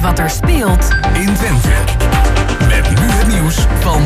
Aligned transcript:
weet 0.00 0.06
wat 0.06 0.18
er 0.18 0.30
speelt 0.30 0.88
in 1.12 1.34
Twente. 1.34 1.68
Met 2.68 2.88
nu 2.88 3.06
het 3.06 3.26
nieuws 3.26 3.56
van 3.80 4.02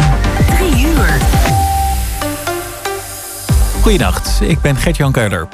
3 0.56 0.86
uur. 0.86 1.18
Goedenacht, 3.80 4.40
ik 4.40 4.60
ben 4.60 4.76
Gert-Jan 4.76 5.12
Keuler. 5.12 5.48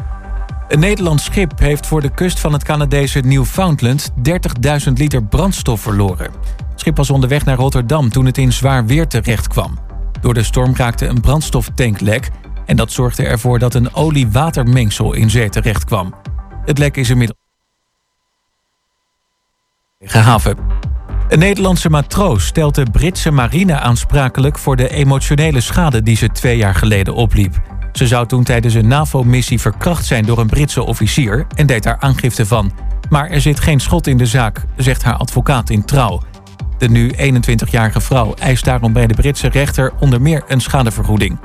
Een 0.68 0.78
Nederlands 0.78 1.24
schip 1.24 1.58
heeft 1.58 1.86
voor 1.86 2.00
de 2.00 2.10
kust 2.10 2.40
van 2.40 2.52
het 2.52 2.64
Canadese 2.64 3.18
Newfoundland 3.20 4.10
30.000 4.86 4.92
liter 4.94 5.24
brandstof 5.24 5.80
verloren. 5.80 6.30
Het 6.70 6.80
schip 6.80 6.96
was 6.96 7.10
onderweg 7.10 7.44
naar 7.44 7.56
Rotterdam 7.56 8.10
toen 8.10 8.26
het 8.26 8.38
in 8.38 8.52
zwaar 8.52 8.86
weer 8.86 9.06
terecht 9.06 9.48
kwam. 9.48 9.78
Door 10.20 10.34
de 10.34 10.42
storm 10.42 10.76
raakte 10.76 11.06
een 11.06 11.20
brandstoftank 11.20 12.00
lek 12.00 12.30
en 12.66 12.76
dat 12.76 12.92
zorgde 12.92 13.26
ervoor 13.26 13.58
dat 13.58 13.74
een 13.74 13.94
olie-watermengsel 13.94 15.12
in 15.12 15.30
zee 15.30 15.48
terecht 15.48 15.84
kwam. 15.84 16.14
Het 16.64 16.78
lek 16.78 16.96
is 16.96 17.10
inmiddels 17.10 17.47
haven. 20.06 20.56
Een 21.28 21.38
Nederlandse 21.38 21.90
matroos 21.90 22.46
stelt 22.46 22.74
de 22.74 22.86
Britse 22.92 23.30
marine 23.30 23.78
aansprakelijk 23.78 24.58
voor 24.58 24.76
de 24.76 24.88
emotionele 24.88 25.60
schade 25.60 26.02
die 26.02 26.16
ze 26.16 26.28
twee 26.28 26.56
jaar 26.56 26.74
geleden 26.74 27.14
opliep. 27.14 27.60
Ze 27.92 28.06
zou 28.06 28.26
toen 28.26 28.44
tijdens 28.44 28.74
een 28.74 28.88
NAVO-missie 28.88 29.60
verkracht 29.60 30.06
zijn 30.06 30.24
door 30.24 30.38
een 30.38 30.46
Britse 30.46 30.82
officier 30.82 31.46
en 31.54 31.66
deed 31.66 31.82
daar 31.82 31.96
aangifte 32.00 32.46
van. 32.46 32.72
Maar 33.08 33.30
er 33.30 33.40
zit 33.40 33.60
geen 33.60 33.80
schot 33.80 34.06
in 34.06 34.16
de 34.16 34.26
zaak, 34.26 34.64
zegt 34.76 35.02
haar 35.02 35.16
advocaat 35.16 35.70
in 35.70 35.84
trouw. 35.84 36.22
De 36.78 36.88
nu 36.88 37.12
21-jarige 37.12 38.00
vrouw 38.00 38.34
eist 38.34 38.64
daarom 38.64 38.92
bij 38.92 39.06
de 39.06 39.14
Britse 39.14 39.48
rechter 39.48 39.92
onder 40.00 40.22
meer 40.22 40.42
een 40.48 40.60
schadevergoeding. 40.60 41.38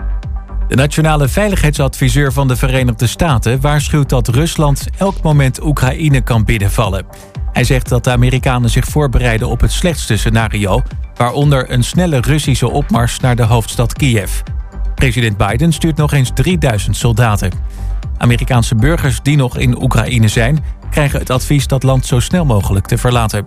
De 0.67 0.75
nationale 0.75 1.27
veiligheidsadviseur 1.27 2.33
van 2.33 2.47
de 2.47 2.55
Verenigde 2.55 3.07
Staten 3.07 3.61
waarschuwt 3.61 4.09
dat 4.09 4.27
Rusland 4.27 4.87
elk 4.97 5.21
moment 5.21 5.63
Oekraïne 5.63 6.21
kan 6.21 6.43
binnenvallen. 6.43 7.05
Hij 7.53 7.63
zegt 7.63 7.89
dat 7.89 8.03
de 8.03 8.11
Amerikanen 8.11 8.69
zich 8.69 8.85
voorbereiden 8.85 9.47
op 9.47 9.61
het 9.61 9.71
slechtste 9.71 10.17
scenario, 10.17 10.81
waaronder 11.15 11.71
een 11.71 11.83
snelle 11.83 12.21
Russische 12.21 12.69
opmars 12.69 13.19
naar 13.19 13.35
de 13.35 13.43
hoofdstad 13.43 13.93
Kiev. 13.93 14.31
President 14.95 15.37
Biden 15.37 15.71
stuurt 15.71 15.97
nog 15.97 16.13
eens 16.13 16.31
3000 16.33 16.95
soldaten. 16.95 17.51
Amerikaanse 18.17 18.75
burgers 18.75 19.19
die 19.21 19.35
nog 19.35 19.57
in 19.57 19.81
Oekraïne 19.81 20.27
zijn, 20.27 20.63
krijgen 20.89 21.19
het 21.19 21.29
advies 21.29 21.67
dat 21.67 21.83
land 21.83 22.05
zo 22.05 22.19
snel 22.19 22.45
mogelijk 22.45 22.85
te 22.85 22.97
verlaten. 22.97 23.45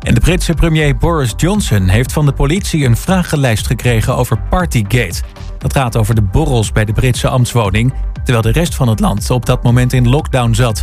En 0.00 0.14
de 0.14 0.20
Britse 0.20 0.54
premier 0.54 0.96
Boris 0.96 1.34
Johnson 1.36 1.88
heeft 1.88 2.12
van 2.12 2.26
de 2.26 2.32
politie 2.32 2.84
een 2.84 2.96
vragenlijst 2.96 3.66
gekregen 3.66 4.16
over 4.16 4.40
Partygate. 4.50 5.22
Dat 5.58 5.72
gaat 5.72 5.96
over 5.96 6.14
de 6.14 6.22
borrels 6.22 6.72
bij 6.72 6.84
de 6.84 6.92
Britse 6.92 7.28
ambtswoning, 7.28 7.94
terwijl 8.12 8.42
de 8.42 8.52
rest 8.52 8.74
van 8.74 8.88
het 8.88 9.00
land 9.00 9.30
op 9.30 9.46
dat 9.46 9.62
moment 9.62 9.92
in 9.92 10.08
lockdown 10.08 10.52
zat. 10.52 10.82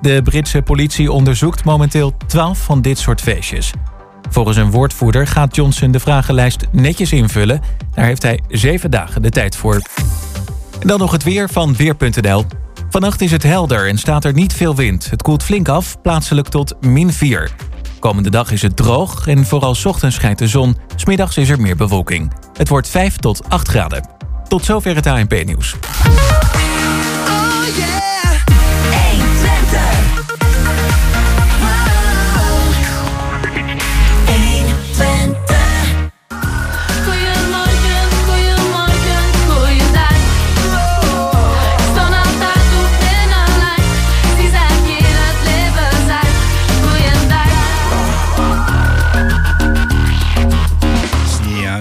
De 0.00 0.20
Britse 0.22 0.62
politie 0.62 1.12
onderzoekt 1.12 1.64
momenteel 1.64 2.16
12 2.26 2.58
van 2.58 2.82
dit 2.82 2.98
soort 2.98 3.20
feestjes. 3.20 3.72
Volgens 4.30 4.56
een 4.56 4.70
woordvoerder 4.70 5.26
gaat 5.26 5.54
Johnson 5.56 5.90
de 5.90 6.00
vragenlijst 6.00 6.66
netjes 6.72 7.12
invullen. 7.12 7.60
Daar 7.94 8.04
heeft 8.04 8.22
hij 8.22 8.40
zeven 8.48 8.90
dagen 8.90 9.22
de 9.22 9.30
tijd 9.30 9.56
voor. 9.56 9.82
En 10.80 10.88
dan 10.88 10.98
nog 10.98 11.12
het 11.12 11.22
weer 11.22 11.48
van 11.48 11.76
Weer.nl. 11.76 12.44
Vannacht 12.90 13.20
is 13.20 13.30
het 13.30 13.42
helder 13.42 13.88
en 13.88 13.98
staat 13.98 14.24
er 14.24 14.32
niet 14.32 14.52
veel 14.52 14.74
wind. 14.74 15.10
Het 15.10 15.22
koelt 15.22 15.42
flink 15.42 15.68
af, 15.68 16.00
plaatselijk 16.00 16.48
tot 16.48 16.74
min 16.80 17.12
4. 17.12 17.50
Komende 17.98 18.30
dag 18.30 18.50
is 18.50 18.62
het 18.62 18.76
droog 18.76 19.26
en 19.26 19.46
vooral 19.46 19.76
ochtends 19.84 20.16
schijnt 20.16 20.38
de 20.38 20.48
zon. 20.48 20.76
Smiddags 20.96 21.36
is 21.36 21.48
er 21.48 21.60
meer 21.60 21.76
bewolking. 21.76 22.32
Het 22.52 22.68
wordt 22.68 22.88
5 22.88 23.16
tot 23.16 23.48
8 23.48 23.68
graden. 23.68 24.08
Tot 24.48 24.64
zover 24.64 24.94
het 24.94 25.06
ANP-nieuws. 25.06 25.76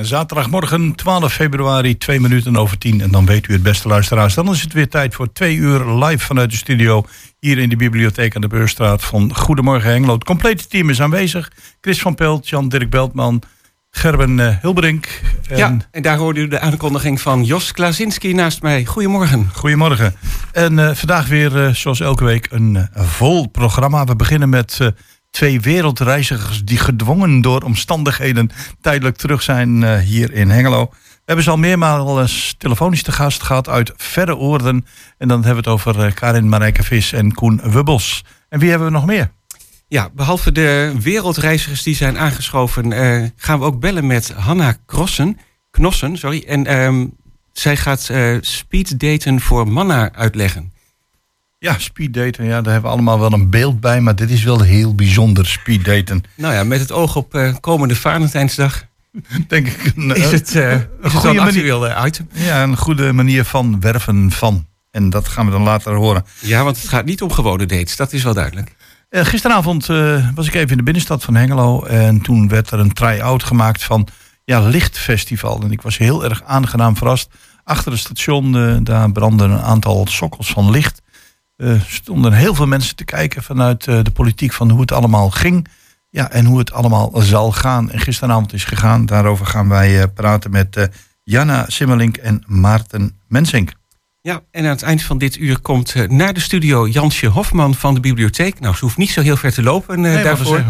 Zaterdagmorgen 0.07 0.95
12 0.95 1.33
februari, 1.33 1.97
2 1.97 2.19
minuten 2.19 2.57
over 2.57 2.77
10. 2.77 3.01
En 3.01 3.11
dan 3.11 3.25
weet 3.25 3.47
u 3.47 3.53
het 3.53 3.63
beste 3.63 3.87
luisteraars. 3.87 4.33
Dan 4.33 4.51
is 4.51 4.61
het 4.61 4.73
weer 4.73 4.89
tijd 4.89 5.15
voor 5.15 5.31
twee 5.31 5.55
uur 5.55 5.85
live 5.85 6.25
vanuit 6.25 6.49
de 6.51 6.57
studio. 6.57 7.05
Hier 7.39 7.57
in 7.57 7.69
de 7.69 7.75
bibliotheek 7.75 8.35
aan 8.35 8.41
de 8.41 8.47
Beurstraat 8.47 9.03
van 9.03 9.35
Goedemorgen 9.35 9.89
Hengelo. 9.89 10.13
Het 10.13 10.23
complete 10.23 10.67
team 10.67 10.89
is 10.89 11.01
aanwezig. 11.01 11.51
Chris 11.81 12.01
van 12.01 12.15
Pelt, 12.15 12.49
Jan-Dirk 12.49 12.89
Beltman, 12.89 13.41
Gerben 13.91 14.39
eh, 14.39 14.55
Hilberink. 14.61 15.21
En 15.49 15.57
Ja, 15.57 15.77
en 15.91 16.01
daar 16.01 16.17
hoorde 16.17 16.39
u 16.39 16.47
de 16.47 16.59
aankondiging 16.59 17.21
van 17.21 17.43
Jos 17.43 17.71
Klazinski 17.71 18.33
naast 18.33 18.61
mij. 18.61 18.85
Goedemorgen. 18.85 19.49
Goedemorgen. 19.53 20.15
En 20.51 20.79
eh, 20.79 20.95
vandaag 20.95 21.27
weer, 21.27 21.65
eh, 21.65 21.73
zoals 21.73 21.99
elke 21.99 22.23
week, 22.23 22.47
een 22.51 22.75
eh, 22.93 23.03
vol 23.03 23.47
programma. 23.47 24.03
We 24.05 24.15
beginnen 24.15 24.49
met 24.49 24.77
eh, 24.81 24.87
twee 25.29 25.61
wereldreizigers 25.61 26.63
die 26.63 26.77
gedwongen 26.77 27.41
door 27.41 27.61
omstandigheden 27.61 28.51
tijdelijk 28.81 29.17
terug 29.17 29.41
zijn 29.41 29.83
eh, 29.83 29.97
hier 29.97 30.33
in 30.33 30.49
Hengelo. 30.49 30.89
We 30.91 31.33
hebben 31.33 31.43
ze 31.43 31.49
al 31.49 31.57
meermaals 31.57 32.55
telefonisch 32.57 33.03
te 33.03 33.11
gast 33.11 33.43
gehad 33.43 33.69
uit 33.69 33.93
verre 33.95 34.37
oorden. 34.37 34.85
En 35.17 35.27
dan 35.27 35.43
hebben 35.43 35.63
we 35.63 35.69
het 35.69 35.79
over 35.79 36.05
eh, 36.05 36.13
Karin 36.13 36.49
Marijke 36.49 36.83
Vis 36.83 37.13
en 37.13 37.33
Koen 37.33 37.61
Wubbels. 37.71 38.23
En 38.49 38.59
wie 38.59 38.69
hebben 38.69 38.87
we 38.87 38.93
nog 38.93 39.05
meer? 39.05 39.31
Ja, 39.87 40.09
behalve 40.13 40.51
de 40.51 40.93
wereldreizigers 40.99 41.83
die 41.83 41.95
zijn 41.95 42.17
aangeschoven, 42.17 42.91
eh, 42.91 43.23
gaan 43.35 43.59
we 43.59 43.65
ook 43.65 43.79
bellen 43.79 44.07
met 44.07 44.31
Hanna 44.31 44.77
Knossen. 45.71 46.17
Sorry, 46.17 46.43
en 46.47 46.65
ehm, 46.65 47.05
zij 47.53 47.77
gaat 47.77 48.09
eh 48.09 48.37
speed 48.41 48.99
daten 48.99 49.41
voor 49.41 49.67
Manna 49.67 50.13
uitleggen. 50.13 50.71
Ja, 51.59 51.75
speeddaten. 51.77 52.45
Ja, 52.45 52.61
daar 52.61 52.73
hebben 52.73 52.89
we 52.91 52.95
allemaal 52.95 53.19
wel 53.19 53.33
een 53.33 53.49
beeld 53.49 53.79
bij. 53.79 54.01
Maar 54.01 54.15
dit 54.15 54.29
is 54.29 54.43
wel 54.43 54.61
heel 54.61 54.95
bijzonder, 54.95 55.45
speeddaten. 55.45 56.23
Nou 56.35 56.53
ja, 56.53 56.63
met 56.63 56.79
het 56.79 56.91
oog 56.91 57.15
op 57.15 57.35
eh, 57.35 57.55
komende 57.59 57.95
Valentijnsdag 57.95 58.85
Denk 59.47 59.67
ik 59.67 59.91
een, 59.95 60.15
is 60.15 60.23
eh, 60.23 60.31
het, 60.31 60.55
eh 60.55 60.73
is 60.73 60.79
het 60.79 61.11
wel 61.11 61.21
goede 61.21 61.27
een 61.27 61.79
manier. 61.79 62.05
item. 62.05 62.29
ja, 62.31 62.63
een 62.63 62.77
goede 62.77 63.13
manier 63.13 63.43
van 63.43 63.79
werven 63.79 64.31
van. 64.31 64.65
En 64.91 65.09
dat 65.09 65.27
gaan 65.27 65.45
we 65.45 65.51
dan 65.51 65.61
later 65.61 65.93
horen. 65.93 66.25
Ja, 66.39 66.63
want 66.63 66.77
het 66.77 66.89
gaat 66.89 67.05
niet 67.05 67.21
om 67.21 67.31
gewone 67.31 67.65
dates, 67.65 67.95
dat 67.95 68.13
is 68.13 68.23
wel 68.23 68.33
duidelijk. 68.33 68.75
Gisteravond 69.09 69.85
was 70.35 70.47
ik 70.47 70.53
even 70.53 70.69
in 70.69 70.77
de 70.77 70.83
binnenstad 70.83 71.23
van 71.23 71.35
Hengelo. 71.35 71.83
En 71.83 72.21
toen 72.21 72.47
werd 72.47 72.71
er 72.71 72.79
een 72.79 72.93
try-out 72.93 73.43
gemaakt 73.43 73.83
van 73.83 74.07
ja, 74.43 74.59
Lichtfestival. 74.59 75.61
En 75.61 75.71
ik 75.71 75.81
was 75.81 75.97
heel 75.97 76.23
erg 76.23 76.43
aangenaam 76.43 76.97
verrast. 76.97 77.29
Achter 77.63 77.91
het 77.91 78.01
station, 78.01 78.83
daar 78.83 79.11
brandden 79.11 79.51
een 79.51 79.61
aantal 79.61 80.05
sokkels 80.09 80.51
van 80.51 80.69
licht. 80.69 81.01
Er 81.57 81.85
stonden 81.87 82.33
heel 82.33 82.55
veel 82.55 82.67
mensen 82.67 82.95
te 82.95 83.05
kijken 83.05 83.43
vanuit 83.43 83.87
eh, 83.87 84.03
de 84.03 84.11
politiek 84.11 84.53
van 84.53 84.69
hoe 84.69 84.81
het 84.81 84.91
allemaal 84.91 85.29
ging. 85.29 85.67
Ja, 86.09 86.31
en 86.31 86.45
hoe 86.45 86.59
het 86.59 86.71
allemaal 86.71 87.11
zal 87.15 87.51
gaan. 87.51 87.91
En 87.91 87.99
gisteravond 87.99 88.53
is 88.53 88.63
gegaan. 88.63 89.05
Daarover 89.05 89.45
gaan 89.45 89.69
wij 89.69 90.01
eh, 90.01 90.07
praten 90.13 90.51
met 90.51 90.75
eh, 90.75 90.85
Jana 91.23 91.65
Simmelink 91.67 92.17
en 92.17 92.43
Maarten 92.45 93.19
Mensink. 93.27 93.71
Ja, 94.21 94.41
en 94.51 94.63
aan 94.63 94.69
het 94.69 94.81
eind 94.81 95.03
van 95.03 95.17
dit 95.17 95.37
uur 95.37 95.59
komt 95.59 95.93
eh, 95.95 96.09
naar 96.09 96.33
de 96.33 96.39
studio 96.39 96.87
Jansje 96.87 97.27
Hofman 97.27 97.75
van 97.75 97.93
de 97.93 97.99
bibliotheek. 97.99 98.59
Nou, 98.59 98.75
ze 98.75 98.85
hoeft 98.85 98.97
niet 98.97 99.09
zo 99.11 99.21
heel 99.21 99.37
ver 99.37 99.53
te 99.53 99.63
lopen 99.63 99.95
eh, 99.95 100.13
Nee, 100.13 100.23
daarvoor. 100.23 100.63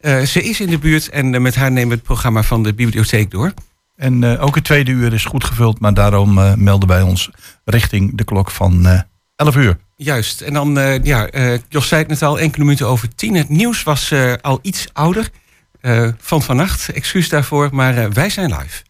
Eh, 0.00 0.20
ze 0.20 0.42
is 0.42 0.60
in 0.60 0.70
de 0.70 0.78
buurt 0.78 1.08
en 1.08 1.34
eh, 1.34 1.40
met 1.40 1.54
haar 1.54 1.72
nemen 1.72 1.88
we 1.88 1.94
het 1.94 2.02
programma 2.04 2.42
van 2.42 2.62
de 2.62 2.74
bibliotheek 2.74 3.30
door. 3.30 3.52
En 3.96 4.24
eh, 4.24 4.44
ook 4.44 4.54
het 4.54 4.64
tweede 4.64 4.90
uur 4.90 5.12
is 5.12 5.24
goed 5.24 5.44
gevuld. 5.44 5.80
Maar 5.80 5.94
daarom 5.94 6.38
eh, 6.38 6.54
melden 6.54 6.88
wij 6.88 7.02
ons 7.02 7.30
richting 7.64 8.16
de 8.16 8.24
klok 8.24 8.50
van 8.50 8.86
eh 8.86 9.00
11 9.36 9.56
uur. 9.56 9.78
Juist. 10.02 10.40
En 10.40 10.52
dan, 10.52 10.78
eh, 10.78 11.04
ja, 11.04 11.26
eh, 11.26 11.58
Jos 11.68 11.88
zei 11.88 12.00
het 12.00 12.10
net 12.10 12.22
al, 12.22 12.38
enkele 12.38 12.64
minuten 12.64 12.86
over 12.86 13.14
tien. 13.14 13.34
Het 13.34 13.48
nieuws 13.48 13.82
was 13.82 14.10
eh, 14.10 14.32
al 14.40 14.58
iets 14.62 14.86
ouder 14.92 15.30
van 16.18 16.42
vannacht. 16.42 16.88
Excuus 16.88 17.28
daarvoor, 17.28 17.68
maar 17.72 18.12
wij 18.12 18.30
zijn 18.30 18.54
live. 18.54 18.82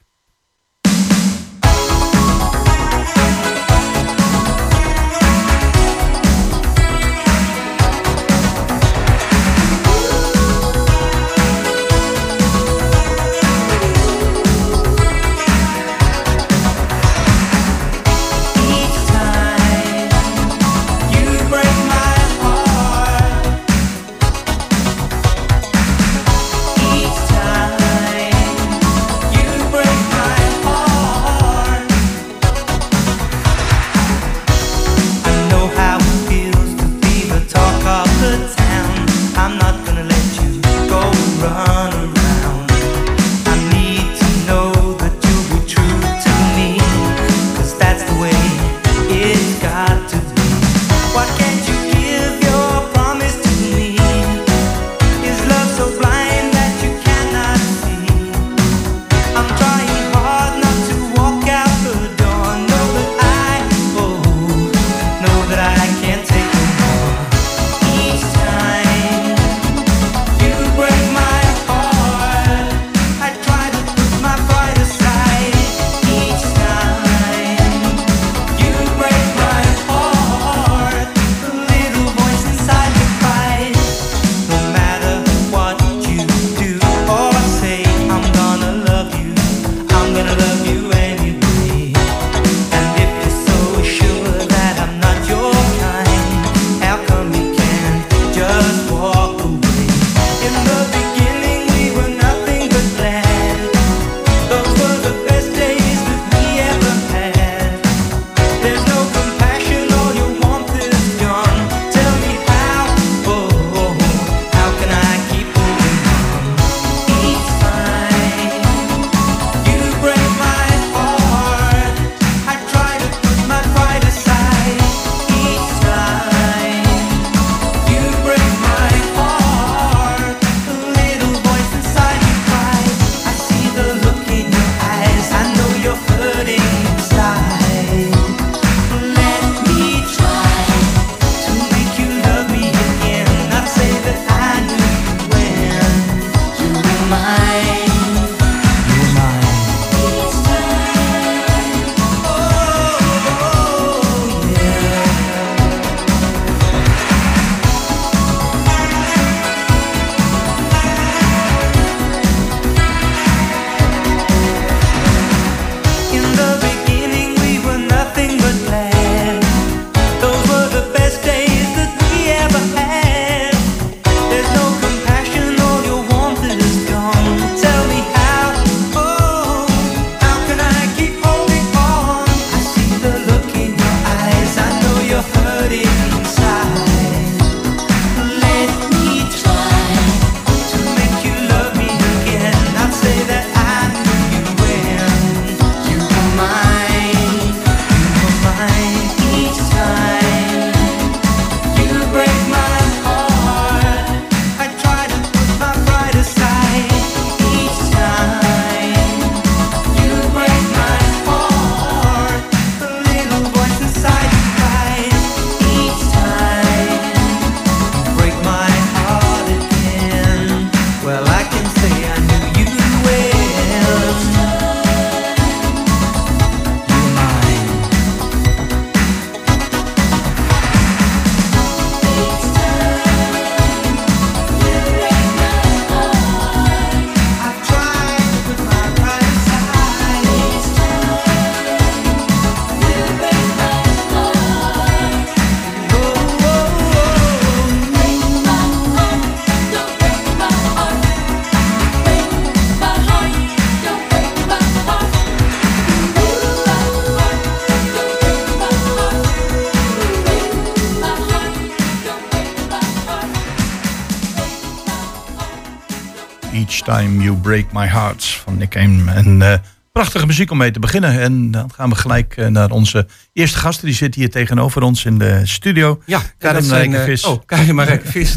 Time 266.91 267.23
You 267.23 267.37
Break 267.37 267.73
My 267.73 267.87
Heart 267.87 268.25
van 268.25 268.59
Nick. 268.59 268.75
En 268.75 269.43
eh, 269.43 269.59
prachtige 269.93 270.27
muziek 270.27 270.51
om 270.51 270.59
mee 270.59 270.71
te 270.71 270.79
beginnen. 270.79 271.21
En 271.21 271.51
dan 271.51 271.73
gaan 271.73 271.89
we 271.89 271.95
gelijk 271.95 272.37
eh, 272.37 272.47
naar 272.47 272.71
onze 272.71 273.07
eerste 273.33 273.59
gasten. 273.59 273.87
Die 273.87 273.95
zitten 273.95 274.21
hier 274.21 274.31
tegenover 274.31 274.83
ons 274.83 275.05
in 275.05 275.19
de 275.19 275.47
studio. 275.47 276.03
Ja, 276.07 276.21
Karin 276.39 276.57
dat 276.57 276.65
zijn, 276.65 276.91
Marijke 276.91 277.11
eh, 277.11 277.17
Vis. 277.19 277.25
Oh, 277.25 277.41
Karin 277.47 277.79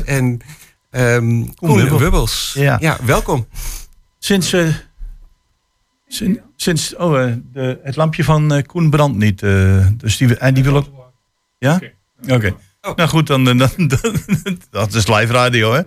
en 0.06 0.40
ehm 0.90 1.44
Koen 1.56 1.76
Wubbel. 1.76 2.00
Wubbels. 2.00 2.54
Ja. 2.58 2.78
Ja. 2.80 2.98
welkom. 3.04 3.48
Sinds, 4.20 4.54
eh, 4.54 4.68
sin- 6.08 6.42
sinds 6.56 6.96
oh, 6.96 7.22
eh, 7.24 7.34
de, 7.54 7.80
het 7.84 7.96
lampje 7.96 8.24
van 8.24 8.64
Koen 8.66 8.90
brandt 8.90 9.18
niet. 9.18 9.44
eh, 9.44 9.88
dus 9.98 10.18
die, 10.18 10.38
en 10.38 10.54
die 10.54 10.64
wil 10.64 10.76
ook... 10.76 10.88
Ja? 11.60 11.80
Oké. 12.28 12.56
Oh. 12.86 12.96
Nou 12.96 13.10
goed, 13.10 13.28
dan, 13.28 13.44
dan, 13.44 13.58
dan, 13.58 13.78
dat 14.70 14.94
is 14.94 15.08
live 15.08 15.34
radio, 15.34 15.74
hè? 15.74 15.82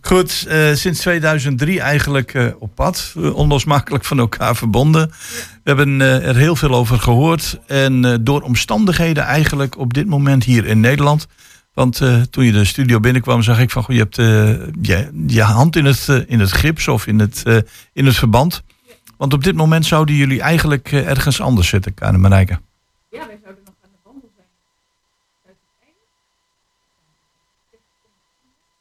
Goed, 0.00 0.46
eh, 0.48 0.74
sinds 0.74 1.00
2003 1.00 1.80
eigenlijk 1.80 2.34
eh, 2.34 2.46
op 2.58 2.74
pad. 2.74 3.14
eh, 3.16 3.34
onlosmakelijk 3.34 4.04
van 4.04 4.18
elkaar 4.18 4.56
verbonden. 4.56 5.08
We 5.08 5.14
hebben 5.62 6.00
er 6.00 6.36
heel 6.36 6.56
veel 6.56 6.74
over 6.74 6.98
gehoord. 6.98 7.58
En 7.66 8.24
door 8.24 8.40
omstandigheden 8.40 9.24
eigenlijk 9.24 9.78
op 9.78 9.94
dit 9.94 10.06
moment 10.06 10.44
hier 10.44 10.66
in 10.66 10.80
Nederland. 10.80 11.26
Want 11.74 12.02
toen 12.30 12.44
je 12.44 12.52
de 12.52 12.64
studio 12.64 13.00
binnenkwam, 13.00 13.42
zag 13.42 13.60
ik 13.60 13.70
van... 13.70 13.82
Goh, 13.82 13.94
je 13.94 14.00
hebt 14.02 14.16
je, 14.86 15.24
je 15.26 15.42
hand 15.42 15.76
in 15.76 15.84
het, 15.84 16.08
in 16.26 16.40
het 16.40 16.52
gips 16.52 16.88
of 16.88 17.06
in 17.06 17.18
het, 17.18 17.42
in 17.92 18.06
het 18.06 18.16
verband. 18.16 18.62
Want 19.16 19.32
op 19.32 19.44
dit 19.44 19.54
moment 19.54 19.86
zouden 19.86 20.14
jullie 20.14 20.40
eigenlijk 20.40 20.92
ergens 20.92 21.40
anders 21.40 21.68
zitten, 21.68 21.94
Karen 21.94 22.20
Marijke. 22.20 22.60
Ja, 23.10 23.26
wij 23.26 23.38
zouden 23.42 23.62
nog 23.64 23.74
aan 23.84 23.90
de 23.92 23.98
wandel 24.04 24.30
zijn. 24.36 24.46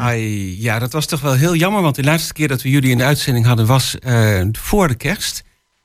Ai, 0.00 0.60
ja, 0.62 0.78
dat 0.78 0.92
was 0.92 1.06
toch 1.06 1.20
wel 1.20 1.32
heel 1.34 1.54
jammer, 1.54 1.82
want 1.82 1.94
de 1.94 2.04
laatste 2.04 2.32
keer 2.32 2.48
dat 2.48 2.62
we 2.62 2.70
jullie 2.70 2.90
in 2.90 2.98
de 2.98 3.04
uitzending 3.04 3.46
hadden 3.46 3.66
was 3.66 3.98
eh, 3.98 4.42
voor 4.52 4.88
de 4.88 4.94
kerst. 4.94 5.42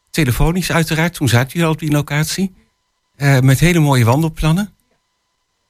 Telefonisch 0.09 0.71
uiteraard, 0.71 1.13
toen 1.13 1.29
zaten 1.29 1.49
jullie 1.49 1.65
al 1.65 1.71
op 1.73 1.79
die 1.79 1.91
locatie. 1.91 2.55
Eh, 3.15 3.39
met 3.39 3.59
hele 3.59 3.79
mooie 3.79 4.05
wandelplannen. 4.05 4.73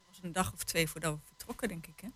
was 0.08 0.20
een 0.22 0.32
dag 0.32 0.54
of 0.54 0.64
twee 0.64 0.88
voordat 0.88 1.14
we 1.14 1.20
vertrokken, 1.28 1.68
denk 1.68 1.86
ik. 1.86 1.94
Hè? 2.02 2.08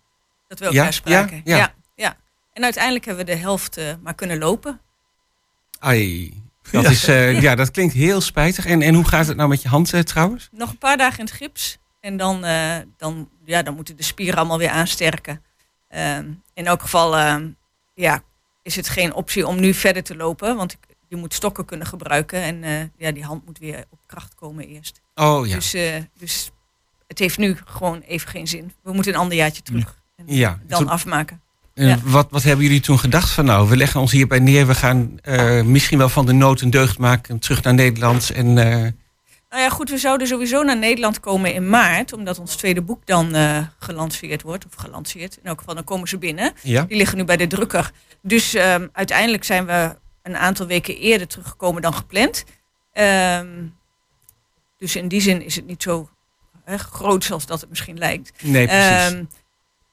Dat 0.48 0.58
we 0.58 0.64
Ja, 0.64 0.70
elkaar 0.70 0.92
spraken. 0.92 1.40
ja, 1.44 1.56
ja. 1.56 1.56
ja, 1.56 1.74
ja. 1.94 2.16
En 2.52 2.62
uiteindelijk 2.62 3.04
hebben 3.04 3.24
we 3.24 3.32
de 3.32 3.38
helft 3.38 3.76
eh, 3.76 3.92
maar 4.02 4.14
kunnen 4.14 4.38
lopen. 4.38 4.80
Ai, 5.78 6.32
dat, 6.70 6.82
Ja. 6.82 6.90
Is, 6.90 7.08
eh, 7.08 7.40
ja, 7.46 7.54
dat 7.54 7.70
klinkt 7.70 7.94
heel 7.94 8.20
spijtig. 8.20 8.66
En, 8.66 8.82
en 8.82 8.94
hoe 8.94 9.08
gaat 9.08 9.26
het 9.26 9.36
nou 9.36 9.48
met 9.48 9.62
je 9.62 9.68
hand 9.68 10.06
trouwens? 10.06 10.48
Nog 10.52 10.70
een 10.70 10.78
paar 10.78 10.96
dagen 10.96 11.18
in 11.18 11.24
het 11.24 11.34
gips. 11.34 11.78
En 12.00 12.16
dan, 12.16 12.44
eh, 12.44 12.76
dan, 12.96 13.28
ja, 13.44 13.62
dan 13.62 13.74
moeten 13.74 13.96
de 13.96 14.02
spieren 14.02 14.38
allemaal 14.38 14.58
weer 14.58 14.70
aansterken. 14.70 15.42
Ehm, 15.90 16.24
in 16.54 16.66
elk 16.66 16.80
geval 16.80 17.16
ehm, 17.16 17.48
ja, 17.94 18.22
is 18.62 18.76
het 18.76 18.88
geen 18.88 19.14
optie 19.14 19.46
om 19.46 19.60
nu 19.60 19.74
verder 19.74 20.02
te 20.02 20.16
lopen. 20.16 20.56
Want 20.56 20.72
ik- 20.72 20.96
je 21.08 21.16
moet 21.16 21.34
stokken 21.34 21.64
kunnen 21.64 21.86
gebruiken. 21.86 22.42
En 22.42 22.64
eh, 22.64 22.72
ja, 22.96 23.12
die 23.12 23.24
hand 23.24 23.46
moet 23.46 23.58
weer 23.58 23.84
op 23.90 23.98
kracht 24.06 24.34
komen 24.34 24.66
eerst. 24.66 25.00
Oh 25.14 25.46
ja. 25.46 25.54
Dus, 25.54 25.74
eh, 25.74 25.94
dus 26.18 26.50
het 27.06 27.18
heeft 27.18 27.38
nu 27.38 27.56
gewoon 27.64 28.00
even 28.00 28.28
geen 28.28 28.46
zin. 28.48 28.72
We 28.82 28.92
moeten 28.92 29.12
een 29.14 29.18
ander 29.20 29.36
jaartje 29.36 29.62
terug. 29.62 29.98
En 30.16 30.24
Ja, 30.26 30.58
dan 30.66 30.78
toen- 30.78 30.88
afmaken. 30.88 31.40
En 31.74 31.86
ja. 31.86 31.98
wat, 32.04 32.26
wat 32.30 32.42
hebben 32.42 32.64
jullie 32.64 32.80
toen 32.80 32.98
gedacht 32.98 33.30
van 33.30 33.44
nou, 33.44 33.68
we 33.68 33.76
leggen 33.76 34.00
ons 34.00 34.12
hierbij 34.12 34.38
neer. 34.38 34.66
We 34.66 34.74
gaan 34.74 35.18
eh, 35.22 35.62
misschien 35.62 35.98
wel 35.98 36.08
van 36.08 36.26
de 36.26 36.32
nood 36.32 36.60
een 36.60 36.70
deugd 36.70 36.98
maken. 36.98 37.38
Terug 37.38 37.62
naar 37.62 37.74
Nederland. 37.74 38.30
En 38.30 38.58
Nou 39.50 39.62
ja, 39.62 39.68
goed, 39.68 39.90
we 39.90 39.98
zouden 39.98 40.26
sowieso 40.26 40.62
naar 40.62 40.76
Nederland 40.76 41.20
komen 41.20 41.54
in 41.54 41.68
maart, 41.68 42.12
omdat 42.12 42.38
ons 42.38 42.56
tweede 42.56 42.82
boek 42.82 43.06
dan 43.06 43.34
eh, 43.34 43.66
gelanceerd 43.78 44.42
wordt. 44.42 44.66
Of 44.66 44.74
gelanceerd. 44.74 45.36
In 45.36 45.44
elk 45.44 45.58
geval, 45.58 45.74
dan 45.74 45.84
komen 45.84 46.08
ze 46.08 46.18
binnen. 46.18 46.52
ja. 46.62 46.82
Die 46.82 46.96
liggen 46.96 47.16
nu 47.18 47.24
bij 47.24 47.36
de 47.36 47.46
drukker. 47.46 47.90
Dus 48.22 48.54
ehm, 48.54 48.86
uiteindelijk 48.92 49.44
zijn 49.44 49.66
we 49.66 49.96
een 50.22 50.36
aantal 50.36 50.66
weken 50.66 50.96
eerder 50.96 51.26
teruggekomen 51.26 51.82
dan 51.82 51.94
gepland. 51.94 52.44
Ehm, 52.92 53.64
dus 54.78 54.96
in 54.96 55.08
die 55.08 55.20
zin 55.20 55.42
is 55.42 55.56
het 55.56 55.66
niet 55.66 55.82
zo 55.82 56.08
hè, 56.64 56.78
groot 56.78 57.24
zoals 57.24 57.46
dat 57.46 57.60
het 57.60 57.68
misschien 57.68 57.98
lijkt. 57.98 58.32
Nee, 58.42 58.66
precies. 58.66 59.12
Ehm, 59.12 59.24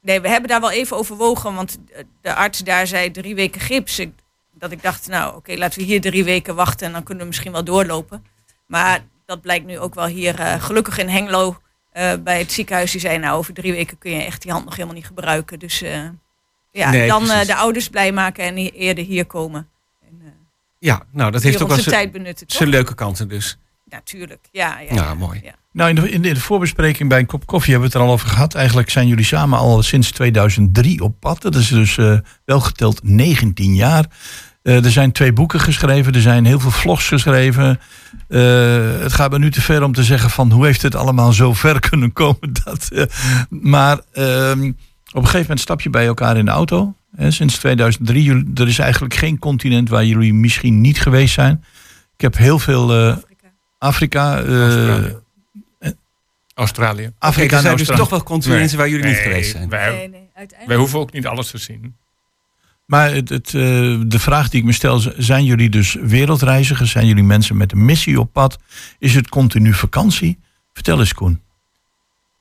nee, 0.02 0.22
we 0.22 0.30
hebben 0.30 0.50
daar 0.50 0.62
wel 0.62 0.72
even 0.72 0.98
overwogen, 0.98 1.54
want 1.56 1.78
eh, 1.94 2.04
de 2.22 2.34
arts 2.34 2.60
daar 2.60 2.88
zei 2.88 3.12
drie 3.12 3.36
weken 3.36 3.62
gips. 3.62 4.00
Ik, 4.00 4.12
dat 4.54 4.72
ik 4.72 4.82
dacht, 4.82 5.08
nou 5.08 5.36
oké, 5.36 5.56
laten 5.56 5.80
we 5.80 5.86
hier 5.86 6.02
drie 6.02 6.24
weken 6.24 6.56
wachten 6.56 6.88
en 6.88 6.94
dan 6.94 7.04
kunnen 7.04 7.24
we 7.24 7.30
misschien 7.30 7.52
wel 7.52 7.64
doorlopen. 7.64 8.26
Maar 8.66 9.06
dat 9.28 9.42
blijkt 9.42 9.66
nu 9.66 9.80
ook 9.80 9.96
wel 9.96 10.06
hier, 10.06 10.40
eh, 10.40 10.62
gelukkig 10.64 10.98
in 10.98 11.10
Hengelo, 11.10 11.58
eh, 11.92 12.12
bij 12.24 12.40
het 12.40 12.52
ziekenhuis. 12.52 12.92
Die 12.92 13.02
zei, 13.02 13.18
nou 13.18 13.38
over 13.38 13.54
drie 13.54 13.72
weken 13.72 13.98
kun 13.98 14.12
je 14.12 14.24
echt 14.24 14.42
die 14.42 14.52
hand 14.52 14.66
nog 14.66 14.74
helemaal 14.76 14.96
niet 14.96 15.06
gebruiken. 15.06 15.60
Dus 15.60 15.82
eh, 15.82 16.00
ja, 16.72 16.90
Nee, 16.90 17.08
dan 17.08 17.30
eh, 17.30 17.46
de 17.46 17.56
ouders 17.56 17.90
blij 17.90 18.12
maken 18.12 18.44
en 18.44 18.58
eerder 18.58 19.06
hier 19.06 19.26
komen. 19.26 19.68
En, 20.02 20.22
eh, 20.24 20.32
ja, 20.80 21.04
nou 21.12 21.32
dat 21.32 21.44
heeft 21.44 21.62
ook 21.62 21.68
wel 21.68 21.78
zijn- 22.48 22.70
leuke 22.70 22.96
kanten 22.96 23.28
dus. 23.28 23.58
Natuurlijk, 23.90 24.48
ja. 24.52 24.80
Ja, 24.80 24.94
Ja, 24.94 25.04
ja, 25.04 25.14
mooi. 25.14 25.40
ja. 25.44 25.54
Nou, 25.72 25.90
in 25.90 25.96
de, 25.96 26.10
in 26.10 26.22
de 26.22 26.36
voorbespreking 26.40 27.10
bij 27.10 27.20
een 27.20 27.26
kop 27.26 27.46
koffie 27.46 27.72
hebben 27.72 27.90
we 27.92 27.96
het 27.98 28.04
er 28.04 28.10
al 28.10 28.14
over 28.18 28.30
gehad. 28.30 28.54
Eigenlijk 28.56 28.90
zijn 28.90 29.08
jullie 29.08 29.26
samen 29.26 29.60
al 29.60 29.84
sinds 29.84 30.12
2003 30.12 31.02
op 31.02 31.20
pad. 31.20 31.42
Dat 31.42 31.56
is 31.56 31.68
dus 31.68 31.98
eh, 31.98 32.18
wel 32.46 32.60
geteld 32.60 33.04
19 33.04 33.76
jaar. 33.76 34.06
Eh, 34.68 34.86
er 34.86 34.92
zijn 34.92 35.12
twee 35.12 35.34
boeken 35.34 35.60
geschreven, 35.60 36.14
er 36.14 36.22
zijn 36.22 36.46
heel 36.46 36.60
veel 36.60 36.72
vlogs 36.72 37.08
geschreven. 37.08 37.80
Eh, 38.28 38.40
het 39.02 39.14
gaat 39.14 39.32
me 39.32 39.40
nu 39.40 39.52
te 39.52 39.62
ver 39.62 39.84
om 39.84 39.94
te 39.94 40.04
zeggen 40.04 40.30
van 40.30 40.52
hoe 40.52 40.66
heeft 40.66 40.82
het 40.82 40.96
allemaal 40.96 41.34
zo 41.34 41.54
ver 41.54 41.80
kunnen 41.90 42.14
komen. 42.14 42.50
Dat, 42.64 42.88
eh, 42.92 43.04
maar 43.50 44.00
ehm, 44.14 44.68
op 45.08 45.16
een 45.16 45.22
gegeven 45.24 45.40
moment 45.40 45.60
stap 45.60 45.82
je 45.82 45.90
bij 45.90 46.06
elkaar 46.06 46.38
in 46.38 46.46
de 46.46 46.52
auto. 46.52 46.94
Hè, 47.16 47.32
sinds 47.32 47.58
2003. 47.58 48.24
Jullie- 48.24 48.52
Er 48.56 48.68
is 48.68 48.80
eigenlijk 48.80 49.14
geen 49.14 49.40
continent 49.40 49.90
waar 49.90 50.06
jullie 50.06 50.34
misschien 50.34 50.82
niet 50.82 51.02
geweest 51.02 51.34
zijn. 51.34 51.64
Ik 52.16 52.22
heb 52.22 52.38
heel 52.38 52.60
veel 52.60 52.92
eh, 52.94 53.16
Afrika. 53.78 54.38
Afrika, 54.38 54.40
eh, 54.40 54.52
Australië. 54.54 55.16
Australië. 56.56 57.12
Afrika 57.20 57.50
er 57.50 57.56
en 57.58 57.62
zijn 57.62 57.78
dus 57.78 57.88
toch 57.88 58.10
wel 58.10 58.24
continenten 58.24 58.78
waar 58.78 58.90
jullie 58.90 59.06
niet 59.06 59.16
geweest 59.18 59.52
zijn. 59.52 59.70
Wij, 59.70 59.90
Nee, 59.92 59.98
nee, 60.10 60.20
uiteindelijk. 60.24 60.68
wij 60.68 60.76
hoeven 60.78 61.00
ook 61.00 61.12
niet 61.14 61.28
alles 61.28 61.52
te 61.52 61.58
zien. 61.58 61.96
Maar 62.88 63.12
het, 63.14 63.30
het, 63.30 63.48
eh, 63.48 63.54
de 64.06 64.20
vraag 64.20 64.50
die 64.50 64.60
ik 64.60 64.66
me 64.66 64.72
stel, 64.72 65.00
zijn 65.18 65.46
jullie 65.46 65.70
dus 65.70 65.94
wereldreizigers? 66.02 66.92
Zijn 66.92 67.08
jullie 67.08 67.24
mensen 67.24 67.58
met 67.58 67.72
een 67.72 67.86
missie 67.86 68.20
op 68.20 68.34
pad? 68.34 68.58
Is 69.00 69.16
het 69.16 69.30
continu 69.30 69.74
vakantie? 69.74 70.40
Vertel 70.74 71.00
eens 71.00 71.14
Koen. 71.14 71.42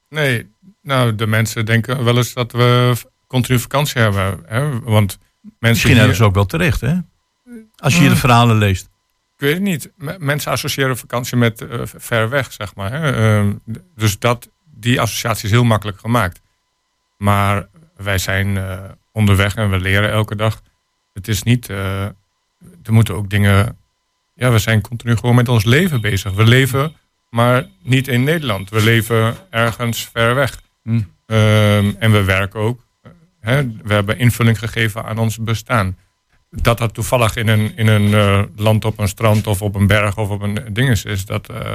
Nee, 0.08 0.50
nou, 0.82 1.14
de 1.14 1.26
mensen 1.26 1.66
denken 1.66 2.04
wel 2.04 2.16
eens 2.16 2.32
dat 2.32 2.52
we 2.52 2.94
continu 3.26 3.58
vakantie 3.58 4.00
hebben. 4.00 4.42
Hè? 4.46 4.80
Want 4.80 5.18
mensen 5.42 5.58
Misschien 5.60 5.92
hier- 5.92 6.00
ergens 6.00 6.20
ook 6.20 6.34
wel 6.34 6.46
terecht, 6.46 6.80
hè? 6.80 6.94
Als 7.76 7.94
je 7.94 8.00
hier 8.00 8.08
de 8.10 8.16
verhalen 8.16 8.58
leest. 8.58 8.84
Ik 8.84 9.42
weet 9.42 9.54
het 9.54 9.62
niet. 9.62 9.90
M- 9.96 10.10
mensen 10.18 10.52
associëren 10.52 10.96
vakantie 10.98 11.36
met 11.36 11.60
eh, 11.60 11.80
ver 11.84 12.28
weg, 12.28 12.52
zeg 12.52 12.74
maar. 12.74 12.92
Hè? 12.92 13.12
Ehm, 13.12 13.52
dus 13.96 14.18
dat, 14.18 14.48
die 14.74 15.00
associatie 15.00 15.44
is 15.44 15.50
heel 15.50 15.64
makkelijk 15.64 16.00
gemaakt. 16.00 16.40
Maar 17.18 17.66
wij 17.96 18.18
zijn 18.18 18.56
eh, 18.56 18.78
onderweg 19.16 19.54
en 19.54 19.70
we 19.70 19.78
leren 19.78 20.10
elke 20.10 20.36
dag. 20.36 20.62
Het 21.12 21.28
is 21.28 21.42
niet... 21.42 21.70
eh, 21.70 22.02
er 22.82 22.92
moeten 22.92 23.14
ook 23.14 23.30
dingen... 23.30 23.78
Ja, 24.34 24.50
we 24.50 24.58
zijn 24.58 24.80
continu 24.80 25.16
gewoon 25.16 25.34
met 25.34 25.48
ons 25.48 25.64
leven 25.64 26.00
bezig. 26.00 26.32
We 26.32 26.44
leven, 26.44 26.96
maar 27.30 27.66
niet 27.82 28.08
in 28.08 28.24
Nederland. 28.24 28.70
We 28.70 28.82
leven 28.82 29.36
ergens 29.50 30.08
ver 30.12 30.34
weg. 30.34 30.60
Hm. 30.82 31.00
Ehm, 31.26 31.92
en 31.98 32.12
we 32.12 32.24
werken 32.24 32.60
ook. 32.60 32.84
Hè? 33.40 33.62
We 33.82 33.94
hebben 33.94 34.18
invulling 34.18 34.58
gegeven 34.58 35.04
aan 35.04 35.18
ons 35.18 35.38
bestaan 35.38 35.96
dat 36.50 36.78
dat 36.78 36.94
toevallig 36.94 37.36
in 37.36 37.48
een, 37.48 37.72
in 37.76 37.86
een 37.86 38.14
eh, 38.14 38.42
land 38.56 38.84
op 38.84 38.98
een 38.98 39.08
strand 39.08 39.46
of 39.46 39.62
op 39.62 39.74
een 39.74 39.86
berg 39.86 40.16
of 40.18 40.28
op 40.28 40.42
een 40.42 40.58
dinges 40.70 41.04
is, 41.04 41.24
dat, 41.24 41.48
eh, 41.48 41.74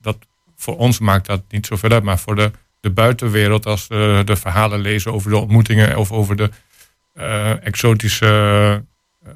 dat 0.00 0.16
voor 0.56 0.76
ons 0.76 0.98
maakt 0.98 1.26
dat 1.26 1.42
niet 1.48 1.66
zoveel 1.66 1.90
uit. 1.90 2.02
Maar 2.02 2.18
voor 2.18 2.36
de, 2.36 2.50
de 2.80 2.90
buitenwereld, 2.90 3.66
als 3.66 3.86
we 3.86 4.22
de 4.24 4.36
verhalen 4.36 4.80
lezen 4.80 5.12
over 5.12 5.30
de 5.30 5.36
ontmoetingen 5.36 5.96
of 5.96 6.12
over 6.12 6.36
de 6.36 6.50
exotische 7.62 8.84
eh, 9.24 9.30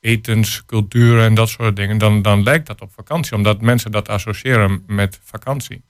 etens, 0.00 0.64
culturen 0.66 1.24
en 1.24 1.34
dat 1.34 1.48
soort 1.48 1.76
dingen, 1.76 1.98
dan, 1.98 2.22
dan 2.22 2.42
lijkt 2.42 2.66
dat 2.66 2.80
op 2.80 2.92
vakantie, 2.92 3.36
omdat 3.36 3.60
mensen 3.60 3.90
dat 3.90 4.08
associëren 4.08 4.82
met 4.86 5.20
vakantie. 5.24 5.82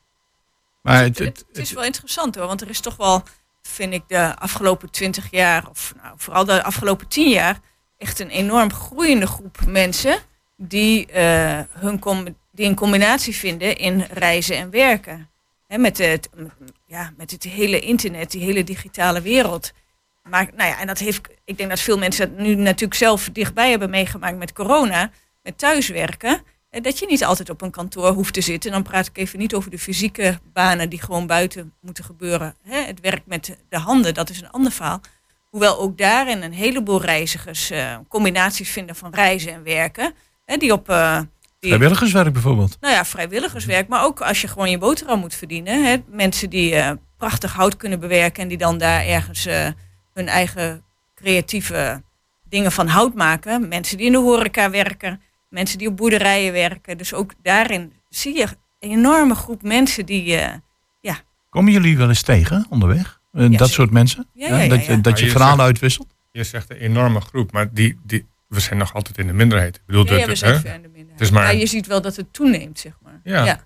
Maar 0.82 1.02
het, 1.02 1.18
Het, 1.18 1.26
het, 1.28 1.44
het 1.49 1.58
is 1.58 1.73
wel 1.73 1.85
interessant 1.85 2.35
hoor, 2.35 2.47
want 2.47 2.61
er 2.61 2.68
is 2.68 2.80
toch 2.80 2.97
wel, 2.97 3.23
vind 3.62 3.92
ik, 3.92 4.02
de 4.06 4.37
afgelopen 4.37 4.90
twintig 4.90 5.30
jaar, 5.30 5.68
of 5.68 5.94
nou, 6.02 6.14
vooral 6.16 6.44
de 6.44 6.62
afgelopen 6.62 7.08
tien 7.08 7.28
jaar, 7.28 7.61
echt 7.99 8.20
een 8.20 8.30
enorm 8.30 8.73
groeiende 8.73 9.26
groep 9.26 9.58
mensen 9.66 10.18
die, 10.56 11.06
eh, 11.06 11.61
hun 11.68 11.99
com- 11.99 12.37
die 12.52 12.66
een 12.66 12.75
combinatie 12.75 13.37
vinden 13.37 13.76
in 13.76 14.06
reizen 14.11 14.56
en 14.56 14.70
werken. 14.70 15.30
Hè, 15.66 15.78
met, 15.78 15.99
het, 15.99 16.28
ja, 16.87 17.12
met 17.16 17.30
het 17.30 17.44
hele 17.44 17.80
internet, 17.80 18.30
die 18.30 18.42
hele 18.42 18.64
digitale 18.64 19.20
wereld. 19.20 19.73
Maar, 20.30 20.49
nou 20.56 20.68
ja, 20.68 20.80
en 20.80 20.87
dat 20.87 20.99
heeft, 20.99 21.28
ik 21.44 21.56
denk 21.58 21.68
dat 21.70 21.80
veel 21.80 21.99
mensen 21.99 22.28
dat 22.28 22.38
nu 22.44 22.54
natuurlijk 22.54 22.94
zelf 22.94 23.28
dichtbij 23.32 23.70
hebben 23.70 23.90
meegemaakt 23.90 24.37
met 24.38 24.52
corona, 24.52 25.11
met 25.42 25.58
thuiswerken. 25.58 26.42
eh, 26.70 26.82
Dat 26.82 26.99
je 26.99 27.06
niet 27.06 27.25
altijd 27.25 27.50
op 27.50 27.62
een 27.62 27.70
kantoor 27.70 28.12
hoeft 28.12 28.35
te 28.35 28.40
zitten. 28.40 28.70
En 28.70 28.76
dan 28.82 28.90
praat 28.90 29.06
ik 29.06 29.18
even 29.18 29.38
niet 29.38 29.54
over 29.54 29.70
de 29.70 29.78
fysieke 29.78 30.38
banen 30.52 30.88
die 30.88 31.00
gewoon 31.02 31.26
buiten 31.26 31.73
moeten 31.80 32.04
gebeuren. 32.04 32.54
Het 32.68 33.00
werk 33.00 33.23
met 33.25 33.56
de 33.68 33.78
handen, 33.78 34.14
dat 34.14 34.30
is 34.30 34.40
een 34.40 34.50
ander 34.50 34.73
verhaal. 34.73 35.00
Hoewel 35.50 35.78
ook 35.78 35.99
daarin 35.99 36.42
een 36.42 36.52
heleboel 36.52 37.00
reizigers 37.02 37.70
eh, 37.70 37.97
combinaties 38.08 38.70
vinden 38.70 38.97
van 38.97 39.14
reizen 39.14 39.52
en 39.52 39.62
werken. 39.62 40.14
Die 40.58 40.73
op 40.73 40.88
eh, 40.88 41.20
die, 41.58 41.70
Vrijwilligerswerk 41.70 42.32
bijvoorbeeld. 42.32 42.76
nou 42.80 42.94
ja, 42.94 43.04
vrijwilligerswerk, 43.04 43.88
maar 43.88 44.04
ook 44.04 44.20
als 44.20 44.40
je 44.40 44.49
gewoon 44.49 44.70
je 44.70 44.78
boterham 44.78 45.18
moet 45.18 45.35
verdienen. 45.35 46.04
Mensen 46.08 46.50
die 46.50 46.76
prachtig 47.16 47.52
hout 47.52 47.76
kunnen 47.76 48.00
bewerken 48.00 48.42
en 48.42 48.49
die 48.49 48.58
dan 48.58 48.78
daar 48.78 49.04
ergens 49.06 49.49
hun 50.18 50.28
eigen 50.28 50.82
creatieve 51.14 52.02
dingen 52.48 52.72
van 52.72 52.87
hout 52.87 53.14
maken. 53.14 53.68
Mensen 53.68 53.96
die 53.96 54.06
in 54.06 54.12
de 54.12 54.18
horeca 54.18 54.70
werken, 54.70 55.20
mensen 55.50 55.78
die 55.78 55.88
op 55.88 55.96
boerderijen 55.96 56.52
werken. 56.52 56.98
Dus 56.98 57.14
ook 57.14 57.32
daarin 57.42 57.92
zie 58.08 58.37
je 58.37 58.46
een 58.80 58.90
enorme 58.90 59.34
groep 59.34 59.62
mensen 59.62 60.06
die. 60.06 60.37
eh, 60.37 60.52
Komen 61.50 61.72
jullie 61.72 61.96
wel 61.96 62.08
eens 62.08 62.22
tegen 62.22 62.66
onderweg? 62.70 63.20
Eh, 63.32 63.42
Ja, 63.42 63.48
dat 63.48 63.52
zeker. 63.58 63.68
soort 63.75 63.90
mensen? 63.90 64.26
Ja, 64.32 64.48
ja, 64.48 64.58
ja, 64.60 64.68
dat 64.68 64.84
je, 64.84 64.92
ja. 64.92 64.98
dat 64.98 65.18
je 65.18 65.25
je 65.25 65.30
verhalen 65.30 65.56
zegt- 65.56 65.68
uitwisselt? 65.68 66.14
Je 66.32 66.44
zegt 66.44 66.70
een 66.70 66.76
enorme 66.76 67.20
groep, 67.20 67.52
maar 67.52 67.72
die, 67.72 67.98
die, 68.04 68.26
we 68.48 68.60
zijn 68.60 68.78
nog 68.78 68.94
altijd 68.94 69.18
in 69.18 69.26
de 69.26 69.32
minderheid. 69.32 69.76
Ik 69.76 69.82
bedoel, 69.87 70.04
ja, 70.06 70.12
ja, 70.12 70.18
dat- 70.18 70.28
we 70.28 70.34
zijn 70.34 70.52
hè? 70.54 70.60
ver 70.60 70.75
in 70.75 70.82
de 70.82 70.88
minderheid. 70.88 71.18
Het 71.18 71.20
is 71.28 71.30
maar- 71.30 71.52
Ja, 71.52 71.58
je 71.60 71.66
ziet 71.66 71.87
wel 71.87 72.02
dat 72.02 72.16
het 72.16 72.32
toeneemt, 72.32 72.78
zeg 72.78 72.92
maar. 73.02 73.20
Ja. 73.25 73.60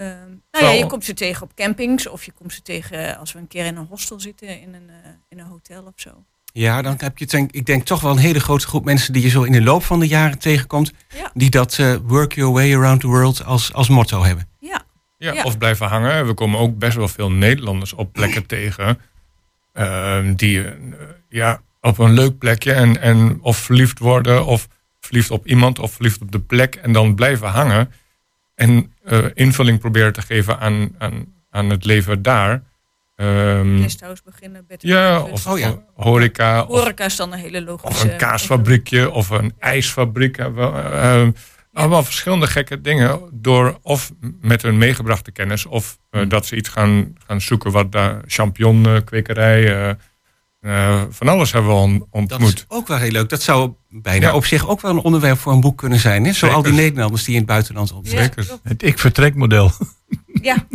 Ehm, 0.00 0.28
nou 0.50 0.64
ja, 0.64 0.70
je 0.70 0.86
komt 0.86 1.04
ze 1.04 1.14
tegen 1.14 1.42
op 1.42 1.54
campings 1.54 2.06
of 2.08 2.24
je 2.24 2.32
komt 2.32 2.52
ze 2.52 2.62
tegen 2.62 3.18
als 3.18 3.32
we 3.32 3.38
een 3.38 3.48
keer 3.48 3.64
in 3.66 3.76
een 3.76 3.86
hostel 3.86 4.20
zitten, 4.20 4.60
in 4.60 4.74
een, 4.74 4.88
eh, 4.88 5.10
in 5.28 5.38
een 5.38 5.46
hotel 5.46 5.82
of 5.82 5.92
zo. 5.94 6.10
Ja, 6.52 6.82
dan 6.82 6.94
heb 6.98 7.18
je 7.18 7.26
denk, 7.26 7.52
ik 7.52 7.66
denk 7.66 7.84
toch 7.84 8.00
wel 8.00 8.10
een 8.10 8.18
hele 8.18 8.40
grote 8.40 8.66
groep 8.66 8.84
mensen 8.84 9.12
die 9.12 9.22
je 9.22 9.28
zo 9.28 9.42
in 9.42 9.52
de 9.52 9.62
loop 9.62 9.84
van 9.84 10.00
de 10.00 10.08
jaren 10.08 10.38
tegenkomt. 10.38 10.92
Ja. 11.14 11.30
Die 11.34 11.50
dat 11.50 11.78
eh, 11.78 11.94
work 12.02 12.32
your 12.32 12.52
way 12.52 12.74
around 12.74 13.00
the 13.00 13.06
world 13.06 13.44
als, 13.44 13.72
als 13.72 13.88
motto 13.88 14.22
hebben. 14.24 14.48
Ja, 14.58 14.82
Ja, 15.18 15.32
Ja. 15.32 15.42
Of 15.42 15.58
blijven 15.58 15.86
hangen. 15.86 16.26
We 16.26 16.34
komen 16.34 16.60
ook 16.60 16.78
best 16.78 16.96
wel 16.96 17.08
veel 17.08 17.30
Nederlanders 17.30 17.92
op 17.92 18.12
plekken 18.12 18.46
tegen. 18.56 18.98
ehm, 19.72 20.34
die 20.34 20.64
eh, 20.64 20.72
ja, 21.28 21.62
op 21.80 21.98
een 21.98 22.12
leuk 22.12 22.38
plekje 22.38 22.72
en, 22.72 23.00
en 23.00 23.38
of 23.42 23.56
verliefd 23.56 23.98
worden. 23.98 24.46
Of 24.46 24.68
verliefd 25.00 25.30
op 25.30 25.46
iemand 25.46 25.78
of 25.78 25.92
verliefd 25.92 26.20
op 26.20 26.32
de 26.32 26.40
plek. 26.40 26.74
En 26.74 26.92
dan 26.92 27.14
blijven 27.14 27.48
hangen. 27.48 27.92
En 28.60 28.92
eh, 29.04 29.24
invulling 29.34 29.78
proberen 29.78 30.12
te 30.12 30.22
geven 30.22 30.58
aan, 30.58 30.94
aan, 30.98 31.24
aan 31.50 31.70
het 31.70 31.84
leven 31.84 32.22
daar. 32.22 32.62
Ehm, 33.16 33.76
guesthouse 33.80 34.22
beginnen, 34.24 34.64
bed 34.68 34.82
en 34.82 34.88
ja, 34.88 35.20
of 35.22 35.46
Oh 35.46 35.58
ja. 35.58 35.68
ho- 35.68 35.82
horeca. 35.94 36.62
Of, 36.62 36.78
Horeca 36.78 37.04
is 37.04 37.16
dan 37.16 37.32
een 37.32 37.38
hele 37.38 37.62
logische... 37.62 37.88
of 37.88 38.02
een 38.10 38.16
kaasfabriekje 38.16 39.10
of 39.10 39.30
een 39.30 39.52
ijsfabriek. 39.58 40.36
we, 40.36 40.70
eh, 40.92 41.28
allemaal 41.72 42.02
verschillende 42.02 42.46
gekke 42.46 42.80
dingen. 42.80 43.20
Door 43.32 43.78
of 43.82 44.12
met 44.40 44.62
hun 44.62 44.78
meegebrachte 44.78 45.30
kennis. 45.32 45.66
Of 45.66 45.98
eh, 46.10 46.22
dat 46.28 46.46
ze 46.46 46.56
iets 46.56 46.68
gaan, 46.68 47.14
gaan 47.26 47.40
zoeken 47.40 47.70
wat 47.70 47.92
daar 47.92 48.20
champignonkwekerij. 48.26 49.88
eh 49.88 49.94
eh, 50.60 51.02
van 51.10 51.28
alles 51.28 51.52
hebben 51.52 51.70
we 51.70 51.76
on- 51.76 51.98
Dat 51.98 52.08
ontmoet. 52.10 52.54
is 52.54 52.64
ook 52.68 52.86
wel 52.88 52.96
heel 52.98 53.10
leuk. 53.10 53.28
Dat 53.28 53.42
zou 53.42 53.72
bijna 53.88 54.26
Ja. 54.26 54.34
op 54.34 54.44
zich 54.44 54.68
ook 54.68 54.80
wel 54.80 54.90
een 54.90 54.98
onderwerp 54.98 55.38
voor 55.38 55.52
een 55.52 55.60
boek 55.60 55.78
kunnen 55.78 55.98
zijn. 55.98 56.24
Hè? 56.24 56.32
Zo 56.32 56.46
al 56.48 56.62
die. 56.62 56.72
Nederlanders 56.72 57.24
die 57.24 57.32
in 57.34 57.38
het 57.40 57.48
buitenland 57.48 57.92
op 57.92 58.06
Ja. 58.06 58.28
Het 58.62 58.82
ik-vertrekmodel. 58.82 59.70
Ja. 60.42 60.66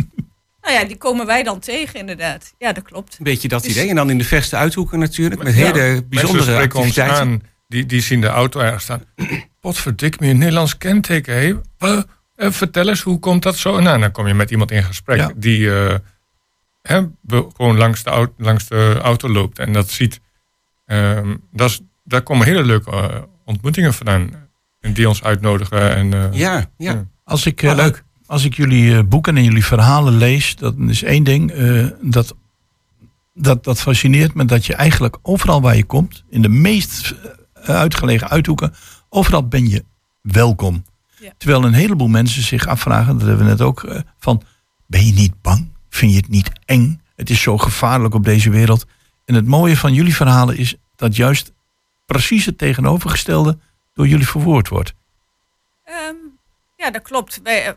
Nou 0.61 0.77
ja, 0.77 0.85
die 0.85 0.97
komen 0.97 1.25
wij 1.25 1.43
dan 1.43 1.59
tegen 1.59 1.99
inderdaad. 1.99 2.53
Ja, 2.57 2.73
dat 2.73 2.83
klopt. 2.83 3.15
Een 3.17 3.23
beetje 3.23 3.47
dat 3.47 3.63
Dus- 3.63 3.71
idee. 3.71 3.89
En 3.89 3.95
dan 3.95 4.09
in 4.09 4.17
de 4.17 4.23
verste 4.23 4.55
uithoeken 4.55 4.99
natuurlijk. 4.99 5.43
Met 5.43 5.55
Ja, 5.55 5.73
hele 5.73 6.03
bijzondere 6.09 6.51
ons 6.51 6.63
activiteiten. 6.63 7.17
aan. 7.17 7.41
Die, 7.67 7.85
die 7.85 8.01
zien 8.01 8.21
de 8.21 8.27
auto 8.27 8.59
ergens 8.59 8.83
staan. 8.83 9.03
Potverdik 9.61 10.19
me, 10.19 10.27
een 10.27 10.37
Nederlands 10.37 10.77
kenteken. 10.77 11.63
Eh, 11.77 12.01
vertel 12.35 12.87
eens, 12.89 13.01
hoe 13.01 13.19
komt 13.19 13.43
dat 13.43 13.55
zo? 13.57 13.79
Nou, 13.79 13.99
dan 13.99 14.11
kom 14.11 14.27
je 14.27 14.33
met 14.33 14.51
iemand 14.51 14.71
in 14.71 14.83
gesprek 14.83 15.17
Ja. 15.17 15.31
die 15.35 15.75
eh, 15.75 15.95
hè, 16.87 17.01
gewoon 17.55 17.77
langs 17.77 18.03
de, 18.03 18.09
auto, 18.09 18.33
langs 18.37 18.67
de 18.67 18.99
auto 19.01 19.29
loopt 19.29 19.59
en 19.59 19.73
dat 19.73 19.89
ziet. 19.89 20.19
Ehm, 20.85 21.35
dat 21.51 21.69
is, 21.69 21.81
daar 22.03 22.21
komen 22.21 22.45
hele 22.47 22.63
leuke 22.63 22.91
eh, 22.91 23.21
ontmoetingen 23.45 23.93
vandaan. 23.93 24.43
En 24.79 24.93
die 24.93 25.07
ons 25.07 25.23
uitnodigen. 25.23 25.95
En, 25.95 26.13
eh, 26.13 26.39
Ja, 26.39 26.53
ja. 26.77 26.91
Ja. 26.91 27.05
Als 27.23 27.45
ik, 27.45 27.61
eh, 27.61 27.69
Oh, 27.69 27.75
leuk. 27.75 28.03
Als 28.25 28.43
ik 28.43 28.53
jullie 28.53 28.97
eh, 28.97 29.03
boeken 29.03 29.37
en 29.37 29.43
jullie 29.43 29.65
verhalen 29.65 30.17
lees, 30.17 30.55
dat 30.55 30.75
is 30.77 31.03
één 31.03 31.23
ding. 31.23 31.51
eh, 31.51 31.87
dat, 32.01 32.35
dat, 33.33 33.63
dat 33.63 33.81
fascineert 33.81 34.33
me 34.33 34.45
dat 34.45 34.65
je 34.65 34.75
eigenlijk 34.75 35.17
overal 35.21 35.61
waar 35.61 35.75
je 35.75 35.83
komt, 35.85 36.23
in 36.29 36.41
de 36.41 36.49
meest 36.49 37.15
eh, 37.53 37.75
uitgelegen 37.75 38.29
uithoeken, 38.29 38.73
overal 39.09 39.47
ben 39.47 39.69
je 39.69 39.83
welkom. 40.21 40.83
Ja. 41.19 41.31
Terwijl 41.37 41.63
een 41.63 41.73
heleboel 41.73 42.07
mensen 42.07 42.41
zich 42.43 42.67
afvragen, 42.67 43.17
dat 43.17 43.27
hebben 43.27 43.45
we 43.45 43.51
net 43.51 43.61
ook, 43.61 43.83
eh, 43.83 43.99
van 44.19 44.41
ben 44.87 45.05
je 45.05 45.13
niet 45.13 45.41
bang? 45.41 45.73
Vind 45.95 46.11
je 46.11 46.17
het 46.17 46.29
niet 46.29 46.51
eng? 46.65 47.01
Het 47.15 47.29
is 47.29 47.41
zo 47.41 47.57
gevaarlijk 47.57 48.13
op 48.13 48.23
deze 48.23 48.49
wereld. 48.49 48.85
En 49.25 49.35
het 49.35 49.47
mooie 49.47 49.77
van 49.77 49.93
jullie 49.93 50.15
verhalen 50.15 50.57
is 50.57 50.75
dat 50.95 51.15
juist 51.15 51.51
precies 52.05 52.45
het 52.45 52.57
tegenovergestelde 52.57 53.57
door 53.93 54.07
jullie 54.07 54.27
verwoord 54.27 54.67
wordt. 54.67 54.93
Ehm, 55.83 56.15
ja, 56.77 56.91
dat 56.91 57.01
klopt. 57.01 57.39
Wij, 57.43 57.65
eh, 57.65 57.73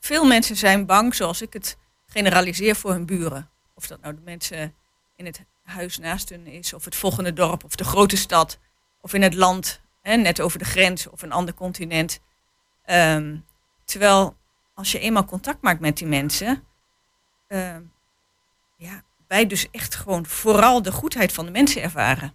veel 0.00 0.24
mensen 0.26 0.56
zijn 0.56 0.86
bang, 0.86 1.14
zoals 1.14 1.42
ik 1.42 1.52
het 1.52 1.76
generaliseer, 2.06 2.76
voor 2.76 2.90
hun 2.90 3.06
buren. 3.06 3.48
Of 3.74 3.86
dat 3.86 4.00
nou 4.00 4.14
de 4.14 4.22
mensen 4.24 4.74
in 5.16 5.26
het 5.26 5.44
huis 5.62 5.98
naast 5.98 6.28
hun 6.28 6.46
is, 6.46 6.74
of 6.74 6.84
het 6.84 6.96
volgende 6.96 7.32
dorp, 7.32 7.64
of 7.64 7.74
de 7.74 7.84
grote 7.84 8.16
stad, 8.16 8.58
of 9.00 9.14
in 9.14 9.22
het 9.22 9.34
land, 9.34 9.80
hè, 10.02 10.16
net 10.16 10.40
over 10.40 10.58
de 10.58 10.64
grens, 10.64 11.08
of 11.08 11.22
een 11.22 11.32
ander 11.32 11.54
continent. 11.54 12.20
Ehm, 12.84 13.36
terwijl 13.84 14.36
als 14.74 14.92
je 14.92 14.98
eenmaal 14.98 15.24
contact 15.24 15.62
maakt 15.62 15.80
met 15.80 15.96
die 15.96 16.06
mensen, 16.06 16.64
ehm, 17.50 17.82
ja, 18.76 19.02
wij 19.28 19.46
dus 19.46 19.70
echt 19.70 19.94
gewoon 19.94 20.26
vooral 20.26 20.82
de 20.82 20.92
goedheid 20.92 21.32
van 21.32 21.44
de 21.44 21.50
mensen 21.50 21.82
ervaren. 21.82 22.34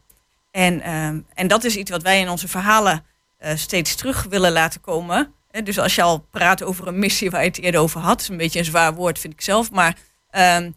En, 0.52 0.82
ehm, 0.82 1.20
en 1.34 1.48
dat 1.48 1.64
is 1.64 1.76
iets 1.76 1.92
wat 1.92 2.02
wij 2.02 2.20
in 2.20 2.30
onze 2.30 2.48
verhalen 2.48 3.06
eh, 3.38 3.56
steeds 3.56 3.96
terug 3.96 4.24
willen 4.24 4.52
laten 4.52 4.82
komen. 4.82 5.34
Dus 5.64 5.80
als 5.80 5.96
je 5.96 6.02
al 6.02 6.20
praat 6.32 6.64
over 6.64 6.88
een 6.88 7.00
missie 7.00 7.30
waar 7.30 7.42
je 7.42 7.48
het 7.48 7.60
eerder 7.60 7.82
over 7.82 8.02
had, 8.02 8.22
is 8.22 8.28
een 8.28 8.38
beetje 8.38 8.60
een 8.60 8.66
zwaar 8.66 8.94
woord, 8.94 9.20
vind 9.20 9.34
ik 9.34 9.42
zelf. 9.42 9.72
Maar 9.72 9.98
ehm, 10.30 10.72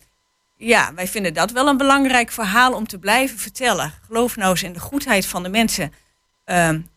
ja, 0.57 0.95
wij 0.95 1.09
vinden 1.09 1.35
dat 1.35 1.51
wel 1.51 1.69
een 1.69 1.77
belangrijk 1.77 2.31
verhaal 2.31 2.75
om 2.75 2.87
te 2.87 2.99
blijven 2.99 3.39
vertellen. 3.39 3.93
Geloof 4.07 4.37
nou 4.37 4.51
eens 4.51 4.63
in 4.63 4.73
de 4.73 4.81
goedheid 4.81 5.27
van 5.27 5.43
de 5.43 5.49
mensen. 5.49 5.93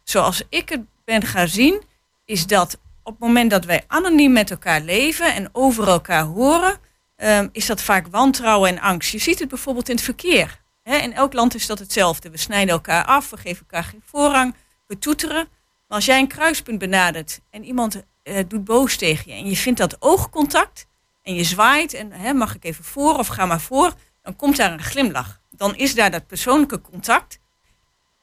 Zoals 0.04 0.44
ik 0.50 0.70
het 0.70 0.82
ben 1.06 1.22
gaan 1.22 1.48
zien, 1.48 1.84
is 2.26 2.48
dat 2.48 2.80
op 3.04 3.12
het 3.14 3.22
moment 3.22 3.52
dat 3.52 3.66
wij 3.66 3.84
anoniem 3.88 4.32
met 4.32 4.52
elkaar 4.52 4.82
leven 4.82 5.34
en 5.34 5.50
over 5.52 5.88
elkaar 5.88 6.24
horen, 6.24 6.80
ehm, 7.22 7.48
is 7.52 7.66
dat 7.66 7.82
vaak 7.82 8.08
wantrouwen 8.08 8.70
en 8.70 8.80
angst. 8.80 9.12
Je 9.12 9.18
ziet 9.20 9.40
het 9.40 9.50
bijvoorbeeld 9.50 9.90
in 9.90 9.96
het 9.96 10.04
verkeer. 10.04 10.60
Hè, 10.84 10.98
in 10.98 11.14
elk 11.14 11.34
land 11.34 11.56
is 11.56 11.66
dat 11.66 11.80
hetzelfde. 11.80 12.30
We 12.30 12.38
snijden 12.38 12.74
elkaar 12.74 13.06
af, 13.06 13.30
we 13.30 13.38
geven 13.38 13.60
elkaar 13.70 13.84
geen 13.84 14.04
voorrang, 14.06 14.56
we 14.88 15.00
toeteren. 15.00 15.48
Maar 15.88 15.98
als 15.98 16.06
jij 16.06 16.20
een 16.20 16.28
kruispunt 16.28 16.80
benadert 16.80 17.40
en 17.50 17.64
iemand 17.64 18.04
eh, 18.24 18.44
doet 18.48 18.64
boos 18.64 18.96
tegen 18.98 19.32
je 19.32 19.38
en 19.38 19.50
je 19.50 19.56
vindt 19.56 19.80
dat 19.80 19.96
oogcontact 20.00 20.86
en 21.24 21.36
je 21.36 21.44
zwaait 21.44 21.94
en 21.94 22.12
hè, 22.12 22.34
mag 22.34 22.56
ik 22.56 22.64
even 22.64 22.84
voor 22.84 23.18
of 23.18 23.28
ga 23.28 23.46
maar 23.46 23.62
voor, 23.62 23.94
dan 24.22 24.36
komt 24.36 24.58
daar 24.58 24.72
een 24.72 24.84
glimlach. 24.84 25.40
Dan 25.50 25.76
is 25.76 25.96
daar 25.96 26.12
dat 26.12 26.28
persoonlijke 26.28 26.82
contact 26.82 27.40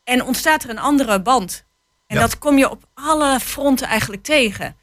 en 0.04 0.24
ontstaat 0.24 0.62
er 0.62 0.70
een 0.70 0.78
andere 0.78 1.22
band. 1.22 1.64
En 2.06 2.16
Ja. 2.16 2.20
dat 2.22 2.38
kom 2.38 2.58
je 2.58 2.70
op 2.70 2.88
alle 2.94 3.40
fronten 3.40 3.86
eigenlijk 3.86 4.22
tegen. 4.22 4.76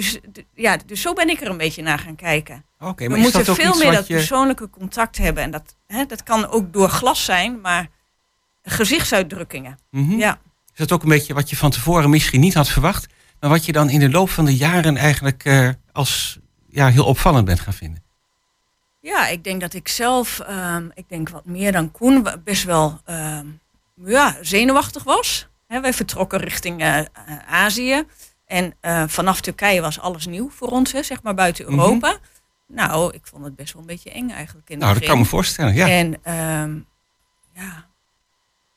Dus, 0.00 0.18
ja, 0.54 0.76
dus 0.86 1.00
zo 1.00 1.12
ben 1.12 1.28
ik 1.28 1.40
er 1.40 1.48
een 1.48 1.56
beetje 1.56 1.82
naar 1.82 1.98
gaan 1.98 2.16
kijken. 2.16 2.64
Oké, 2.78 3.04
We 3.04 3.10
maar 3.10 3.18
is 3.18 3.24
moeten 3.32 3.54
veel 3.54 3.78
meer 3.78 3.92
dat 3.92 4.06
je... 4.06 4.14
persoonlijke 4.14 4.70
contact 4.70 5.18
hebben. 5.18 5.42
En 5.42 5.50
dat, 5.50 5.76
hè, 5.86 6.06
dat 6.06 6.22
kan 6.22 6.48
ook 6.48 6.72
door 6.72 6.88
glas 6.88 7.24
zijn, 7.24 7.60
maar 7.60 7.88
gezichtsuitdrukkingen. 8.62 9.78
Mhm. 9.90 10.18
Ja. 10.18 10.38
Is 10.72 10.78
dat 10.78 10.92
ook 10.92 11.02
een 11.02 11.08
beetje 11.08 11.34
wat 11.34 11.50
je 11.50 11.56
van 11.56 11.70
tevoren 11.70 12.10
misschien 12.10 12.40
niet 12.40 12.54
had 12.54 12.68
verwacht, 12.68 13.06
maar 13.40 13.50
wat 13.50 13.64
je 13.64 13.72
dan 13.72 13.90
in 13.90 14.00
de 14.00 14.10
loop 14.10 14.30
van 14.30 14.44
de 14.44 14.56
jaren 14.56 14.96
eigenlijk 14.96 15.44
eh, 15.44 15.68
als 15.92 16.38
ja, 16.68 16.88
heel 16.88 17.04
opvallend 17.04 17.44
bent 17.44 17.60
gaan 17.60 17.72
vinden? 17.72 18.02
Ja, 19.00 19.26
ik 19.26 19.44
denk 19.44 19.60
dat 19.60 19.74
ik 19.74 19.88
zelf, 19.88 20.40
ehm, 20.40 20.88
ik 20.94 21.04
denk 21.08 21.28
wat 21.28 21.44
meer 21.44 21.72
dan 21.72 21.90
Koen, 21.90 22.26
best 22.44 22.64
wel 22.64 23.00
ehm, 23.04 23.46
ja, 24.04 24.36
zenuwachtig 24.40 25.04
was. 25.04 25.48
Hè, 25.66 25.80
wij 25.80 25.92
vertrokken 25.92 26.38
richting 26.38 26.80
eh, 26.80 27.00
Azië. 27.48 28.04
En 28.50 28.74
eh, 28.80 29.04
vanaf 29.06 29.40
Turkije 29.40 29.80
was 29.80 30.00
alles 30.00 30.26
nieuw 30.26 30.50
voor 30.50 30.68
ons, 30.68 30.92
hè, 30.92 31.02
zeg 31.02 31.22
maar 31.22 31.34
buiten 31.34 31.64
Mhm. 31.64 31.74
Europa. 31.74 32.16
Nou, 32.66 33.14
ik 33.14 33.26
vond 33.26 33.44
het 33.44 33.56
best 33.56 33.72
wel 33.72 33.82
een 33.82 33.88
beetje 33.88 34.10
eng 34.10 34.30
eigenlijk 34.30 34.70
in 34.70 34.78
Nou, 34.78 34.94
dat 34.94 35.04
kan 35.04 35.18
me 35.18 35.24
voorstellen, 35.24 35.74
ja. 35.74 35.88
En 35.88 36.18
ehm, 36.22 36.78
ja, 37.54 37.86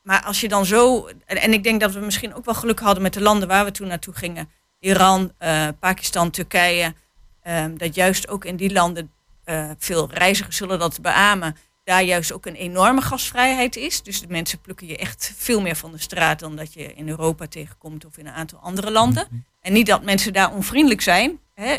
maar 0.01 0.23
als 0.23 0.41
je 0.41 0.47
dan 0.47 0.65
zo. 0.65 1.09
En, 1.25 1.53
ik 1.53 1.63
denk 1.63 1.81
dat 1.81 1.93
we 1.93 1.99
misschien 1.99 2.33
ook 2.33 2.45
wel 2.45 2.53
geluk 2.53 2.79
hadden 2.79 3.03
met 3.03 3.13
de 3.13 3.21
landen 3.21 3.47
waar 3.47 3.65
we 3.65 3.71
toen 3.71 3.87
naartoe 3.87 4.13
gingen: 4.13 4.49
Iran, 4.79 5.31
eh, 5.37 5.67
Pakistan, 5.79 6.29
Turkije. 6.29 6.93
ehm, 7.41 7.77
dat 7.77 7.95
juist 7.95 8.27
ook 8.27 8.45
in 8.45 8.55
die 8.55 8.71
landen, 8.73 9.11
eh, 9.43 9.69
veel 9.77 10.09
reizigers 10.11 10.57
zullen 10.57 10.79
dat 10.79 11.01
beamen, 11.01 11.55
daar 11.83 12.03
juist 12.03 12.33
ook 12.33 12.45
een 12.45 12.55
enorme 12.55 13.01
gastvrijheid 13.01 13.75
is. 13.75 14.03
Dus 14.03 14.21
de 14.21 14.27
mensen 14.29 14.59
plukken 14.59 14.87
je 14.87 14.97
echt 14.97 15.33
veel 15.37 15.61
meer 15.61 15.75
van 15.75 15.91
de 15.91 15.99
straat 15.99 16.39
dan 16.39 16.55
dat 16.55 16.73
je 16.73 16.93
in 16.93 17.09
Europa 17.09 17.47
tegenkomt 17.47 18.05
of 18.05 18.17
in 18.17 18.27
een 18.27 18.33
aantal 18.33 18.59
andere 18.59 18.91
landen. 18.91 19.45
En 19.63 19.73
niet 19.73 19.87
dat 19.87 20.03
mensen 20.03 20.33
daar 20.33 20.53
onvriendelijk 20.53 21.01
zijn. 21.01 21.39
Hè. 21.53 21.77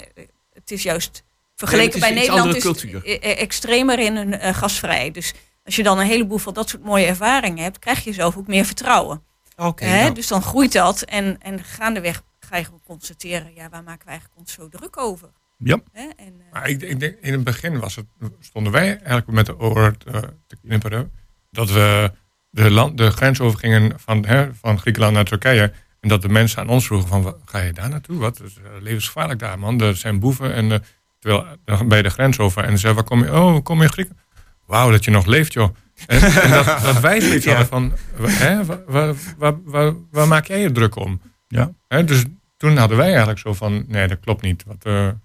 Het 0.52 0.70
is 0.70 0.82
juist 0.82 1.24
vergeleken 1.54 2.00
Nee, 2.00 2.08
het 2.10 2.18
is 2.18 2.26
bij 2.26 2.34
een 2.34 2.42
Nederland 2.42 2.56
is 2.56 2.92
het 2.92 3.04
e- 3.04 3.18
e- 3.30 3.34
extremer 3.34 3.98
in 3.98 4.16
hun 4.16 4.38
eh, 4.38 4.54
gastvrijheid. 4.54 5.14
Dus 5.14 5.32
als 5.64 5.76
je 5.76 5.82
dan 5.82 5.98
een 5.98 6.06
heleboel 6.06 6.38
van 6.38 6.54
dat 6.54 6.68
soort 6.68 6.84
mooie 6.84 7.06
ervaringen 7.06 7.62
hebt, 7.62 7.78
krijg 7.78 8.04
je 8.04 8.12
zelf 8.12 8.36
ook 8.36 8.46
meer 8.46 8.64
vertrouwen. 8.64 9.22
Oké, 9.56 9.84
Hè? 9.84 10.02
nou, 10.02 10.14
Dus 10.14 10.26
dan 10.26 10.42
groeit 10.42 10.72
dat 10.72 11.02
en, 11.02 11.36
en 11.40 11.64
gaandeweg 11.64 12.22
ga 12.40 12.56
je 12.56 12.64
gewoon 12.64 12.82
constateren, 12.86 13.54
ja, 13.54 13.68
waar 13.68 13.82
maken 13.82 14.04
we 14.04 14.10
eigenlijk 14.10 14.40
ons 14.40 14.52
zo 14.52 14.68
druk 14.68 14.96
over? 14.96 15.28
Ja. 15.58 15.78
Hè? 15.92 16.02
En, 16.16 16.34
eh, 16.40 16.52
Maar 16.52 16.68
ik, 16.68 16.82
ik 16.82 17.00
denk, 17.00 17.16
in 17.20 17.32
het 17.32 17.44
begin 17.44 17.80
was 17.80 17.96
het, 17.96 18.06
stonden 18.40 18.72
wij 18.72 18.88
eigenlijk 18.88 19.26
met 19.26 19.46
de 19.46 19.58
oren 19.58 19.98
te, 19.98 20.10
te 20.46 20.56
knipperen. 20.62 21.12
Dat 21.50 21.70
we 21.70 22.12
de, 22.50 22.70
land, 22.70 22.98
de 22.98 23.10
grens 23.10 23.40
overgingen 23.40 24.00
van, 24.00 24.26
hè, 24.26 24.54
van 24.54 24.78
Griekenland 24.78 25.14
naar 25.14 25.24
Turkije. 25.24 25.72
En 26.04 26.10
dat 26.10 26.22
de 26.22 26.28
mensen 26.28 26.58
aan 26.58 26.68
ons 26.68 26.86
vroegen 26.86 27.08
van, 27.08 27.22
"Wa- 27.22 27.34
ga 27.44 27.58
je 27.60 27.72
daar 27.72 27.88
naartoe? 27.88 28.18
Wat 28.18 28.40
is 28.42 28.56
eh, 28.56 28.82
levensgevaarlijk 28.82 29.38
daar, 29.40 29.58
man. 29.58 29.80
Er 29.80 29.96
zijn 29.96 30.18
boeven. 30.18 30.54
En, 30.54 30.72
eh, 30.72 30.78
terwijl 31.18 31.46
dan 31.64 31.88
bij 31.88 32.02
de 32.02 32.10
grens 32.10 32.38
over. 32.38 32.64
En 32.64 32.70
ze 32.70 32.76
zeiden, 32.78 33.02
waar 33.04 33.10
kom 33.10 33.24
je? 33.24 33.40
Oh, 33.40 33.62
kom 33.62 33.76
je 33.78 33.82
in 33.84 33.92
Griekenland? 33.92 34.26
Wauw, 34.66 34.90
dat 34.90 35.04
je 35.04 35.10
nog 35.10 35.26
leeft, 35.26 35.52
joh. 35.52 35.68
En, 36.06 36.20
en 36.22 36.50
dat, 36.50 36.66
dat 36.82 37.00
wij 37.00 37.20
zoiets 37.20 37.46
hadden 37.54 37.66
van, 37.66 37.92
hè, 38.22 38.64
waar, 38.64 38.78
waar, 39.38 39.54
waar, 39.64 39.92
waar, 40.10 40.28
maak 40.28 40.46
jij 40.46 40.60
je 40.60 40.72
druk 40.72 40.96
om? 40.96 41.20
Ja. 41.48 41.70
Hè, 41.88 42.04
dus 42.04 42.24
toen 42.56 42.76
hadden 42.76 42.96
wij 42.96 43.08
eigenlijk 43.08 43.38
zo 43.38 43.54
van, 43.54 43.84
nee, 43.88 44.08
dat 44.08 44.20
klopt 44.20 44.42
niet. 44.42 44.64
Wat, 44.66 44.76
eh, 44.82 45.06
Er, 45.06 45.16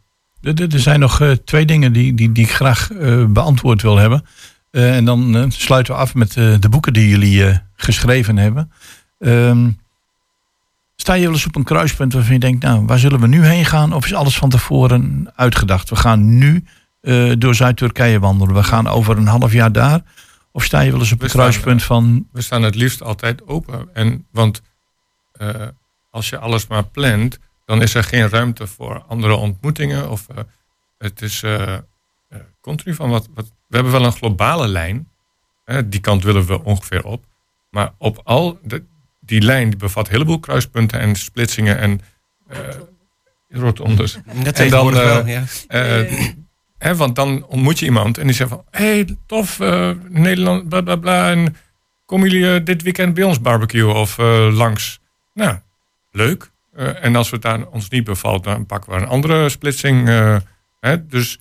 er- 0.74 0.80
zijn 0.80 1.00
nog 1.00 1.22
eh, 1.22 1.32
twee 1.32 1.66
dingen 1.66 1.94
die, 1.94 2.14
die, 2.14 2.32
die 2.32 2.44
ik 2.44 2.52
graag 2.52 2.92
eh, 2.92 3.26
beantwoord 3.26 3.82
wil 3.82 3.98
hebben. 3.98 4.26
Eh, 4.72 4.96
en 4.96 5.06
dan 5.06 5.36
eh, 5.36 5.44
sluiten 5.48 5.94
we 5.94 6.00
af 6.00 6.14
met 6.16 6.36
eh, 6.38 6.56
de 6.60 6.70
boeken 6.70 6.94
die 6.94 7.10
jullie 7.10 7.46
eh, 7.46 7.58
geschreven 7.76 8.38
hebben. 8.38 8.72
Ehm, 9.20 9.70
sta 11.02 11.14
je 11.14 11.24
wel 11.24 11.32
eens 11.32 11.46
op 11.46 11.56
een 11.56 11.64
kruispunt 11.64 12.14
waarvan 12.14 12.34
je 12.34 12.40
denkt, 12.40 12.64
nou, 12.64 12.86
waar 12.86 13.00
zullen 13.00 13.20
we 13.20 13.28
nu 13.28 13.46
heen 13.46 13.66
gaan? 13.66 13.94
Of 13.94 14.06
is 14.06 14.14
alles 14.14 14.38
van 14.38 14.50
tevoren 14.50 15.32
uitgedacht? 15.36 15.90
We 15.90 15.96
gaan 15.96 16.38
nu 16.38 16.64
eh, 17.02 17.32
door 17.38 17.56
Zuid-Turkije 17.56 18.20
wandelen. 18.20 18.56
We 18.56 18.64
gaan 18.64 18.88
over 18.88 19.18
een 19.18 19.28
half 19.28 19.54
jaar 19.54 19.72
daar. 19.72 20.02
Of 20.52 20.64
sta 20.64 20.80
je 20.80 20.92
wel 20.92 21.00
eens 21.00 21.12
op 21.12 21.22
een 21.22 21.30
kruispunt 21.30 21.84
van, 21.84 22.28
we 22.32 22.42
staan 22.42 22.64
het 22.64 22.76
liefst 22.76 23.04
altijd 23.04 23.48
open. 23.48 23.90
En, 23.94 24.26
want 24.32 24.62
eh, 25.32 25.50
als 26.12 26.30
je 26.30 26.38
alles 26.38 26.68
maar 26.68 26.86
plant, 26.86 27.40
dan 27.66 27.82
is 27.82 27.94
er 27.94 28.04
geen 28.04 28.30
ruimte 28.30 28.68
voor 28.68 29.04
andere 29.08 29.36
ontmoetingen. 29.36 30.10
Of 30.10 30.28
eh, 30.30 30.38
het 30.98 31.22
is 31.22 31.44
eh, 31.44 31.74
eh, 31.74 31.80
continu 32.62 32.96
van 32.96 33.10
wat, 33.10 33.30
wat. 33.34 33.52
We 33.68 33.76
hebben 33.76 33.94
wel 33.94 34.06
een 34.06 34.12
globale 34.12 34.68
lijn. 34.68 35.08
Die 35.86 36.00
kant 36.00 36.24
willen 36.24 36.46
we 36.46 36.64
ongeveer 36.64 37.04
op. 37.04 37.24
Maar 37.70 37.94
op 37.98 38.22
al 38.24 38.60
de, 38.64 38.84
die 39.30 39.42
lijn 39.42 39.70
die 39.70 39.80
bevat 39.80 40.06
een 40.06 40.12
heleboel 40.12 40.40
kruispunten 40.40 41.00
en 41.00 41.16
splitsingen 41.16 41.78
en 41.78 42.02
eh 42.48 42.58
rotondes. 43.50 44.20
dat 44.44 44.60
en 44.60 44.70
dan, 44.70 44.92
wel, 44.92 45.24
eh, 45.24 45.28
ja. 45.28 45.44
Eh, 45.68 46.30
hè, 46.78 46.96
want 46.96 47.16
dan 47.16 47.46
ontmoet 47.46 47.80
je 47.80 47.86
iemand 47.86 48.18
en 48.18 48.26
die 48.26 48.36
zegt 48.36 48.50
van... 48.50 48.64
Hé, 48.70 48.86
hey, 48.86 49.18
tof, 49.26 49.60
Nederland, 50.08 50.70
bla 50.70 50.82
bla 50.82 50.96
bla. 50.96 51.32
En 51.32 51.56
komen 52.06 52.30
jullie 52.30 52.64
dit 52.64 52.82
weekend 52.82 53.14
bij 53.14 53.24
ons 53.24 53.42
barbecue 53.42 53.94
of 53.94 54.18
langs? 54.52 55.00
Nou, 55.34 55.58
leuk. 56.12 56.52
En 56.76 57.16
als 57.16 57.32
het 57.32 57.42
daar 57.42 57.68
ons 57.68 57.90
niet 57.90 58.04
bevalt, 58.04 58.44
dan 58.44 58.66
pakken 58.66 58.94
we 58.94 58.98
een 59.00 59.08
andere 59.08 59.50
splitsing. 59.50 60.08
hè, 60.80 61.08
dus 61.08 61.40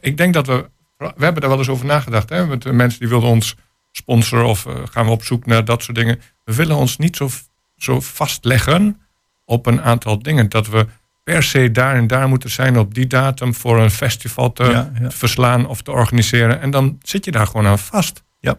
ik 0.00 0.16
denk 0.16 0.34
dat 0.34 0.46
we... 0.46 0.68
We 0.96 1.24
hebben 1.24 1.40
daar 1.40 1.50
wel 1.50 1.58
eens 1.58 1.68
over 1.68 1.86
nagedacht. 1.86 2.28
Hè, 2.28 2.46
met 2.46 2.62
de 2.62 2.72
mensen 2.72 3.00
die 3.00 3.08
wilden 3.08 3.28
ons 3.28 3.56
sponsoren 3.92 4.46
of 4.46 4.66
gaan 4.90 5.04
we 5.04 5.10
op 5.10 5.24
zoek 5.24 5.46
naar 5.46 5.64
dat 5.64 5.82
soort 5.82 5.96
dingen. 5.96 6.20
We 6.46 6.54
willen 6.54 6.76
ons 6.76 6.96
niet 6.96 7.16
zo, 7.16 7.28
zo 7.76 8.00
vastleggen 8.00 9.00
op 9.44 9.66
een 9.66 9.82
aantal 9.82 10.18
dingen. 10.22 10.48
Dat 10.48 10.66
we 10.66 10.86
per 11.24 11.42
se 11.42 11.70
daar 11.70 11.94
en 11.94 12.06
daar 12.06 12.28
moeten 12.28 12.50
zijn 12.50 12.78
op 12.78 12.94
die 12.94 13.06
datum 13.06 13.54
voor 13.54 13.78
een 13.80 13.90
festival 13.90 14.52
te 14.52 14.64
Ja, 14.64 14.92
ja. 15.00 15.10
verslaan 15.10 15.66
of 15.66 15.82
te 15.82 15.90
organiseren. 15.90 16.60
En 16.60 16.70
dan 16.70 16.98
zit 17.02 17.24
je 17.24 17.30
daar 17.30 17.46
gewoon 17.46 17.66
aan 17.66 17.78
vast. 17.78 18.22
Ja. 18.40 18.50
Oké, 18.50 18.58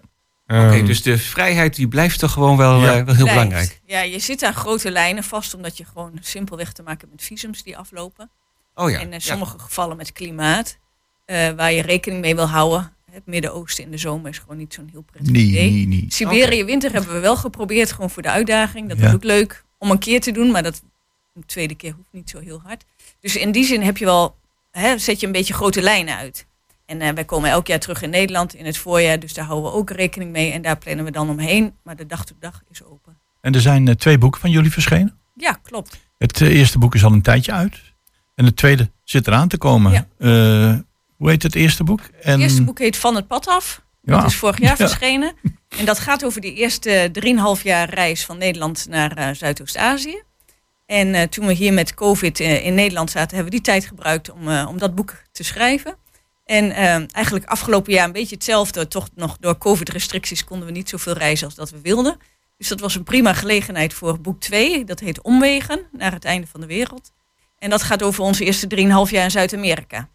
Ehm, 0.76 0.86
dus 0.86 1.02
de 1.02 1.18
vrijheid 1.18 1.76
die 1.76 1.88
blijft 1.88 2.20
toch 2.20 2.32
gewoon 2.32 2.58
wel, 2.58 2.82
Ja. 2.82 2.98
eh, 2.98 3.04
wel 3.04 3.16
heel 3.16 3.24
blijft. 3.26 3.34
belangrijk. 3.34 3.82
Ja, 3.86 4.02
je 4.02 4.20
zit 4.20 4.44
aan 4.44 4.54
grote 4.54 4.92
lijnen 4.92 5.24
vast, 5.24 5.54
omdat 5.54 5.78
je 5.78 5.86
gewoon 5.86 6.18
simpelweg 6.22 6.72
te 6.72 6.82
maken 6.84 7.00
hebt 7.00 7.12
met 7.12 7.24
visums 7.24 7.64
die 7.64 7.78
aflopen. 7.78 8.30
Oh 8.76 8.90
ja. 8.90 8.98
En 9.00 9.06
in 9.06 9.12
ja. 9.12 9.20
sommige 9.20 9.60
gevallen 9.60 9.98
met 9.98 10.12
klimaat, 10.12 10.78
eh, 11.26 11.50
waar 11.50 11.72
je 11.72 11.82
rekening 11.82 12.22
mee 12.22 12.36
wil 12.36 12.48
houden. 12.50 12.94
Het 13.18 13.26
Midden-Oosten 13.26 13.84
in 13.84 13.92
de 13.92 13.98
zomer 13.98 14.30
is 14.30 14.38
gewoon 14.38 14.58
niet 14.58 14.74
zo'n 14.74 14.90
heel 14.92 15.02
prettig 15.12 15.32
nee, 15.34 15.44
idee. 15.46 15.72
nee, 15.72 15.88
nee. 15.88 16.06
Siberië 16.10 16.64
winter 16.64 16.92
hebben 16.92 17.14
we 17.14 17.20
wel 17.20 17.36
geprobeerd, 17.38 17.92
gewoon 17.92 18.10
voor 18.10 18.22
de 18.22 18.30
uitdaging. 18.30 18.90
Dat 18.90 18.98
was 18.98 19.08
Ja. 19.08 19.14
ook 19.14 19.24
leuk 19.24 19.64
om 19.78 19.92
een 19.92 20.00
keer 20.00 20.22
te 20.22 20.32
doen, 20.32 20.52
maar 20.52 20.64
dat 20.64 20.82
een 21.36 21.46
tweede 21.46 21.76
keer 21.76 21.94
hoeft 21.94 22.08
niet 22.12 22.30
zo 22.30 22.40
heel 22.40 22.62
hard. 22.64 22.84
Dus 23.20 23.36
in 23.36 23.52
die 23.52 23.66
zin 23.66 23.82
heb 23.82 23.98
je 23.98 24.06
wel, 24.06 24.36
hè, 24.72 24.98
zet 24.98 25.20
je 25.20 25.26
een 25.26 25.32
beetje 25.32 25.54
grote 25.54 25.82
lijnen 25.82 26.16
uit. 26.16 26.46
En 26.86 27.02
eh, 27.02 27.14
wij 27.14 27.26
komen 27.26 27.50
elk 27.50 27.68
jaar 27.68 27.80
terug 27.80 28.02
in 28.02 28.10
Nederland 28.10 28.54
in 28.56 28.66
het 28.66 28.78
voorjaar, 28.78 29.20
dus 29.20 29.34
daar 29.34 29.46
houden 29.46 29.72
we 29.72 29.78
ook 29.78 29.90
rekening 29.90 30.32
mee. 30.32 30.52
En 30.52 30.62
daar 30.62 30.78
plannen 30.78 31.06
we 31.06 31.12
dan 31.12 31.30
omheen, 31.30 31.74
maar 31.84 31.96
de 31.96 32.06
dag 32.06 32.26
tot 32.26 32.38
dag 32.40 32.62
is 32.72 32.84
open. 32.84 33.18
En 33.42 33.54
er 33.54 33.62
zijn 33.62 33.88
eh, 33.88 33.96
twee 33.96 34.18
boeken 34.18 34.42
van 34.42 34.52
jullie 34.52 34.72
verschenen. 34.72 35.18
Ja, 35.36 35.60
klopt. 35.64 36.00
Het 36.18 36.42
eh, 36.42 36.56
eerste 36.58 36.80
boek 36.80 36.96
is 36.96 37.04
al 37.04 37.12
een 37.12 37.22
tijdje 37.22 37.52
uit. 37.52 37.82
En 38.36 38.46
het 38.46 38.56
tweede 38.56 38.90
zit 39.04 39.28
eraan 39.28 39.48
te 39.48 39.58
komen. 39.58 39.92
Ja. 39.92 40.84
Hoe 41.18 41.30
heet 41.30 41.44
het 41.44 41.56
eerste 41.56 41.84
boek? 41.84 42.00
En, 42.22 42.32
Het 42.32 42.42
eerste 42.42 42.64
boek 42.64 42.80
heet 42.80 42.98
Van 42.98 43.16
het 43.16 43.28
Pad 43.28 43.48
af. 43.48 43.82
Dat 44.02 44.26
is 44.26 44.36
vorig 44.36 44.60
jaar 44.60 44.70
Ja. 44.70 44.76
verschenen. 44.88 45.34
En 45.78 45.86
dat 45.86 46.00
gaat 46.00 46.26
over 46.26 46.42
die 46.42 46.54
eerste 46.54 47.10
3,5 47.12 47.64
jaar 47.64 47.90
reis 47.90 48.26
van 48.26 48.38
Nederland 48.38 48.86
naar 48.90 49.12
eh, 49.18 49.30
Zuidoost-Azië. 49.34 50.22
En 50.86 51.14
eh, 51.16 51.24
toen 51.28 51.46
we 51.48 51.54
hier 51.54 51.74
met 51.74 51.94
COVID 51.94 52.40
eh, 52.40 52.66
in 52.66 52.74
Nederland 52.76 53.12
zaten, 53.12 53.36
hebben 53.36 53.54
we 53.54 53.60
die 53.64 53.74
tijd 53.74 53.86
gebruikt 53.86 54.32
om, 54.32 54.48
om 54.58 54.78
dat 54.78 54.96
boek 54.96 55.16
te 55.32 55.44
schrijven. 55.44 55.96
En 56.46 56.72
eigenlijk 57.12 57.46
afgelopen 57.46 57.94
jaar 57.94 58.06
een 58.06 58.12
beetje 58.12 58.36
hetzelfde. 58.36 58.88
Toch 58.88 59.08
nog 59.16 59.38
door 59.40 59.58
COVID-restricties 59.58 60.44
konden 60.44 60.68
we 60.68 60.74
niet 60.74 60.90
zoveel 60.90 61.14
reizen 61.14 61.46
als 61.46 61.56
dat 61.56 61.70
we 61.70 61.82
wilden. 61.82 62.18
Dus 62.58 62.68
dat 62.68 62.80
was 62.80 62.96
een 62.96 63.04
prima 63.04 63.34
gelegenheid 63.34 63.94
voor 63.94 64.22
boek 64.22 64.40
2. 64.40 64.84
Dat 64.84 65.00
heet 65.00 65.22
Omwegen 65.22 65.82
naar 65.92 66.12
het 66.12 66.26
einde 66.26 66.48
van 66.48 66.62
de 66.62 66.68
wereld. 66.68 67.12
En 67.60 67.70
dat 67.70 67.84
gaat 67.84 68.04
over 68.04 68.24
onze 68.24 68.46
eerste 68.46 68.68
3,5 68.76 69.12
jaar 69.12 69.24
in 69.24 69.32
Zuid-Amerika. 69.32 70.10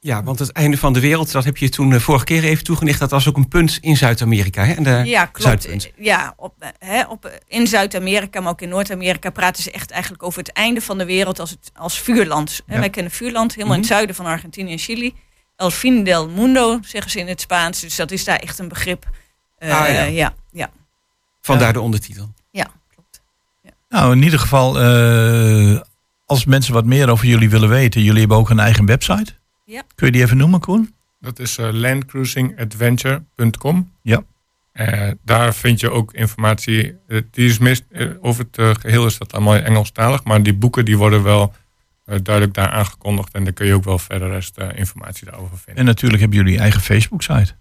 Ja, 0.00 0.22
want 0.22 0.38
het 0.38 0.52
einde 0.52 0.76
van 0.78 0.92
de 0.92 1.00
wereld, 1.00 1.32
dat 1.32 1.44
heb 1.44 1.56
je 1.56 1.68
toen 1.68 1.90
de 1.90 2.00
vorige 2.00 2.24
keer 2.24 2.44
even 2.44 2.64
toegelicht. 2.64 2.98
Dat 2.98 3.10
was 3.10 3.28
ook 3.28 3.36
een 3.36 3.48
punt 3.48 3.78
in 3.80 3.96
Zuid-Amerika. 3.96 4.64
hè? 4.64 4.72
En 4.72 4.82
de 4.82 5.02
Ja, 5.04 5.24
klopt. 5.26 5.42
Zuidpunt. 5.62 5.90
Ja, 5.96 6.34
op, 6.36 6.54
eh, 6.58 6.68
hè, 6.78 7.02
op, 7.06 7.40
in 7.48 7.66
Zuid-Amerika, 7.66 8.40
maar 8.40 8.50
ook 8.52 8.60
in 8.60 8.68
Noord-Amerika 8.68 9.30
praten 9.30 9.62
ze 9.62 9.70
echt 9.70 9.90
eigenlijk 9.90 10.22
over 10.22 10.38
het 10.38 10.52
einde 10.52 10.80
van 10.80 10.98
de 10.98 11.04
wereld 11.04 11.40
als, 11.40 11.50
het, 11.50 11.70
als 11.74 11.98
vuurland. 12.00 12.60
Hè, 12.66 12.74
Ja. 12.74 12.80
Wij 12.80 12.90
kennen 12.90 13.12
vuurland 13.12 13.54
helemaal 13.54 13.74
in 13.74 13.80
Mhm. 13.80 13.88
het 13.88 13.96
zuiden 13.96 14.16
van 14.16 14.26
Argentinië 14.26 14.72
en 14.72 14.78
Chili. 14.78 15.14
El 15.56 15.70
fin 15.70 16.04
del 16.04 16.28
mundo 16.28 16.78
zeggen 16.82 17.10
ze 17.10 17.18
in 17.18 17.28
het 17.28 17.40
Spaans. 17.40 17.80
Dus 17.80 17.96
dat 17.96 18.10
is 18.10 18.24
daar 18.24 18.38
echt 18.38 18.58
een 18.58 18.68
begrip. 18.68 19.06
Eh, 19.58 19.80
Ah, 19.80 19.88
ja. 19.88 20.02
ja, 20.02 20.34
ja, 20.52 20.70
Vandaar 21.40 21.72
de 21.72 21.80
ondertitel. 21.80 22.32
ja, 22.50 22.68
klopt. 22.94 23.20
Nou, 23.88 24.12
in 24.12 24.22
ieder 24.22 24.38
geval, 24.38 24.80
eh, 24.80 25.80
als 26.26 26.44
mensen 26.44 26.72
wat 26.74 26.84
meer 26.84 27.08
over 27.10 27.26
jullie 27.26 27.50
willen 27.50 27.68
weten, 27.68 28.02
jullie 28.02 28.18
hebben 28.20 28.36
ook 28.36 28.50
een 28.50 28.58
eigen 28.60 28.86
website. 28.86 29.35
Ja. 29.66 29.82
Kun 29.94 30.06
je 30.06 30.12
die 30.12 30.22
even 30.22 30.36
noemen, 30.36 30.60
Koen? 30.60 30.94
Dat 31.20 31.38
is 31.38 31.58
eh, 31.58 31.68
landcruisingadventure.com. 31.72 33.92
Ja. 34.02 34.22
Eh, 34.72 35.10
daar 35.24 35.54
vind 35.54 35.80
je 35.80 35.90
ook 35.90 36.12
informatie. 36.12 36.94
eh, 37.08 37.20
die 37.30 37.48
is 37.48 37.58
meest, 37.58 37.84
over 38.20 38.44
het 38.44 38.58
eh, 38.58 38.74
geheel 38.74 39.06
is 39.06 39.18
dat 39.18 39.32
allemaal 39.32 39.54
Engelstalig. 39.56 40.24
Maar 40.24 40.42
die 40.42 40.54
boeken 40.54 40.84
die 40.84 40.98
worden 40.98 41.22
wel 41.22 41.52
duidelijk 42.04 42.54
daar 42.54 42.70
aangekondigd. 42.70 43.34
En 43.34 43.44
daar 43.44 43.52
kun 43.52 43.66
je 43.66 43.74
ook 43.74 43.84
wel 43.84 43.98
verder 43.98 44.30
rest 44.30 44.58
informatie 44.74 45.24
daarover 45.26 45.56
vinden. 45.58 45.76
En 45.76 45.84
natuurlijk 45.84 46.20
hebben 46.20 46.38
jullie 46.38 46.58
eigen 46.58 46.80
Facebook-site. 46.80 47.52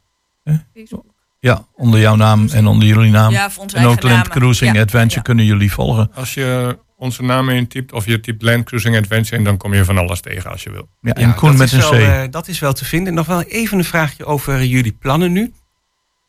Facebook. 0.73 1.05
Ja, 1.39 1.67
onder 1.73 1.99
jouw 1.99 2.15
naam 2.15 2.47
en 2.47 2.67
onder 2.67 2.87
jullie 2.87 3.11
naam. 3.11 3.31
Ja, 3.31 3.49
voor 3.49 3.63
onze 3.63 3.75
en 3.77 3.81
ook 3.85 3.89
eigen 3.89 4.09
Land 4.09 4.23
namen. 4.23 4.37
Cruising 4.39 4.73
Ja, 4.75 4.81
Adventure 4.81 5.15
ja. 5.15 5.21
kunnen 5.21 5.45
jullie 5.45 5.71
volgen. 5.71 6.11
Als 6.13 6.33
je 6.33 6.77
onze 6.95 7.23
naam 7.23 7.49
intypt 7.49 7.91
of 7.91 8.05
je 8.05 8.19
typt 8.19 8.41
Land 8.41 8.63
Cruising 8.65 8.97
Adventure... 8.97 9.35
en 9.37 9.43
dan 9.43 9.57
kom 9.57 9.73
je 9.73 9.85
van 9.85 9.97
alles 9.97 10.21
tegen 10.21 10.51
als 10.51 10.63
je 10.63 10.71
wil. 10.71 10.89
Ja, 11.01 11.13
Ja, 11.15 11.21
en 11.21 11.35
Koen 11.35 11.49
dat 11.49 11.57
met 11.57 11.67
is 11.67 11.73
een 11.73 11.79
wel, 11.79 11.91
C. 11.91 11.93
eh, 11.93 12.23
dat 12.31 12.47
is 12.47 12.59
wel 12.59 12.73
te 12.73 12.85
vinden. 12.85 13.13
Nog 13.13 13.25
wel 13.27 13.41
even 13.41 13.77
een 13.77 13.83
vraagje 13.83 14.25
over 14.25 14.63
jullie 14.63 14.93
plannen 14.99 15.31
nu. 15.31 15.53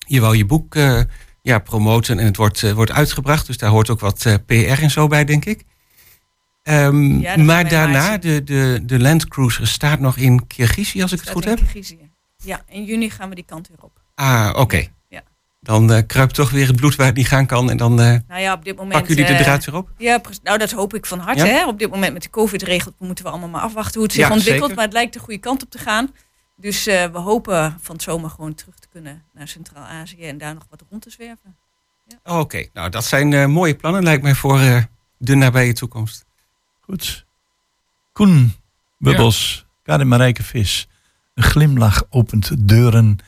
Je 0.07 0.20
wou 0.20 0.37
je 0.37 0.44
boek 0.44 0.74
eh, 0.74 1.00
ja, 1.42 1.59
promoten 1.59 2.18
en 2.18 2.24
het 2.24 2.37
wordt, 2.37 2.62
eh, 2.62 2.72
wordt 2.72 2.92
uitgebracht. 2.92 3.46
Dus 3.46 3.59
daar 3.59 3.70
hoort 3.70 3.90
ook 3.90 4.00
wat 4.00 4.24
eh, 4.26 4.35
PR 4.46 4.83
en 4.83 4.90
zo 4.90 5.07
bij, 5.07 5.24
denk 5.24 5.44
ik. 5.44 5.64
Ehm, 6.62 7.18
Ja, 7.20 7.37
maar 7.37 7.68
daarna, 7.68 8.18
de, 8.18 8.44
de, 8.44 8.81
de 8.83 8.98
Land 8.98 9.29
Cruiser 9.29 9.66
staat 9.66 10.00
nog 10.00 10.16
in 10.16 10.46
Kirgizië, 10.46 11.02
als 11.02 11.12
ik 11.12 11.20
het 11.20 11.31
goed 11.31 11.44
heb. 11.44 11.57
Kirgizië. 11.59 12.11
Ja, 12.44 12.62
in 12.68 12.85
juni 12.85 13.11
gaan 13.11 13.29
we 13.29 13.35
die 13.35 13.44
kant 13.44 13.68
weer 13.68 13.79
op. 13.81 14.00
Ah, 14.14 14.50
oké. 14.57 14.76
Ja. 14.76 14.87
Dan 15.66 15.92
eh, 15.92 16.02
kruipt 16.07 16.35
toch 16.35 16.50
weer 16.50 16.66
het 16.66 16.76
bloed 16.76 16.96
waar 16.96 17.07
het 17.07 17.16
niet 17.16 17.26
gaan 17.29 17.46
kan. 17.46 17.70
En 17.70 17.76
dan 17.76 18.00
eh 18.00 18.16
Nou 18.29 18.40
ja, 18.40 18.52
op 18.52 18.64
dit 18.64 18.76
moment... 18.76 18.92
pakken 18.92 19.14
jullie 19.14 19.31
de 19.31 19.37
eh, 19.38 19.44
draad 19.44 19.64
weer 19.64 19.74
op. 19.74 19.90
Ja, 19.98 20.20
nou 20.42 20.59
dat 20.59 20.70
hoop 20.70 20.94
ik 20.94 21.07
van 21.07 21.18
harte. 21.18 21.44
Ja? 21.46 21.52
Hè? 21.52 21.66
Op 21.66 21.79
dit 21.79 21.90
moment 21.90 22.12
met 22.12 22.22
de 22.22 22.31
COVID-regels 22.31 22.94
moeten 22.98 23.24
we 23.24 23.31
allemaal 23.31 23.48
maar 23.48 23.61
afwachten 23.61 23.94
hoe 23.94 24.02
het 24.02 24.12
zich 24.12 24.26
Ja, 24.26 24.33
ontwikkelt. 24.33 24.61
zeker. 24.61 24.76
Maar 24.76 24.85
het 24.85 24.92
lijkt 24.92 25.12
de 25.12 25.18
goede 25.18 25.40
kant 25.40 25.62
op 25.62 25.70
te 25.70 25.79
gaan. 25.79 26.11
Dus 26.57 26.87
eh, 26.87 27.05
we 27.05 27.18
hopen 27.18 27.79
van 27.81 27.94
het 27.94 28.05
zomer 28.05 28.31
gewoon 28.31 28.55
terug 28.55 28.79
te 28.79 28.88
kunnen 28.92 29.22
naar 29.35 29.48
Centraal-Azië 29.48 30.22
en 30.22 30.38
daar 30.38 30.55
nog 30.55 30.66
wat 30.70 30.83
rond 30.90 31.02
te 31.02 31.11
zwerven. 31.11 31.57
Oké, 32.24 32.66
nou 32.72 32.90
dat 32.90 33.05
zijn 33.05 33.33
eh, 33.33 33.46
mooie 33.46 33.74
plannen 33.74 34.02
lijkt 34.02 34.22
mij 34.22 34.35
voor 34.35 34.61
eh, 34.61 34.83
de 35.18 35.35
nabije 35.35 35.72
toekomst. 35.72 36.24
Goed. 36.81 37.26
Koen 38.12 38.52
Bubbels, 38.98 39.66
Karin 39.83 40.09
Marijke 40.09 40.42
Vis. 40.42 40.88
Een 41.35 41.42
glimlach 41.42 42.05
opent 42.11 42.68
deuren. 42.68 43.18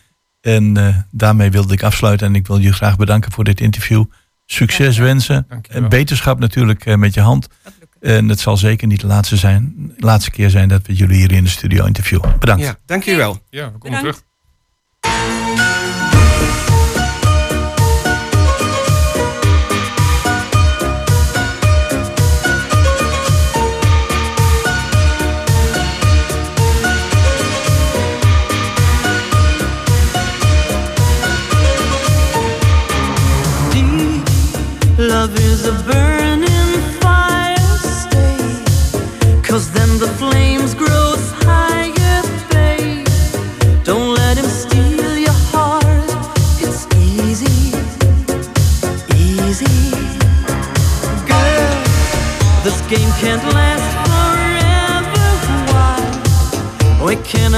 En 0.55 0.77
eh, 0.77 0.97
daarmee 1.11 1.51
wilde 1.51 1.73
ik 1.73 1.83
afsluiten. 1.83 2.27
En 2.27 2.35
ik 2.35 2.47
wil 2.47 2.59
je 2.59 2.73
graag 2.73 2.97
bedanken 2.97 3.33
voor 3.33 3.45
dit 3.45 3.61
interview. 3.61 4.05
Succes 4.47 4.97
Ja, 4.97 5.03
wensen. 5.03 5.47
Dankjewel. 5.49 5.83
En 5.83 5.89
beterschap 5.89 6.39
natuurlijk 6.39 6.87
eh, 6.87 6.95
met 6.95 7.15
je 7.15 7.21
hand. 7.21 7.49
En 8.01 8.29
het 8.29 8.41
zal 8.41 8.57
zeker 8.57 8.87
niet 8.87 9.01
de 9.01 9.07
laatste, 9.07 9.37
zijn, 9.37 9.93
laatste 9.97 10.31
keer 10.31 10.51
zijn 10.51 10.69
dat 10.69 10.87
we 10.87 10.95
jullie 10.95 11.17
hier 11.17 11.33
in 11.33 11.45
de 11.45 11.51
studio 11.51 11.85
interviewen. 11.85 12.39
Bedankt. 12.39 12.63
Ja, 12.87 13.17
wel. 13.17 13.43
Ja, 13.51 13.73
we 13.73 13.79
komen 13.79 14.03
Bedankt. 14.03 14.25
terug. 15.01 15.78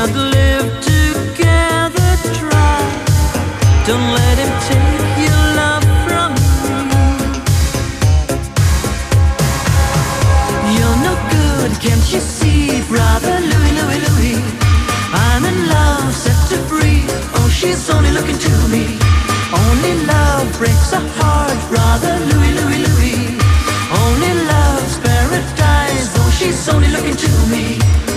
Cannot 0.00 0.32
live 0.32 0.68
together. 0.80 2.10
Try. 2.32 2.80
Don't 3.84 4.08
let 4.16 4.38
him 4.40 4.52
take 4.64 5.04
your 5.26 5.42
love 5.60 5.84
from 6.06 6.32
you. 6.64 6.80
You're 10.72 10.98
no 11.04 11.14
good, 11.36 11.70
can't 11.84 12.06
you 12.14 12.20
see, 12.20 12.80
brother? 12.88 13.36
I'm 15.12 15.44
in 15.44 15.68
love, 15.68 16.14
set 16.14 16.48
free. 16.70 17.04
Oh, 17.36 17.50
she's 17.52 17.90
only 17.90 18.10
looking 18.10 18.38
to 18.38 18.52
me. 18.72 18.96
Only 19.52 19.94
love 20.06 20.50
breaks 20.56 20.94
a 20.94 21.00
heart, 21.20 21.60
brother. 21.68 22.16
Only 24.02 24.32
love's 24.48 24.96
paradise. 25.04 26.08
Oh, 26.16 26.30
she's 26.38 26.68
only 26.70 26.88
looking 26.88 27.16
to 27.16 27.30
me. 27.52 28.09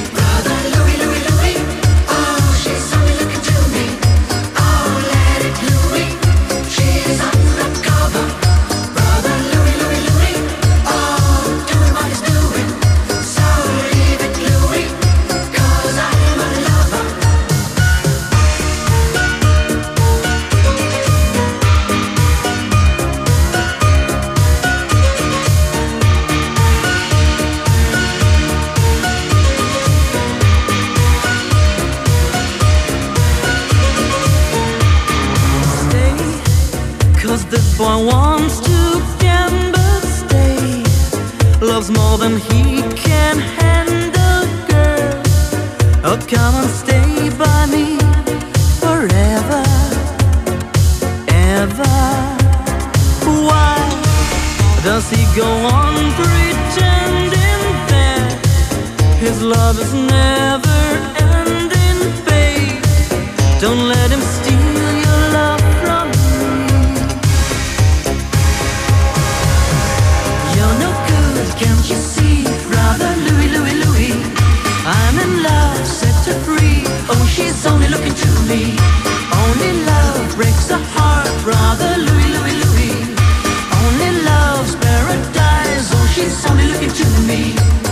Loves 41.74 41.90
more 41.90 42.20
than 42.20 42.38
he 42.38 42.84
can 42.94 43.40
handle 43.40 44.46
girl. 44.68 45.24
Oh 46.06 46.20
come 46.28 46.54
and 46.62 46.70
stay 46.70 47.32
by 47.36 47.66
me 47.66 47.98
forever 48.80 49.64
Ever. 51.28 51.98
Why 53.48 53.76
does 54.84 55.10
he 55.10 55.24
go 55.36 55.50
on 55.50 55.96
pretending 56.20 57.62
that 57.92 58.30
His 59.20 59.42
love 59.42 59.80
is 59.80 59.94
never 59.96 60.82
ending 61.32 62.02
babe? 62.24 62.84
Don't 63.60 63.90
let 63.90 64.12
him 64.12 64.22
steal 64.22 64.53
see, 72.94 73.00
brother 73.00 73.16
Louis, 73.22 73.50
Louis, 73.50 73.86
Louis? 73.86 74.14
I'm 74.86 75.20
in 75.20 75.44
love, 75.44 75.86
set 75.86 76.36
free. 76.44 76.84
Oh, 77.10 77.26
she's 77.30 77.66
only 77.66 77.88
looking 77.88 78.14
to 78.14 78.30
me. 78.48 78.76
Only 79.34 79.86
love 79.86 80.36
breaks 80.36 80.70
a 80.70 80.78
heart, 80.78 81.30
brother 81.44 81.96
Louis, 81.98 82.30
Louis, 82.36 82.56
Louis. 82.64 82.96
Only 83.86 84.12
love's 84.24 84.76
paradise. 84.76 85.92
Oh, 85.94 86.12
she's 86.14 86.46
only 86.50 86.68
looking 86.68 86.92
to 86.92 87.06
me. 87.28 87.83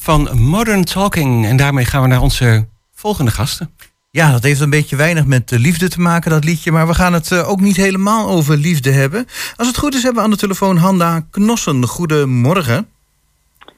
Van 0.00 0.40
Modern 0.40 0.84
Talking. 0.84 1.46
En 1.46 1.56
daarmee 1.56 1.84
gaan 1.84 2.02
we 2.02 2.08
naar 2.08 2.20
onze 2.20 2.66
volgende 2.94 3.30
gasten. 3.30 3.70
Ja, 4.10 4.32
dat 4.32 4.42
heeft 4.42 4.60
een 4.60 4.70
beetje 4.70 4.96
weinig 4.96 5.24
met 5.24 5.52
eh, 5.52 5.58
liefde 5.58 5.88
te 5.88 6.00
maken, 6.00 6.30
dat 6.30 6.44
liedje. 6.44 6.72
Maar 6.72 6.86
we 6.86 6.94
gaan 6.94 7.12
het 7.12 7.32
eh, 7.32 7.48
ook 7.48 7.60
niet 7.60 7.76
helemaal 7.76 8.28
over 8.28 8.56
liefde 8.56 8.90
hebben. 8.90 9.26
Als 9.56 9.66
het 9.66 9.78
goed 9.78 9.94
is, 9.94 10.02
hebben 10.02 10.20
we 10.20 10.24
aan 10.24 10.34
de 10.34 10.40
telefoon 10.40 10.76
Handa 10.76 11.26
Knossen. 11.30 11.86
Goedemorgen. 11.86 12.88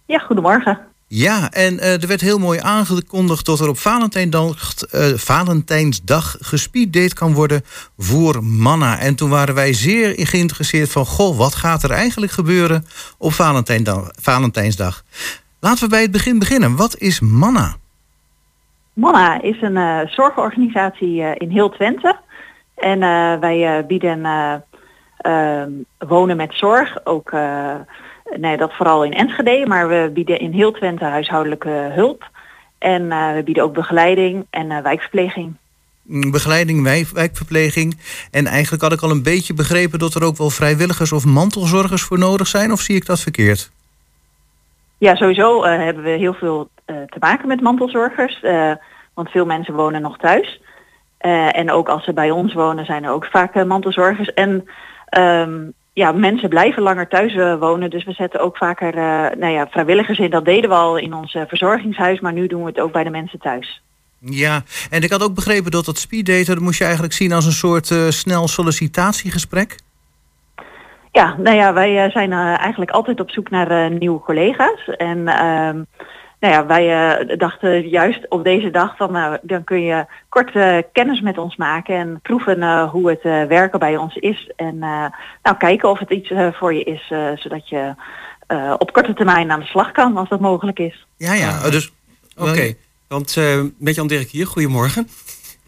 Ja, 0.06 0.18
goedemorgen. 0.18 0.78
Ja, 1.14 1.50
en 1.50 1.78
eh, 1.78 2.02
er 2.02 2.06
werd 2.06 2.20
heel 2.20 2.38
mooi 2.38 2.60
aangekondigd 2.60 3.46
dat 3.46 3.60
er 3.60 3.68
op 3.68 3.78
Valentijnsdag, 3.78 4.74
eh, 4.90 5.06
Valentijnsdag 5.14 6.36
gespeeddate 6.40 7.14
kan 7.14 7.32
worden 7.32 7.64
voor 7.98 8.44
mannen. 8.44 8.98
En 8.98 9.14
toen 9.14 9.30
waren 9.30 9.54
wij 9.54 9.72
zeer 9.72 10.26
geïnteresseerd 10.26 10.90
van, 10.90 11.06
goh, 11.06 11.36
wat 11.36 11.54
gaat 11.54 11.82
er 11.82 11.90
eigenlijk 11.90 12.32
gebeuren 12.32 12.86
op 13.18 13.32
Valentijndag? 13.32 14.08
Valentijnsdag? 14.20 15.04
Laten 15.64 15.84
we 15.84 15.90
bij 15.90 16.02
het 16.02 16.10
begin 16.10 16.38
beginnen. 16.38 16.76
Wat 16.76 16.96
is 16.98 17.20
Manna? 17.20 17.76
Manna 18.92 19.42
is 19.42 19.62
een 19.62 19.76
eh, 19.76 20.00
zorgorganisatie 20.06 21.22
eh, 21.22 21.30
in 21.34 21.50
heel 21.50 21.70
Twente. 21.70 22.16
En 22.74 23.02
eh, 23.02 23.38
wij 23.40 23.86
bieden 23.86 24.24
eh, 24.24 24.54
ehm, 25.16 25.70
wonen 25.98 26.36
met 26.36 26.54
zorg. 26.54 27.06
Ook 27.06 27.32
nee, 28.36 28.56
dat 28.56 28.72
vooral 28.74 29.04
in 29.04 29.12
Enschede, 29.12 29.66
maar 29.66 29.88
we 29.88 30.10
bieden 30.14 30.38
in 30.38 30.52
heel 30.52 30.72
Twente 30.72 31.04
huishoudelijke 31.04 31.90
hulp. 31.94 32.30
En 32.78 33.08
we 33.08 33.42
bieden 33.44 33.64
ook 33.64 33.74
begeleiding 33.74 34.46
en 34.50 34.82
wijkverpleging. 34.82 35.54
Mm, 36.02 36.30
Begeleiding, 36.30 36.82
wijk, 36.82 37.08
wijkverpleging. 37.08 37.98
En 38.30 38.46
eigenlijk 38.46 38.82
had 38.82 38.92
ik 38.92 39.00
al 39.00 39.10
een 39.10 39.22
beetje 39.22 39.54
begrepen 39.54 39.98
dat 39.98 40.14
er 40.14 40.24
ook 40.24 40.36
wel 40.36 40.50
vrijwilligers 40.50 41.12
of 41.12 41.24
mantelzorgers 41.24 42.02
voor 42.02 42.18
nodig 42.18 42.46
zijn. 42.46 42.72
Of 42.72 42.80
zie 42.80 42.96
ik 42.96 43.06
dat 43.06 43.20
verkeerd? 43.20 43.70
Ja, 45.02 45.16
sowieso 45.16 45.62
eh, 45.62 45.78
hebben 45.78 46.02
we 46.02 46.10
heel 46.10 46.34
veel 46.34 46.68
eh, 46.84 46.96
te 46.96 47.16
maken 47.18 47.48
met 47.48 47.60
mantelzorgers. 47.60 48.40
eh, 48.42 48.72
want 49.14 49.30
veel 49.30 49.44
mensen 49.44 49.74
wonen 49.74 50.02
nog 50.02 50.18
thuis. 50.18 50.60
En 51.18 51.70
ook 51.70 51.88
als 51.88 52.04
ze 52.04 52.12
bij 52.12 52.30
ons 52.30 52.52
wonen 52.52 52.84
zijn 52.84 53.04
er 53.04 53.10
ook 53.10 53.26
vaak 53.26 53.64
mantelzorgers. 53.64 54.32
En 54.32 54.68
ehm, 55.08 55.60
ja, 55.92 56.12
mensen 56.12 56.48
blijven 56.48 56.82
langer 56.82 57.08
thuis 57.08 57.34
wonen. 57.58 57.90
Dus 57.90 58.04
we 58.04 58.12
zetten 58.12 58.40
ook 58.40 58.56
vaker 58.56 58.94
nou 59.38 59.52
ja, 59.52 59.66
vrijwilligers 59.66 60.18
in. 60.18 60.30
Dat 60.30 60.44
deden 60.44 60.70
we 60.70 60.76
al 60.76 60.96
in 60.96 61.14
ons 61.14 61.36
verzorgingshuis. 61.48 62.20
Maar 62.20 62.32
nu 62.32 62.46
doen 62.46 62.62
we 62.62 62.68
het 62.68 62.80
ook 62.80 62.92
bij 62.92 63.04
de 63.04 63.10
mensen 63.10 63.38
thuis. 63.38 63.82
Ja, 64.18 64.62
en 64.90 65.02
ik 65.02 65.10
had 65.10 65.22
ook 65.22 65.34
begrepen 65.34 65.70
dat 65.70 65.84
dat 65.84 65.98
speeddaten... 65.98 66.54
dat 66.54 66.58
moest 66.58 66.78
je 66.78 66.84
eigenlijk 66.84 67.14
zien 67.14 67.32
als 67.32 67.46
een 67.46 67.52
soort 67.52 67.94
snel 68.08 68.48
sollicitatiegesprek. 68.48 69.76
Ja, 71.12 71.36
nou 71.38 71.56
ja, 71.56 71.72
wij 71.72 72.04
eh, 72.04 72.10
zijn 72.10 72.32
eh, 72.32 72.58
eigenlijk 72.58 72.90
altijd 72.90 73.20
op 73.20 73.30
zoek 73.30 73.50
naar 73.50 73.70
eh, 73.70 73.98
nieuwe 73.98 74.20
collega's. 74.20 74.88
En 74.96 75.28
ehm, 75.28 75.82
nou 76.40 76.54
ja, 76.54 76.66
wij 76.66 76.86
dachten 77.36 77.88
juist 77.88 78.26
op 78.28 78.44
deze 78.44 78.70
dag 78.70 78.96
van 78.96 79.12
nou, 79.12 79.38
dan 79.42 79.64
kun 79.64 79.82
je 79.82 80.06
kort 80.28 80.54
eh, 80.54 80.78
kennis 80.92 81.20
met 81.20 81.38
ons 81.38 81.56
maken 81.56 81.94
en 81.96 82.20
proeven 82.22 82.62
eh, 82.62 82.90
hoe 82.90 83.10
het 83.10 83.20
eh, 83.22 83.42
werken 83.44 83.78
bij 83.78 83.96
ons 83.96 84.16
is. 84.16 84.50
En 84.56 84.74
eh, 84.82 85.04
nou, 85.42 85.56
kijken 85.58 85.90
of 85.90 85.98
het 85.98 86.10
iets 86.10 86.32
voor 86.52 86.74
je 86.74 86.82
is, 86.84 87.06
eh, 87.10 87.28
zodat 87.34 87.68
je 87.68 87.94
eh, 88.46 88.74
op 88.78 88.92
korte 88.92 89.14
termijn 89.14 89.50
aan 89.50 89.60
de 89.60 89.66
slag 89.66 89.92
kan 89.92 90.16
als 90.16 90.28
dat 90.28 90.40
mogelijk 90.40 90.78
is. 90.78 91.06
Ja, 91.16 91.34
ja. 91.34 91.70
Dus, 91.70 91.92
Oké, 92.36 92.74
want 93.08 93.36
eh, 93.36 93.60
met 93.78 93.94
Jan 93.94 94.06
Dirk 94.06 94.28
hier, 94.28 94.46
goedemorgen. 94.46 95.08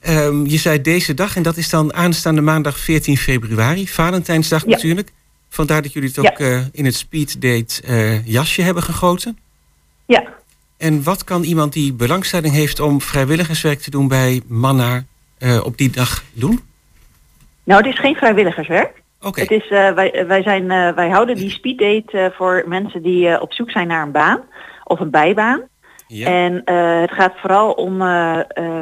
Ehm, 0.00 0.44
je 0.46 0.59
zei 0.59 0.80
deze 0.80 1.14
dag, 1.14 1.37
en 1.37 1.42
dat 1.42 1.57
is 1.57 1.70
dan 1.70 1.94
aanstaande 1.94 2.40
maandag 2.40 2.78
14 2.78 3.16
februari, 3.16 3.88
Valentijnsdag 3.88 4.64
Ja. 4.64 4.70
natuurlijk. 4.70 5.12
Vandaar 5.54 5.82
dat 5.82 5.92
jullie 5.92 6.08
het 6.08 6.18
ook 6.18 6.38
Ja. 6.38 6.46
eh, 6.46 6.60
in 6.72 6.84
het 6.84 6.94
speeddate 6.94 7.82
eh 7.86 8.26
jasje 8.26 8.62
hebben 8.62 8.82
gegoten. 8.82 9.38
Ja. 10.06 10.24
En 10.76 11.02
wat 11.02 11.24
kan 11.24 11.42
iemand 11.42 11.72
die 11.72 11.92
belangstelling 11.92 12.54
heeft 12.54 12.80
om 12.80 13.00
vrijwilligerswerk 13.00 13.80
te 13.80 13.90
doen 13.90 14.08
bij 14.08 14.42
Manna 14.46 15.02
eh, 15.38 15.64
op 15.64 15.76
die 15.76 15.90
dag 15.90 16.24
doen? 16.32 16.60
Nou, 17.64 17.82
het 17.84 17.92
is 17.94 18.00
geen 18.00 18.14
vrijwilligerswerk. 18.14 19.02
Oké. 19.20 19.40
Het 19.40 19.50
is, 19.50 19.68
wij, 19.68 20.24
wij, 20.26 20.42
zijn, 20.42 20.66
wij 20.94 21.08
houden 21.08 21.36
die 21.36 21.50
speeddate 21.50 22.32
voor 22.36 22.64
mensen 22.66 23.02
die 23.02 23.40
op 23.40 23.52
zoek 23.52 23.70
zijn 23.70 23.86
naar 23.88 24.02
een 24.02 24.12
baan 24.12 24.40
of 24.84 25.00
een 25.00 25.10
bijbaan. 25.10 25.62
Ja. 26.06 26.26
En 26.26 26.52
het 27.00 27.10
gaat 27.12 27.34
vooral 27.36 27.72
om 27.72 27.96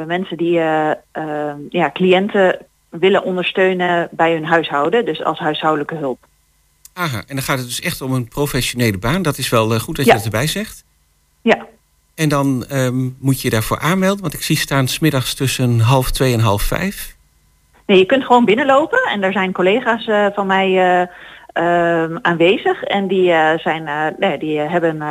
mensen 0.07 0.37
die 0.37 0.51
ja, 1.69 1.89
cliënten 1.93 2.57
willen 2.89 3.23
ondersteunen 3.23 4.07
bij 4.11 4.33
hun 4.33 4.45
huishouden, 4.45 5.05
dus 5.05 5.23
als 5.23 5.39
huishoudelijke 5.39 5.95
hulp. 5.95 6.19
Aha, 6.93 7.17
en 7.27 7.35
dan 7.35 7.41
gaat 7.43 7.57
het 7.57 7.67
dus 7.67 7.81
echt 7.81 8.01
om 8.01 8.13
een 8.13 8.27
professionele 8.27 8.97
baan. 8.97 9.21
Dat 9.21 9.37
is 9.37 9.49
wel 9.49 9.73
eh, 9.73 9.79
goed 9.79 9.95
dat 9.95 10.05
je 10.05 10.11
Ja. 10.11 10.17
dat 10.17 10.25
erbij 10.25 10.47
zegt. 10.47 10.83
Ja, 11.41 11.65
En 12.15 12.29
dan 12.29 12.65
ehm, 12.69 13.09
moet 13.19 13.41
je 13.41 13.47
je 13.47 13.53
daarvoor 13.53 13.79
aanmelden, 13.79 14.21
want 14.21 14.33
ik 14.33 14.41
zie 14.41 14.57
staan 14.57 14.87
smiddags 14.87 15.33
tussen 15.33 15.79
half 15.79 16.11
twee 16.11 16.33
en 16.33 16.39
half 16.39 16.61
vijf. 16.61 17.15
nee, 17.85 17.97
je 17.97 18.05
kunt 18.05 18.25
gewoon 18.25 18.45
binnenlopen 18.45 18.99
en 19.11 19.21
daar 19.21 19.31
zijn 19.31 19.51
collega's 19.51 20.05
eh, 20.07 20.27
van 20.33 20.47
mij 20.47 20.67
eh, 20.77 21.07
ehm, 21.53 22.17
aanwezig 22.21 22.83
en 22.83 23.07
die, 23.07 23.27
zijn, 23.57 24.13
nee, 24.19 24.37
die 24.37 24.59
hebben 24.59 25.01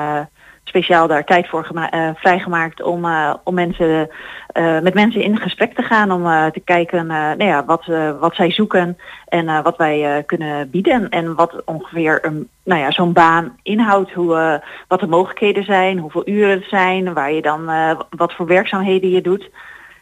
speciaal 0.73 1.07
daar 1.07 1.25
tijd 1.25 1.49
voor 1.49 1.69
eh, 1.75 2.09
vrijgemaakt 2.15 2.83
om, 2.83 3.05
eh, 3.05 3.35
om 3.45 3.55
mensen, 3.55 4.09
eh, 4.47 4.81
met 4.81 4.95
mensen 4.95 5.23
in 5.23 5.39
gesprek 5.39 5.75
te 5.75 5.83
gaan 5.83 6.11
om 6.11 6.53
te 6.53 6.61
kijken 6.65 7.07
nou 7.07 7.45
ja, 7.45 7.65
wat, 7.65 7.87
wat 8.21 8.35
zij 8.35 8.51
zoeken 8.51 8.99
en 9.29 9.63
wat 9.63 9.77
wij 9.77 10.23
kunnen 10.27 10.71
bieden 10.71 11.09
en 11.09 11.35
wat 11.35 11.63
ongeveer 11.65 12.19
een, 12.23 12.49
nou 12.65 12.81
ja, 12.81 12.91
zo'n 12.91 13.13
baan 13.13 13.57
inhoudt, 13.63 14.13
hoe, 14.13 14.63
wat 14.89 15.01
de 15.01 15.07
mogelijkheden 15.07 15.65
zijn, 15.65 15.99
hoeveel 15.99 16.29
uren 16.29 16.51
het 16.51 16.69
zijn, 16.69 17.13
waar 17.13 17.33
je 17.33 17.43
dan 17.43 17.71
wat 18.11 18.33
voor 18.33 18.47
werkzaamheden 18.47 19.11
je 19.11 19.21
doet. 19.21 19.51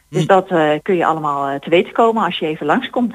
Dus 0.09 0.27
dat 0.27 0.49
eh, 0.49 0.71
kun 0.83 0.97
je 0.97 1.07
allemaal 1.07 1.59
te 1.59 1.71
weten 1.71 1.93
komen 1.93 2.25
als 2.25 2.39
je 2.39 2.47
even 2.47 2.67
langskomt. 2.67 3.15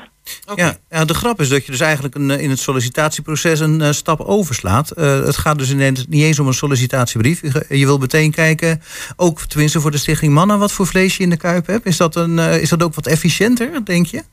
Ja, 0.56 0.74
ja, 0.90 1.06
de 1.06 1.14
grap 1.14 1.40
is 1.40 1.50
dat 1.50 1.66
je 1.66 1.72
dus 1.72 1.80
eigenlijk 1.80 2.16
een, 2.16 2.32
eh, 2.32 2.42
in 2.42 2.50
het 2.50 2.60
sollicitatieproces 2.60 3.60
een 3.60 3.82
eh, 3.82 3.90
stap 3.90 4.20
overslaat. 4.20 4.92
Eh, 4.92 5.20
het 5.20 5.38
gaat 5.38 5.58
dus 5.58 5.72
ineens, 5.72 6.08
niet 6.08 6.24
eens 6.24 6.40
om 6.40 6.48
een 6.48 6.54
sollicitatiebrief. 6.54 7.42
Je, 7.42 7.78
je 7.80 7.86
wil 7.86 7.98
meteen 7.98 8.32
kijken, 8.32 8.82
ook 9.16 9.40
tenminste 9.40 9.80
voor 9.80 9.92
de 9.92 9.98
Stichting 9.98 10.34
Mannen, 10.34 10.60
wat 10.60 10.72
voor 10.72 10.88
vlees 10.88 11.18
je 11.18 11.24
in 11.24 11.30
de 11.30 11.38
kuip 11.38 11.68
hebt. 11.68 11.86
Is 11.86 11.98
dat, 11.98 12.16
een, 12.16 12.40
is 12.40 12.70
dat 12.70 12.84
ook 12.84 12.96
wat 12.96 13.08
efficiënter, 13.08 13.86
denk 13.86 14.06
je? 14.06 14.24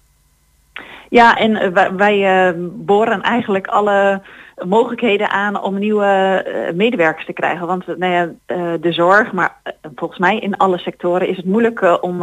Ja, 1.09 1.37
en 1.37 1.73
wij, 1.73 1.95
wij 1.95 2.55
boren 2.73 3.23
eigenlijk 3.23 3.67
alle 3.67 4.23
mogelijkheden 4.65 5.31
aan 5.31 5.63
om 5.63 5.79
nieuwe 5.79 6.45
medewerkers 6.75 7.27
te 7.27 7.33
krijgen. 7.33 7.67
Want 7.67 7.87
nou 7.87 8.13
ja, 8.13 8.29
de 8.77 8.93
zorg, 8.93 9.33
maar 9.33 9.57
volgens 9.95 10.21
mij 10.21 10.39
in 10.39 10.57
alle 10.57 10.79
sectoren 10.79 11.29
is 11.29 11.37
het 11.37 11.47
moeilijk 11.47 12.03
om, 12.03 12.23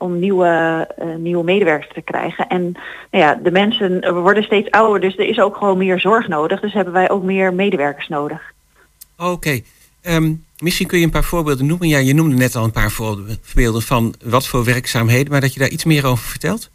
om 0.00 0.18
nieuwe, 0.18 0.86
eh, 0.96 1.06
nieuwe 1.16 1.44
medewerkers 1.44 1.92
te 1.94 2.00
krijgen. 2.00 2.46
En 2.46 2.62
nou 3.10 3.24
ja, 3.24 3.34
de 3.34 3.50
mensen 3.50 4.00
eh, 4.00 4.12
worden 4.12 4.42
steeds 4.42 4.70
ouder, 4.70 5.00
dus 5.00 5.16
er 5.16 5.28
is 5.28 5.40
ook 5.40 5.56
gewoon 5.56 5.78
meer 5.78 6.00
zorg 6.00 6.28
nodig. 6.28 6.60
Dus 6.60 6.72
hebben 6.72 6.92
wij 6.92 7.10
ook 7.10 7.22
meer 7.22 7.54
medewerkers 7.54 8.08
nodig. 8.08 8.52
Oké. 9.18 9.60
Ehm, 10.02 10.32
misschien 10.58 10.86
kun 10.86 10.98
je 10.98 11.04
een 11.04 11.10
paar 11.10 11.24
voorbeelden 11.24 11.66
noemen. 11.66 11.88
Ja, 11.88 11.98
je 11.98 12.14
noemde 12.14 12.36
net 12.36 12.56
al 12.56 12.64
een 12.64 12.72
paar 12.72 12.90
voorbeelden 12.90 13.82
van 13.82 14.14
wat 14.24 14.46
voor 14.46 14.64
werkzaamheden, 14.64 15.30
maar 15.30 15.40
dat 15.40 15.54
je 15.54 15.60
daar 15.60 15.68
iets 15.68 15.84
meer 15.84 16.06
over 16.06 16.24
vertelt. 16.24 16.70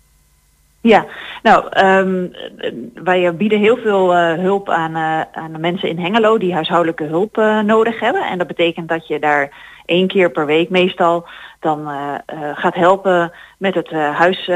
Ja, 0.81 1.05
nou, 1.43 1.67
ehm, 1.69 2.25
eh, 2.57 2.71
wij 2.93 3.35
bieden 3.35 3.59
heel 3.59 3.77
veel 3.77 4.13
eh, 4.13 4.33
hulp 4.33 4.69
aan, 4.69 4.95
aan 5.33 5.53
de 5.53 5.59
mensen 5.59 5.89
in 5.89 5.99
Hengelo 5.99 6.38
die 6.38 6.53
huishoudelijke 6.53 7.03
hulp 7.03 7.35
nodig 7.65 7.99
hebben. 7.99 8.21
En 8.21 8.38
dat 8.38 8.47
betekent 8.47 8.88
dat 8.88 9.07
je 9.07 9.19
daar 9.19 9.73
één 9.86 10.08
keer 10.08 10.32
per 10.32 10.45
week 10.45 10.69
meestal 10.69 11.28
dan 11.65 11.89
eh, 11.89 12.13
eh, 12.26 12.58
gaat 12.58 12.76
helpen 12.76 13.32
met 13.58 13.76
het 13.76 13.89
eh, 13.89 14.15
huis 14.15 14.52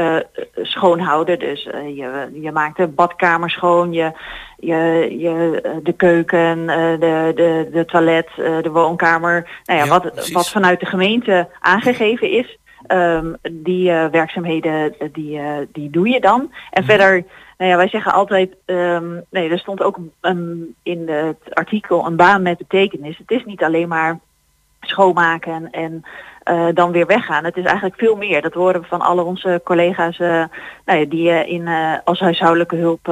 schoonhouden. 0.54 1.38
Dus 1.38 1.62
je, 1.94 2.28
je 2.32 2.52
maakt 2.52 2.76
de 2.76 2.86
badkamer 2.86 3.50
schoon, 3.50 3.92
je, 3.92 4.12
je, 4.56 4.76
je, 5.18 5.60
de 5.82 5.92
keuken, 5.92 6.66
de, 6.66 7.32
de, 7.34 7.68
de 7.72 7.84
toilet, 7.84 8.28
de 8.36 8.70
woonkamer. 8.72 9.48
Nou 9.64 9.78
ja, 9.78 9.84
Ja, 9.84 9.90
wat, 9.90 10.12
precies. 10.12 10.32
wat 10.32 10.50
vanuit 10.50 10.80
de 10.80 10.86
gemeente 10.86 11.48
aangegeven 11.60 12.30
is. 12.30 12.58
Ehm, 12.86 13.32
die 13.50 13.90
werkzaamheden 13.90 14.94
die, 15.12 15.40
die 15.72 15.90
doe 15.90 16.08
je 16.08 16.20
dan. 16.20 16.52
En 16.70 16.84
verder, 16.84 17.24
nou 17.58 17.70
ja, 17.70 17.76
wij 17.76 17.88
zeggen 17.88 18.12
altijd, 18.12 18.56
ehm, 18.64 19.20
nee, 19.30 19.50
er 19.50 19.58
stond 19.58 19.82
ook 19.82 19.98
een, 20.20 20.74
in 20.82 21.08
het 21.08 21.54
artikel 21.54 22.06
een 22.06 22.16
baan 22.16 22.42
met 22.42 22.58
betekenis. 22.58 23.18
Het 23.18 23.30
is 23.30 23.44
niet 23.44 23.62
alleen 23.62 23.88
maar 23.88 24.18
schoonmaken 24.80 25.70
en 25.70 26.04
eh, 26.42 26.66
dan 26.74 26.92
weer 26.92 27.06
weggaan. 27.06 27.44
Het 27.44 27.56
is 27.56 27.64
eigenlijk 27.64 27.98
veel 27.98 28.16
meer. 28.16 28.42
Dat 28.42 28.54
horen 28.54 28.80
we 28.80 28.86
van 28.86 29.00
alle 29.00 29.22
onze 29.22 29.60
collega's 29.64 30.18
eh, 30.18 30.44
nou 30.84 30.98
ja, 30.98 31.04
die 31.04 31.30
eh, 31.30 31.52
in, 31.52 31.68
als 32.04 32.20
huishoudelijke 32.20 32.76
hulp 32.76 33.08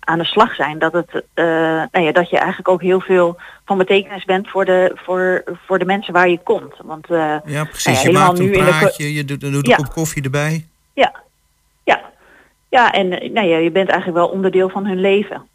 aan 0.00 0.18
de 0.18 0.24
slag 0.24 0.54
zijn. 0.54 0.78
Dat, 0.78 0.92
het, 0.92 1.24
nou 1.92 2.04
ja, 2.04 2.12
dat 2.12 2.30
je 2.30 2.36
eigenlijk 2.36 2.68
ook 2.68 2.82
heel 2.82 3.00
veel 3.00 3.36
van 3.64 3.78
betekenis 3.78 4.24
bent 4.24 4.48
voor 4.50 4.64
de, 4.64 4.92
voor, 4.94 5.44
voor 5.66 5.78
de 5.78 5.84
mensen 5.84 6.12
waar 6.12 6.28
je 6.28 6.38
komt. 6.42 6.74
Want 6.82 7.10
eh, 7.10 7.18
Ja, 7.18 7.40
nou 7.44 7.66
precies. 7.66 8.02
ja, 8.02 8.08
je 8.08 8.14
maakt 8.14 8.38
een 8.38 8.50
praatje, 8.50 9.14
je 9.14 9.24
doet, 9.24 9.40
doet 9.40 9.68
een 9.68 9.76
kop 9.76 9.92
koffie 9.92 10.22
erbij. 10.22 10.66
ja, 10.92 11.12
ja, 11.84 12.00
ja, 12.68 12.92
en 12.92 13.08
nou 13.08 13.46
ja, 13.46 13.56
je 13.56 13.70
bent 13.70 13.88
eigenlijk 13.88 14.18
wel 14.18 14.28
onderdeel 14.28 14.68
van 14.68 14.86
hun 14.86 15.00
leven. 15.00 15.48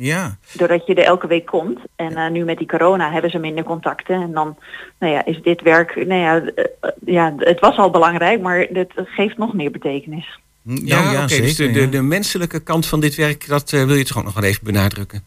Ja, 0.00 0.38
Doordat 0.52 0.86
je 0.86 0.94
er 0.94 1.04
elke 1.04 1.26
week 1.26 1.46
komt. 1.46 1.78
En 1.96 2.16
eh, 2.16 2.30
nu 2.30 2.44
met 2.44 2.58
die 2.58 2.66
corona 2.66 3.12
hebben 3.12 3.30
ze 3.30 3.38
minder 3.38 3.64
contacten. 3.64 4.22
En 4.22 4.32
dan 4.32 4.56
nou 4.98 5.12
ja, 5.12 5.24
is 5.24 5.42
dit 5.42 5.62
werk, 5.62 5.96
nou 5.96 6.20
ja, 6.20 6.36
eh, 6.36 6.64
eh, 6.80 6.90
ja, 7.04 7.34
het 7.36 7.60
was 7.60 7.76
al 7.76 7.90
belangrijk, 7.90 8.40
maar 8.40 8.66
het 8.72 8.92
geeft 8.94 9.38
nog 9.38 9.54
meer 9.54 9.70
betekenis. 9.70 10.38
Hm, 10.62 10.86
Ja, 10.86 11.02
ja, 11.02 11.12
ja, 11.12 11.22
oké. 11.22 11.28
zeker. 11.28 11.44
dus 11.44 11.56
de, 11.56 11.88
de, 11.88 12.02
menselijke 12.02 12.60
kant 12.60 12.86
van 12.86 13.00
dit 13.00 13.14
werk, 13.14 13.48
dat 13.48 13.72
eh, 13.72 13.84
wil 13.84 13.94
je 13.94 14.04
toch 14.04 14.18
ook 14.18 14.24
nog 14.24 14.34
wel 14.34 14.44
even 14.44 14.64
benadrukken. 14.64 15.22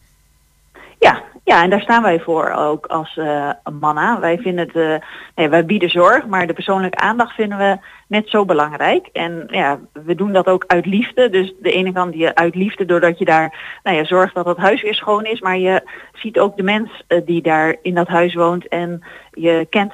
Ja, 1.02 1.22
ja, 1.44 1.62
en 1.62 1.70
daar 1.70 1.80
staan 1.80 2.02
wij 2.02 2.20
voor 2.20 2.50
ook 2.50 2.86
als 2.86 3.16
eh 3.16 3.50
Manna. 3.80 4.20
Wij 4.20 4.38
vinden 4.38 4.66
het, 4.66 4.76
eh, 4.76 5.08
nee, 5.34 5.48
wij 5.48 5.64
bieden 5.64 5.90
zorg, 5.90 6.26
maar 6.26 6.46
de 6.46 6.52
persoonlijke 6.52 6.98
aandacht 6.98 7.34
vinden 7.34 7.58
we 7.58 7.78
net 8.08 8.28
zo 8.28 8.44
belangrijk. 8.44 9.08
En 9.12 9.44
ja, 9.46 9.80
we 9.92 10.14
doen 10.14 10.32
dat 10.32 10.46
ook 10.46 10.64
uit 10.66 10.86
liefde. 10.86 11.30
Dus 11.30 11.52
de 11.60 11.72
ene 11.72 11.92
kant 11.92 12.14
je 12.14 12.34
uit 12.34 12.54
liefde 12.54 12.84
doordat 12.84 13.18
je 13.18 13.24
daar 13.24 13.78
nou 13.82 13.96
ja, 13.96 14.04
zorgt 14.04 14.34
dat 14.34 14.46
het 14.46 14.56
huis 14.56 14.82
weer 14.82 14.94
schoon 14.94 15.24
is, 15.24 15.40
maar 15.40 15.58
je 15.58 15.88
ziet 16.12 16.38
ook 16.38 16.56
de 16.56 16.62
mens 16.62 17.02
eh, 17.06 17.20
die 17.26 17.42
daar 17.42 17.76
in 17.82 17.94
dat 17.94 18.08
huis 18.08 18.34
woont 18.34 18.68
en 18.68 19.04
je 19.30 19.66
kent 19.70 19.92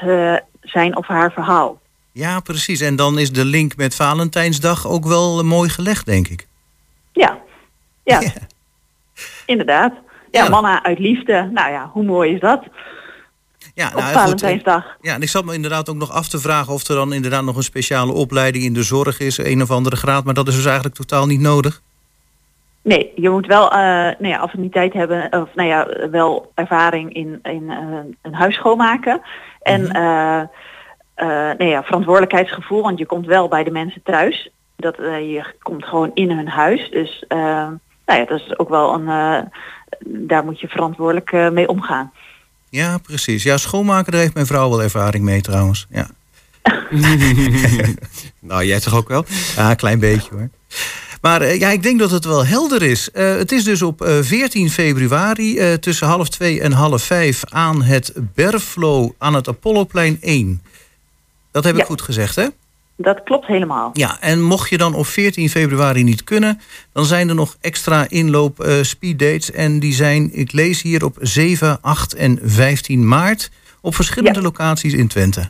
zijn 0.61 0.97
of 0.97 1.07
haar 1.07 1.33
verhaal. 1.33 1.81
ja, 2.13 2.41
precies. 2.41 2.81
En 2.81 2.97
dan 2.97 3.19
is 3.19 3.33
de 3.33 3.45
link 3.45 3.77
met 3.77 3.95
Valentijnsdag 3.95 4.87
ook 4.87 5.07
wel 5.07 5.45
mooi 5.45 5.69
gelegd, 5.69 6.07
denk 6.07 6.29
ik. 6.29 6.47
Ja. 7.13 7.39
Ja, 8.05 8.21
inderdaad. 9.47 9.93
Ja, 10.31 10.43
Ja. 10.43 10.49
manna 10.49 10.83
uit 10.83 10.99
liefde. 10.99 11.51
Nou 11.53 11.71
ja, 11.71 11.91
hoe 11.93 12.05
mooi 12.05 12.35
is 12.35 12.41
dat? 12.41 12.65
Ja, 13.75 13.89
Op 13.89 14.01
nou, 14.01 14.29
goed. 14.29 14.41
Ja, 15.01 15.15
en 15.15 15.23
ik 15.23 15.29
zat 15.29 15.45
me 15.45 15.55
inderdaad 15.55 15.89
ook 15.89 15.97
nog 15.97 16.13
af 16.13 16.29
te 16.29 16.39
vragen 16.39 16.73
of 16.73 16.89
er 16.89 16.95
dan 16.95 17.13
inderdaad 17.13 17.43
nog 17.43 17.57
een 17.57 17.63
speciale 17.63 18.13
opleiding 18.13 18.65
in 18.65 18.73
de 18.73 18.83
zorg 18.83 19.21
is, 19.21 19.39
een 19.39 19.63
of 19.63 19.71
andere 19.71 19.97
graad, 19.97 20.25
maar 20.25 20.35
dat 20.35 20.49
is 20.49 20.55
dus 20.55 20.65
eigenlijk 20.65 20.95
totaal 20.95 21.27
niet 21.27 21.41
nodig. 21.41 21.81
Nee, 22.83 23.13
je 23.17 23.31
moet 23.31 23.47
wel 23.47 23.71
eh 23.71 23.79
nou 24.19 24.27
ja, 24.27 24.39
affiniteit 24.39 24.93
hebben, 24.93 25.33
of 25.33 25.49
nou 25.55 25.69
ja, 25.69 26.09
wel 26.11 26.53
ervaring 26.55 27.15
in, 27.15 27.39
in 27.43 27.71
eh, 27.71 27.79
een 28.23 28.35
huis 28.35 28.55
schoonmaken. 28.55 29.21
En 29.63 29.91
eh, 29.91 30.41
eh, 31.15 31.57
nou 31.59 31.65
ja, 31.65 31.83
verantwoordelijkheidsgevoel, 31.83 32.83
want 32.83 32.99
je 32.99 33.07
komt 33.07 33.27
wel 33.27 33.49
bij 33.49 33.65
de 33.65 33.71
mensen 33.71 34.03
thuis. 34.03 34.51
Dat, 34.77 34.97
je 34.97 35.45
komt 35.63 35.85
gewoon 35.85 36.11
in 36.15 36.31
hun 36.31 36.49
huis. 36.49 36.91
Dus 36.91 37.25
nou 37.29 38.21
ja, 38.21 38.25
dat 38.25 38.41
is 38.41 38.59
ook 38.59 38.69
wel 38.69 38.95
een, 38.95 39.09
daar 40.07 40.45
moet 40.45 40.61
je 40.61 40.69
verantwoordelijk 40.69 41.33
eh, 41.33 41.51
mee 41.51 41.69
omgaan. 41.69 42.13
Ja, 42.71 42.99
precies. 42.99 43.43
Ja, 43.43 43.57
schoonmaken, 43.57 44.13
daar 44.13 44.21
heeft 44.21 44.35
mijn 44.35 44.47
vrouw 44.47 44.71
wel 44.71 44.83
ervaring 44.83 45.25
mee 45.25 45.41
trouwens. 45.41 45.87
Ja, 45.91 46.09
nou, 48.49 48.65
jij 48.65 48.81
toch 48.81 48.95
ook 48.95 49.09
wel? 49.09 49.25
ja 49.57 49.71
een 49.71 49.77
klein 49.77 49.99
beetje 49.99 50.31
hoor. 50.35 50.49
Maar 51.21 51.41
eh, 51.41 51.59
ja, 51.59 51.71
ik 51.71 51.83
denk 51.83 51.99
dat 51.99 52.11
het 52.11 52.25
wel 52.25 52.47
helder 52.47 52.83
is. 52.83 53.11
Eh, 53.11 53.37
het 53.37 53.53
is 53.53 53.65
dus 53.65 53.83
op 53.83 54.03
eh, 54.03 54.19
14 54.21 54.71
februari 54.71 55.59
eh, 55.59 55.73
tussen 55.73 56.07
half 56.07 56.29
twee 56.29 56.61
en 56.61 56.73
half 56.73 57.03
vijf 57.03 57.43
aan 57.49 57.83
het 57.83 58.13
Berflo 58.35 59.15
aan 59.19 59.35
het 59.35 59.49
Apolloplein 59.49 60.19
1. 60.21 60.63
Dat 61.51 61.65
heb 61.65 61.77
ik 61.77 61.85
goed 61.85 62.03
gezegd, 62.03 62.37
hè? 62.37 62.47
Dat 63.01 63.23
klopt 63.23 63.47
helemaal. 63.47 63.91
Ja, 63.93 64.17
en 64.21 64.43
mocht 64.43 64.71
je 64.71 64.79
dan 64.79 64.95
op 64.95 65.07
14 65.07 65.49
februari 65.49 66.03
niet 66.05 66.25
kunnen, 66.25 66.61
dan 66.93 67.05
zijn 67.05 67.29
er 67.29 67.35
nog 67.35 67.57
extra 67.61 68.05
inloop 68.09 68.61
eh 68.61 68.83
speeddates. 68.83 69.53
En 69.53 69.79
die 69.79 69.93
zijn, 69.93 70.31
ik 70.33 70.53
lees 70.53 70.83
hier 70.83 71.05
op 71.05 71.17
7, 71.21 71.79
8 71.81 72.15
en 72.15 72.39
15 72.43 73.09
maart 73.09 73.51
op 73.81 73.95
verschillende 73.95 74.39
Ja. 74.39 74.45
locaties 74.45 74.93
in 74.95 75.09
Twente. 75.09 75.49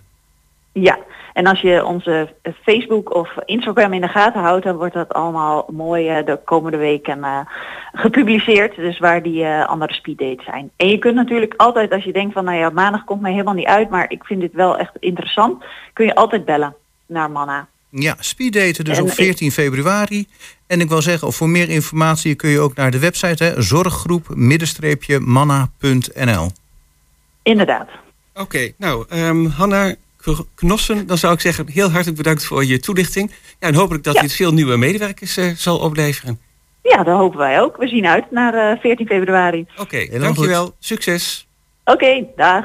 Ja, 0.73 0.99
en 1.33 1.47
als 1.47 1.61
je 1.61 1.85
onze 1.85 2.29
Facebook 2.63 3.15
of 3.15 3.31
Instagram 3.45 3.93
in 3.93 4.01
de 4.01 4.09
gaten 4.09 4.41
houdt, 4.41 4.65
dan 4.65 4.77
wordt 4.77 4.95
dat 4.95 5.13
allemaal 5.15 5.69
mooi 5.73 6.09
eh, 6.09 6.27
de 6.27 6.39
komende 6.45 6.77
weken 6.77 7.25
eh, 7.25 7.39
gepubliceerd. 7.93 8.77
Dus 8.77 8.99
waar 8.99 9.23
die 9.23 9.45
eh, 9.45 9.67
andere 9.69 9.93
speeddates 9.93 10.45
zijn. 10.45 10.71
En 10.77 10.89
je 10.89 10.99
kunt 10.99 11.15
natuurlijk 11.15 11.55
altijd, 11.57 11.93
als 11.93 12.05
je 12.05 12.13
denkt 12.13 12.33
van, 12.33 12.45
nou 12.45 12.59
ja, 12.59 12.71
maandag 12.71 13.05
komt 13.05 13.21
mij 13.21 13.33
helemaal 13.33 13.55
niet 13.55 13.67
uit, 13.67 13.91
maar 13.91 14.11
ik 14.11 14.25
vind 14.25 14.41
dit 14.41 14.53
wel 14.53 14.79
echt 14.79 14.93
interessant, 15.01 15.65
kun 15.93 16.07
je 16.07 16.15
altijd 16.15 16.45
bellen 16.45 16.75
naar 17.09 17.31
Manna. 17.31 17.69
Ja, 17.91 18.17
speeddaten 18.21 18.85
dus 18.85 18.97
En 18.97 19.03
op 19.03 19.09
ik- 19.09 19.15
14 19.15 19.53
februari. 19.53 20.27
En 20.67 20.81
ik 20.81 20.89
wil 20.89 21.03
zeggen, 21.03 21.33
voor 21.33 21.49
meer 21.49 21.69
informatie 21.69 22.35
kun 22.35 22.51
je 22.51 22.61
ook 22.61 22.75
naar 22.75 22.91
de 22.91 22.99
website 22.99 23.45
hè, 23.45 23.63
zorggroep-manna.nl. 23.63 26.51
Inderdaad. 27.43 27.89
Oké, 28.35 28.73
nou, 28.77 29.05
ehm, 29.09 29.47
Hanna 29.47 29.95
Knossen, 30.55 31.07
dan 31.07 31.19
zou 31.19 31.35
ik 31.35 31.41
zeggen 31.41 31.69
heel 31.69 31.91
hartelijk 31.91 32.17
bedankt 32.17 32.45
voor 32.45 32.65
je 32.65 32.81
toelichting. 32.81 33.31
Ja, 33.59 33.69
en 33.69 33.75
hopelijk 33.75 34.05
dat 34.05 34.15
Ja. 34.15 34.21
dit 34.21 34.33
veel 34.33 34.53
nieuwe 34.53 34.77
medewerkers 34.77 35.37
eh, 35.37 35.51
zal 35.57 35.79
opleveren. 35.79 36.41
Ja, 36.83 37.03
dat 37.03 37.17
hopen 37.19 37.39
wij 37.39 37.61
ook. 37.61 37.77
We 37.77 37.89
zien 37.89 38.07
uit 38.07 38.31
naar 38.31 38.55
eh, 38.73 38.81
14 38.81 39.07
februari. 39.07 39.67
Oké, 39.77 40.19
dankjewel. 40.19 40.75
Succes. 40.79 41.47
Oké, 41.85 42.25
dag. 42.37 42.65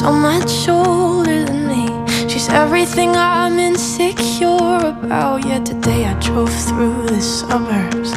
So 0.00 0.10
much 0.12 0.66
older 0.66 1.44
than 1.44 1.68
me. 1.68 1.84
She's 2.26 2.48
everything 2.48 3.10
I'm 3.16 3.58
insecure 3.58 4.78
about. 4.78 5.44
Yet 5.44 5.66
today 5.66 6.06
I 6.06 6.18
drove 6.20 6.54
through 6.68 7.08
the 7.08 7.20
suburbs. 7.20 8.12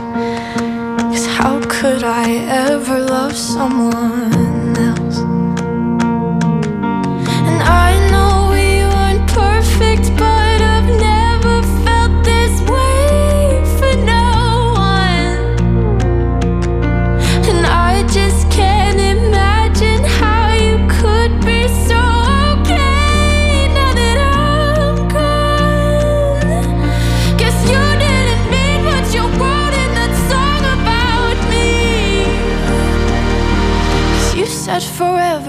Cause 1.12 1.28
how 1.28 1.60
could 1.68 2.06
I 2.06 2.36
ever 2.70 3.02
love 3.02 3.36
someone 3.36 4.53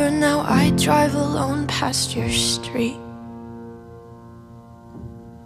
forever, 0.05 0.17
now 0.19 0.41
I 0.41 0.71
drive 0.71 1.15
alone 1.15 1.67
past 1.67 2.15
your 2.15 2.31
street. 2.31 2.97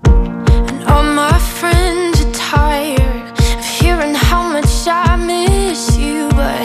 And 0.04 0.84
all 0.84 1.02
my 1.02 1.38
friends 1.38 2.24
are 2.24 2.32
tired 2.32 3.30
of 3.58 3.64
hearing 3.64 4.14
how 4.14 4.52
much 4.52 4.86
I 4.86 5.16
miss 5.16 5.96
you, 5.96 6.28
but 6.30 6.60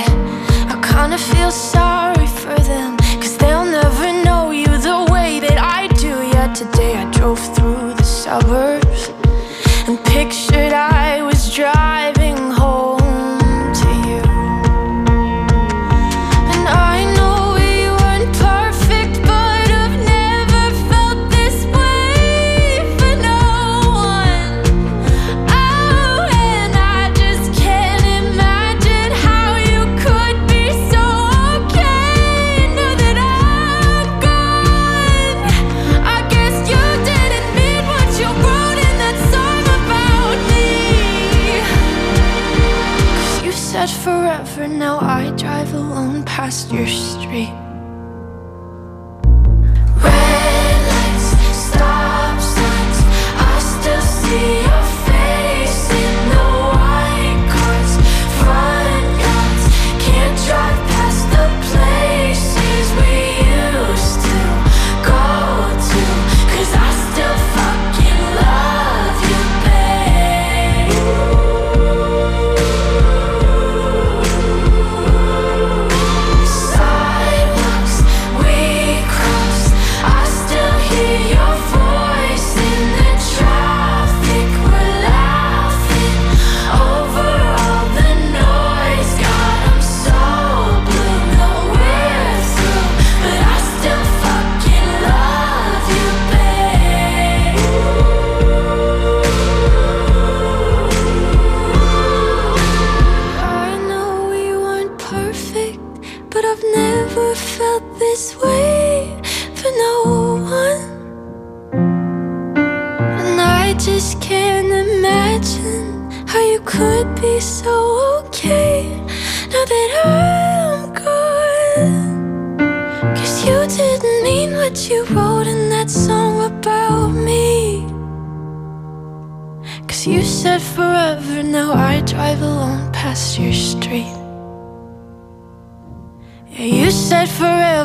I 0.71 0.75
kinda 0.81 1.17
feel 1.17 1.51
sorry 1.51 2.27
for 2.27 2.57
them, 2.71 2.97
cause 3.21 3.37
they'll 3.37 3.65
never 3.65 4.07
know 4.25 4.51
you 4.51 4.71
the 4.89 4.99
way 5.11 5.39
that 5.39 5.57
I 5.57 5.87
do. 5.87 6.13
Yet 6.35 6.55
today 6.55 6.97
I 6.97 7.05
drove 7.11 7.39
through 7.55 7.93
the 7.93 8.03
suburbs 8.03 8.72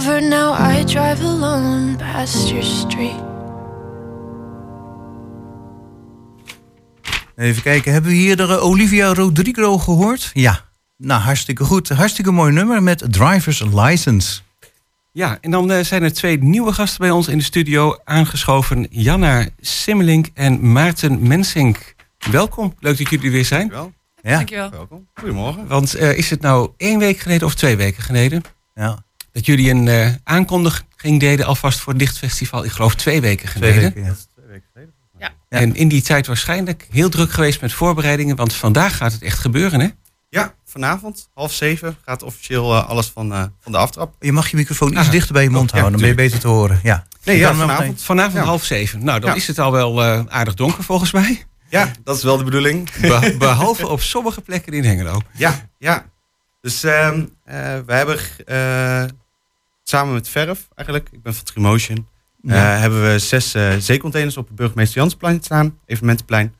forever, 0.00 0.28
now 0.28 0.76
I 0.76 0.84
drive 0.84 1.24
alone 1.24 1.96
past 1.96 2.48
your 2.48 2.64
street. 2.64 3.26
Even 7.36 7.62
kijken, 7.62 7.92
hebben 7.92 8.10
we 8.10 8.16
hier 8.16 8.36
de 8.36 8.60
Olivia 8.60 9.14
Rodrigo 9.14 9.78
gehoord? 9.78 10.30
Ja, 10.32 10.60
nou 10.96 11.20
hartstikke 11.20 11.64
goed. 11.64 11.88
Hartstikke 11.88 12.30
mooi 12.30 12.52
nummer 12.52 12.82
met 12.82 13.12
Driver's 13.12 13.62
License. 13.72 14.40
Ja, 15.12 15.38
en 15.40 15.50
dan 15.50 15.70
eh, 15.70 15.84
zijn 15.84 16.02
er 16.02 16.12
twee 16.12 16.42
nieuwe 16.42 16.72
gasten 16.72 17.00
bij 17.00 17.10
ons 17.10 17.28
in 17.28 17.38
de 17.38 17.44
studio 17.44 17.96
aangeschoven. 18.04 18.86
Janna 18.90 19.46
Simmelink 19.60 20.26
en 20.34 20.72
Maarten 20.72 21.26
Mensink. 21.26 21.94
Welkom, 22.30 22.74
leuk 22.78 22.98
dat 22.98 23.08
jullie 23.10 23.26
er 23.26 23.32
weer 23.32 23.44
zijn. 23.44 23.72
Ja. 24.22 24.36
Dankjewel. 24.36 24.70
Welkom. 24.70 25.08
Goedemorgen. 25.14 25.66
Want 25.66 25.94
eh, 25.94 26.18
is 26.18 26.30
het 26.30 26.40
nou 26.40 26.70
één 26.76 26.98
week 26.98 27.18
geleden 27.18 27.46
of 27.46 27.54
twee 27.54 27.76
weken 27.76 28.02
geleden... 28.02 28.42
Ja, 28.74 29.06
dat 29.38 29.46
jullie 29.46 29.70
een 29.70 29.88
eh, 29.88 30.08
aankondiging 30.24 31.20
deden 31.20 31.46
alvast 31.46 31.78
voor 31.80 31.92
het 31.92 32.02
Lichtfestival? 32.02 32.64
Ik 32.64 32.70
geloof 32.70 32.94
twee 32.94 33.20
weken 33.20 33.48
twee 33.48 33.72
geleden. 33.72 33.94
weken. 33.94 34.16
Ja. 34.48 34.58
Ja. 35.18 35.30
Ja. 35.48 35.58
En 35.58 35.74
in 35.74 35.88
die 35.88 36.02
tijd 36.02 36.26
waarschijnlijk 36.26 36.86
heel 36.90 37.08
druk 37.08 37.30
geweest 37.32 37.60
met 37.60 37.72
voorbereidingen... 37.72 38.36
want 38.36 38.52
vandaag 38.52 38.96
gaat 38.96 39.12
het 39.12 39.22
echt 39.22 39.38
gebeuren, 39.38 39.80
hè? 39.80 39.88
Ja, 40.28 40.54
vanavond, 40.64 41.28
half 41.34 41.52
zeven, 41.52 41.96
gaat 42.04 42.22
officieel 42.22 42.74
eh, 42.74 42.88
alles 42.88 43.06
van, 43.06 43.32
eh, 43.32 43.44
van 43.60 43.72
de 43.72 43.78
aftrap. 43.78 44.14
Je 44.20 44.32
mag 44.32 44.48
je 44.50 44.56
microfoon 44.56 44.90
iets 44.92 44.98
Ah. 45.00 45.10
dichter 45.10 45.32
bij 45.32 45.42
je 45.42 45.50
mond 45.50 45.68
Oh, 45.70 45.74
ja, 45.74 45.80
houden, 45.80 46.00
dan 46.00 46.08
ben 46.08 46.18
je 46.18 46.28
beter 46.28 46.40
te 46.40 46.48
horen. 46.48 46.80
Ja. 46.82 47.06
Nee, 47.24 47.38
ja, 47.38 47.54
vanavond. 47.54 48.02
Vanavond 48.02 48.34
Ja. 48.36 48.42
half 48.42 48.64
zeven. 48.64 49.04
Nou, 49.04 49.20
dan 49.20 49.30
Ja. 49.30 49.36
is 49.36 49.46
het 49.46 49.58
al 49.58 49.72
wel 49.72 50.02
eh, 50.04 50.20
aardig 50.28 50.54
donker 50.54 50.84
volgens 50.84 51.12
mij. 51.12 51.44
Ja, 51.68 51.90
dat 52.04 52.16
is 52.16 52.22
wel 52.22 52.36
de 52.36 52.44
bedoeling. 52.44 52.90
Be- 53.00 53.34
behalve 53.38 53.88
op 53.88 54.00
sommige 54.00 54.40
plekken 54.40 54.72
in 54.72 54.84
Hengelo. 54.84 55.20
Ja, 55.32 55.68
ja. 55.78 56.04
Dus 56.60 56.82
ehm 56.84 57.24
eh, 57.44 57.56
we 57.86 57.92
hebben 57.92 58.18
eh, 58.46 59.04
samen 59.88 60.14
met 60.14 60.28
Verf 60.28 60.68
eigenlijk, 60.74 61.08
ik 61.12 61.22
ben 61.22 61.34
van 61.34 61.44
Trimotion, 61.44 62.08
eh, 62.42 62.80
hebben 62.80 63.12
we 63.12 63.18
zes 63.18 63.54
eh, 63.54 63.76
zeecontainers 63.78 64.36
op 64.36 64.46
het 64.46 64.56
Burgemeester 64.56 65.00
Jansplein 65.00 65.42
staan, 65.42 65.78
evenementenplein. 65.86 66.54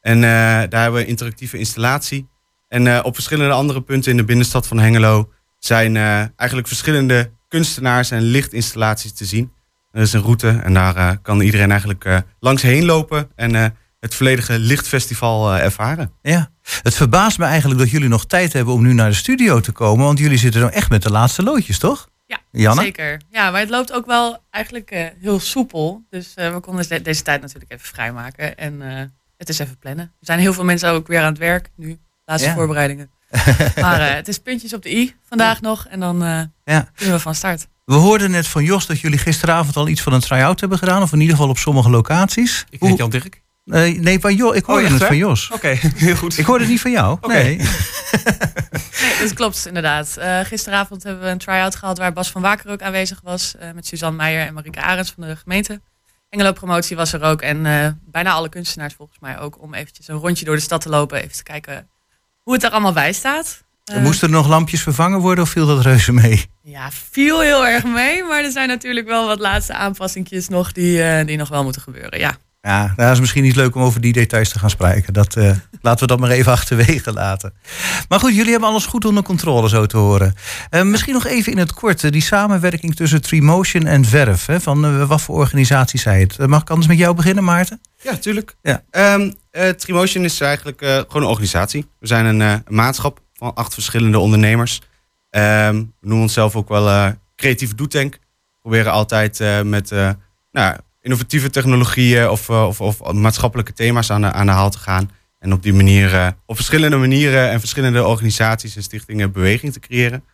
En 0.00 0.16
eh, 0.16 0.30
daar 0.68 0.82
hebben 0.82 1.00
we 1.00 1.06
interactieve 1.06 1.58
installatie. 1.58 2.28
En 2.68 3.04
op 3.04 3.14
verschillende 3.14 3.54
andere 3.54 3.82
punten 3.82 4.10
in 4.10 4.16
de 4.16 4.24
binnenstad 4.24 4.66
van 4.66 4.78
Hengelo 4.78 5.30
zijn 5.58 5.96
eigenlijk 6.36 6.68
verschillende 6.68 7.30
kunstenaars 7.48 8.10
en 8.10 8.22
lichtinstallaties 8.22 9.12
te 9.12 9.24
zien. 9.24 9.52
Er 9.92 10.02
is 10.02 10.12
een 10.12 10.22
route 10.22 10.48
en 10.48 10.74
daar 10.74 11.18
kan 11.18 11.40
iedereen 11.40 11.70
eigenlijk 11.70 12.24
langs 12.40 12.62
heen 12.62 12.84
lopen 12.84 13.30
en 13.34 13.76
het 14.00 14.14
volledige 14.14 14.58
lichtfestival 14.58 15.54
ervaren. 15.54 16.12
Ja. 16.22 16.50
Het 16.82 16.94
verbaast 16.94 17.38
me 17.38 17.44
eigenlijk 17.44 17.80
dat 17.80 17.90
jullie 17.90 18.08
nog 18.08 18.26
tijd 18.26 18.52
hebben 18.52 18.74
om 18.74 18.82
nu 18.82 18.92
naar 18.92 19.10
de 19.10 19.16
studio 19.16 19.60
te 19.60 19.72
komen. 19.72 20.04
Want 20.04 20.18
jullie 20.18 20.38
zitten 20.38 20.60
nou 20.60 20.72
echt 20.72 20.90
met 20.90 21.02
de 21.02 21.10
laatste 21.10 21.42
loodjes, 21.42 21.78
toch? 21.78 22.08
Ja, 22.50 22.60
Janne? 22.60 22.82
zeker. 22.82 23.20
Ja, 23.30 23.50
maar 23.50 23.60
het 23.60 23.70
loopt 23.70 23.92
ook 23.92 24.06
wel 24.06 24.38
eigenlijk 24.50 24.90
eh, 24.90 25.06
heel 25.20 25.40
soepel. 25.40 26.02
Dus 26.10 26.32
eh, 26.34 26.52
we 26.54 26.60
konden 26.60 26.88
de- 26.88 27.02
deze 27.02 27.22
tijd 27.22 27.40
natuurlijk 27.40 27.72
even 27.72 27.86
vrijmaken. 27.86 28.56
En 28.56 28.82
eh, 28.96 29.02
het 29.38 29.48
is 29.48 29.58
even 29.58 29.78
plannen. 29.78 30.04
Er 30.04 30.26
zijn 30.26 30.38
heel 30.38 30.52
veel 30.52 30.64
mensen 30.64 30.90
ook 30.90 31.06
weer 31.06 31.20
aan 31.20 31.24
het 31.32 31.38
werk 31.38 31.70
nu. 31.76 31.98
Laatste 32.24 32.48
Ja. 32.48 32.54
voorbereidingen. 32.54 33.10
maar 33.80 34.00
eh, 34.00 34.14
het 34.14 34.28
is 34.28 34.38
puntjes 34.38 34.74
op 34.74 34.82
de 34.82 34.96
i 34.96 35.14
vandaag 35.28 35.60
nog. 35.60 35.86
En 35.86 36.00
dan 36.00 36.22
eh, 36.24 36.40
Ja. 36.64 36.88
kunnen 36.96 37.14
we 37.14 37.20
van 37.20 37.34
start. 37.34 37.66
We 37.84 37.94
hoorden 37.94 38.30
net 38.30 38.46
van 38.46 38.64
Jos 38.64 38.86
dat 38.86 39.00
jullie 39.00 39.18
gisteravond 39.18 39.76
al 39.76 39.88
iets 39.88 40.00
van 40.02 40.12
een 40.12 40.20
try-out 40.20 40.60
hebben 40.60 40.78
gedaan. 40.78 41.02
Of 41.02 41.12
in 41.12 41.20
ieder 41.20 41.36
geval 41.36 41.50
op 41.50 41.58
sommige 41.58 41.90
locaties. 41.90 42.64
Ik 42.70 42.80
Hoe- 42.80 42.88
heet 42.88 42.98
Jan 42.98 43.10
Dirk. 43.10 43.42
Nee, 43.64 44.00
nee, 44.00 44.20
van 44.20 44.36
Jo, 44.36 44.52
ik 44.52 44.64
hoorde 44.64 44.84
echt 44.84 44.92
het 44.94 45.04
van 45.04 45.16
Jos. 45.16 45.50
Oké, 45.50 45.68
heel 45.96 46.16
goed. 46.16 46.38
Ik 46.38 46.44
hoorde 46.44 46.62
het 46.64 46.72
niet 46.72 46.80
van 46.80 46.90
jou. 46.90 47.18
Nee. 47.20 47.56
Nee, 49.02 49.18
dat 49.20 49.34
klopt 49.34 49.66
inderdaad. 49.66 50.16
Eh, 50.16 50.40
gisteravond 50.40 51.02
hebben 51.02 51.22
we 51.24 51.28
een 51.28 51.38
try-out 51.38 51.74
gehad 51.76 51.98
waar 51.98 52.12
Bas 52.12 52.30
van 52.30 52.42
Waker 52.42 52.70
ook 52.70 52.82
aanwezig 52.82 53.20
was. 53.22 53.54
eh, 53.58 53.70
met 53.74 53.86
Suzanne 53.86 54.16
Meijer 54.16 54.46
en 54.46 54.54
Marike 54.54 54.80
Arends 54.80 55.10
van 55.18 55.26
de 55.26 55.36
gemeente. 55.36 55.80
Engelo 56.28 56.52
Promotie 56.52 56.96
was 56.96 57.12
er 57.12 57.22
ook. 57.22 57.42
En 57.42 57.66
eh, 57.66 57.88
bijna 58.06 58.32
alle 58.32 58.48
kunstenaars 58.48 58.94
volgens 58.94 59.18
mij 59.18 59.38
ook. 59.38 59.62
Om 59.62 59.74
eventjes 59.74 60.08
een 60.08 60.16
rondje 60.16 60.44
door 60.44 60.54
de 60.56 60.62
stad 60.62 60.80
te 60.80 60.88
lopen. 60.88 61.18
Even 61.18 61.36
te 61.36 61.42
kijken 61.42 61.88
hoe 62.42 62.54
het 62.54 62.62
er 62.62 62.70
allemaal 62.70 62.92
bij 62.92 63.12
staat. 63.12 63.62
Moesten 63.94 64.28
er 64.28 64.34
nog 64.34 64.48
lampjes 64.48 64.82
vervangen 64.82 65.18
worden 65.20 65.44
of 65.44 65.50
viel 65.50 65.66
dat 65.66 65.84
reuze 65.84 66.12
mee? 66.12 66.46
Ja, 66.62 66.90
viel 66.90 67.40
heel 67.40 67.66
erg 67.66 67.84
mee. 67.84 68.22
Maar 68.24 68.44
er 68.44 68.50
zijn 68.50 68.68
natuurlijk 68.68 69.06
wel 69.06 69.26
wat 69.26 69.38
laatste 69.38 69.72
aanpassingjes 69.74 70.48
nog 70.48 70.72
die, 70.72 71.24
die 71.24 71.36
nog 71.36 71.48
wel 71.48 71.64
moeten 71.64 71.82
gebeuren. 71.82 72.18
Ja. 72.18 72.36
Ja, 72.64 72.80
nou, 72.80 72.94
dat 72.96 73.10
is 73.10 73.20
misschien 73.20 73.42
niet 73.42 73.56
leuk 73.56 73.74
om 73.74 73.82
over 73.82 74.00
die 74.00 74.12
details 74.12 74.48
te 74.48 74.58
gaan 74.58 74.70
spreken. 74.70 75.12
Dat, 75.12 75.36
eh, 75.36 75.50
laten 75.80 76.00
we 76.00 76.06
dat 76.06 76.20
maar 76.20 76.30
even 76.30 76.52
achterwege 76.52 77.12
laten. 77.12 77.54
Maar 78.08 78.18
goed, 78.18 78.34
jullie 78.34 78.50
hebben 78.50 78.68
alles 78.68 78.86
goed 78.86 79.04
onder 79.04 79.22
controle, 79.22 79.68
zo 79.68 79.86
te 79.86 79.96
horen. 79.96 80.34
Eh, 80.70 80.82
misschien 80.82 81.12
nog 81.12 81.26
even 81.26 81.52
in 81.52 81.58
het 81.58 81.72
kort, 81.72 82.04
eh, 82.04 82.10
die 82.10 82.22
samenwerking 82.22 82.94
tussen 82.94 83.22
Tremotion 83.22 83.86
en 83.86 84.04
Verf. 84.04 84.46
Hè, 84.46 84.60
van 84.60 85.06
wat 85.06 85.20
voor 85.20 85.36
organisatie 85.36 86.00
zij 86.00 86.20
het? 86.20 86.46
Mag 86.46 86.60
ik 86.60 86.70
anders 86.70 86.88
met 86.88 86.98
jou 86.98 87.14
beginnen, 87.14 87.44
Maarten? 87.44 87.80
Ja, 88.02 88.16
tuurlijk. 88.16 88.56
Ja. 88.62 88.82
Ehm, 88.90 89.30
eh, 89.50 89.68
Trimotion 89.68 90.24
is 90.24 90.40
eigenlijk 90.40 90.78
gewoon 90.78 91.22
een 91.22 91.28
organisatie. 91.28 91.86
We 91.98 92.06
zijn 92.06 92.40
een, 92.40 92.62
maatschap 92.68 93.20
van 93.34 93.54
acht 93.54 93.74
verschillende 93.74 94.18
ondernemers. 94.18 94.80
Ehm, 95.30 95.74
we 95.76 95.86
noemen 96.00 96.22
onszelf 96.22 96.56
ook 96.56 96.68
wel 96.68 97.12
creatieve 97.36 97.74
doetank. 97.74 98.12
We 98.14 98.58
proberen 98.60 98.92
altijd 98.92 99.64
met 99.64 99.90
nou, 100.52 100.76
innovatieve 101.04 101.50
technologieën 101.50 102.28
of, 102.28 102.48
eh, 102.48 102.66
of, 102.66 102.80
of 102.80 103.12
maatschappelijke 103.12 103.72
thema's 103.72 104.10
aan 104.10 104.20
de, 104.20 104.32
aan 104.32 104.46
de 104.46 104.52
haal 104.52 104.70
te 104.70 104.78
gaan. 104.78 105.10
En 105.38 105.52
op 105.52 105.62
die 105.62 105.74
manier, 105.74 106.14
eh, 106.14 106.28
op 106.46 106.56
verschillende 106.56 106.96
manieren 106.96 107.50
en 107.50 107.60
verschillende 107.60 108.04
organisaties 108.06 108.76
en 108.76 108.82
stichtingen 108.82 109.32
beweging 109.32 109.72
te 109.72 109.80
creëren. 109.80 110.24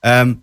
Ehm, 0.00 0.34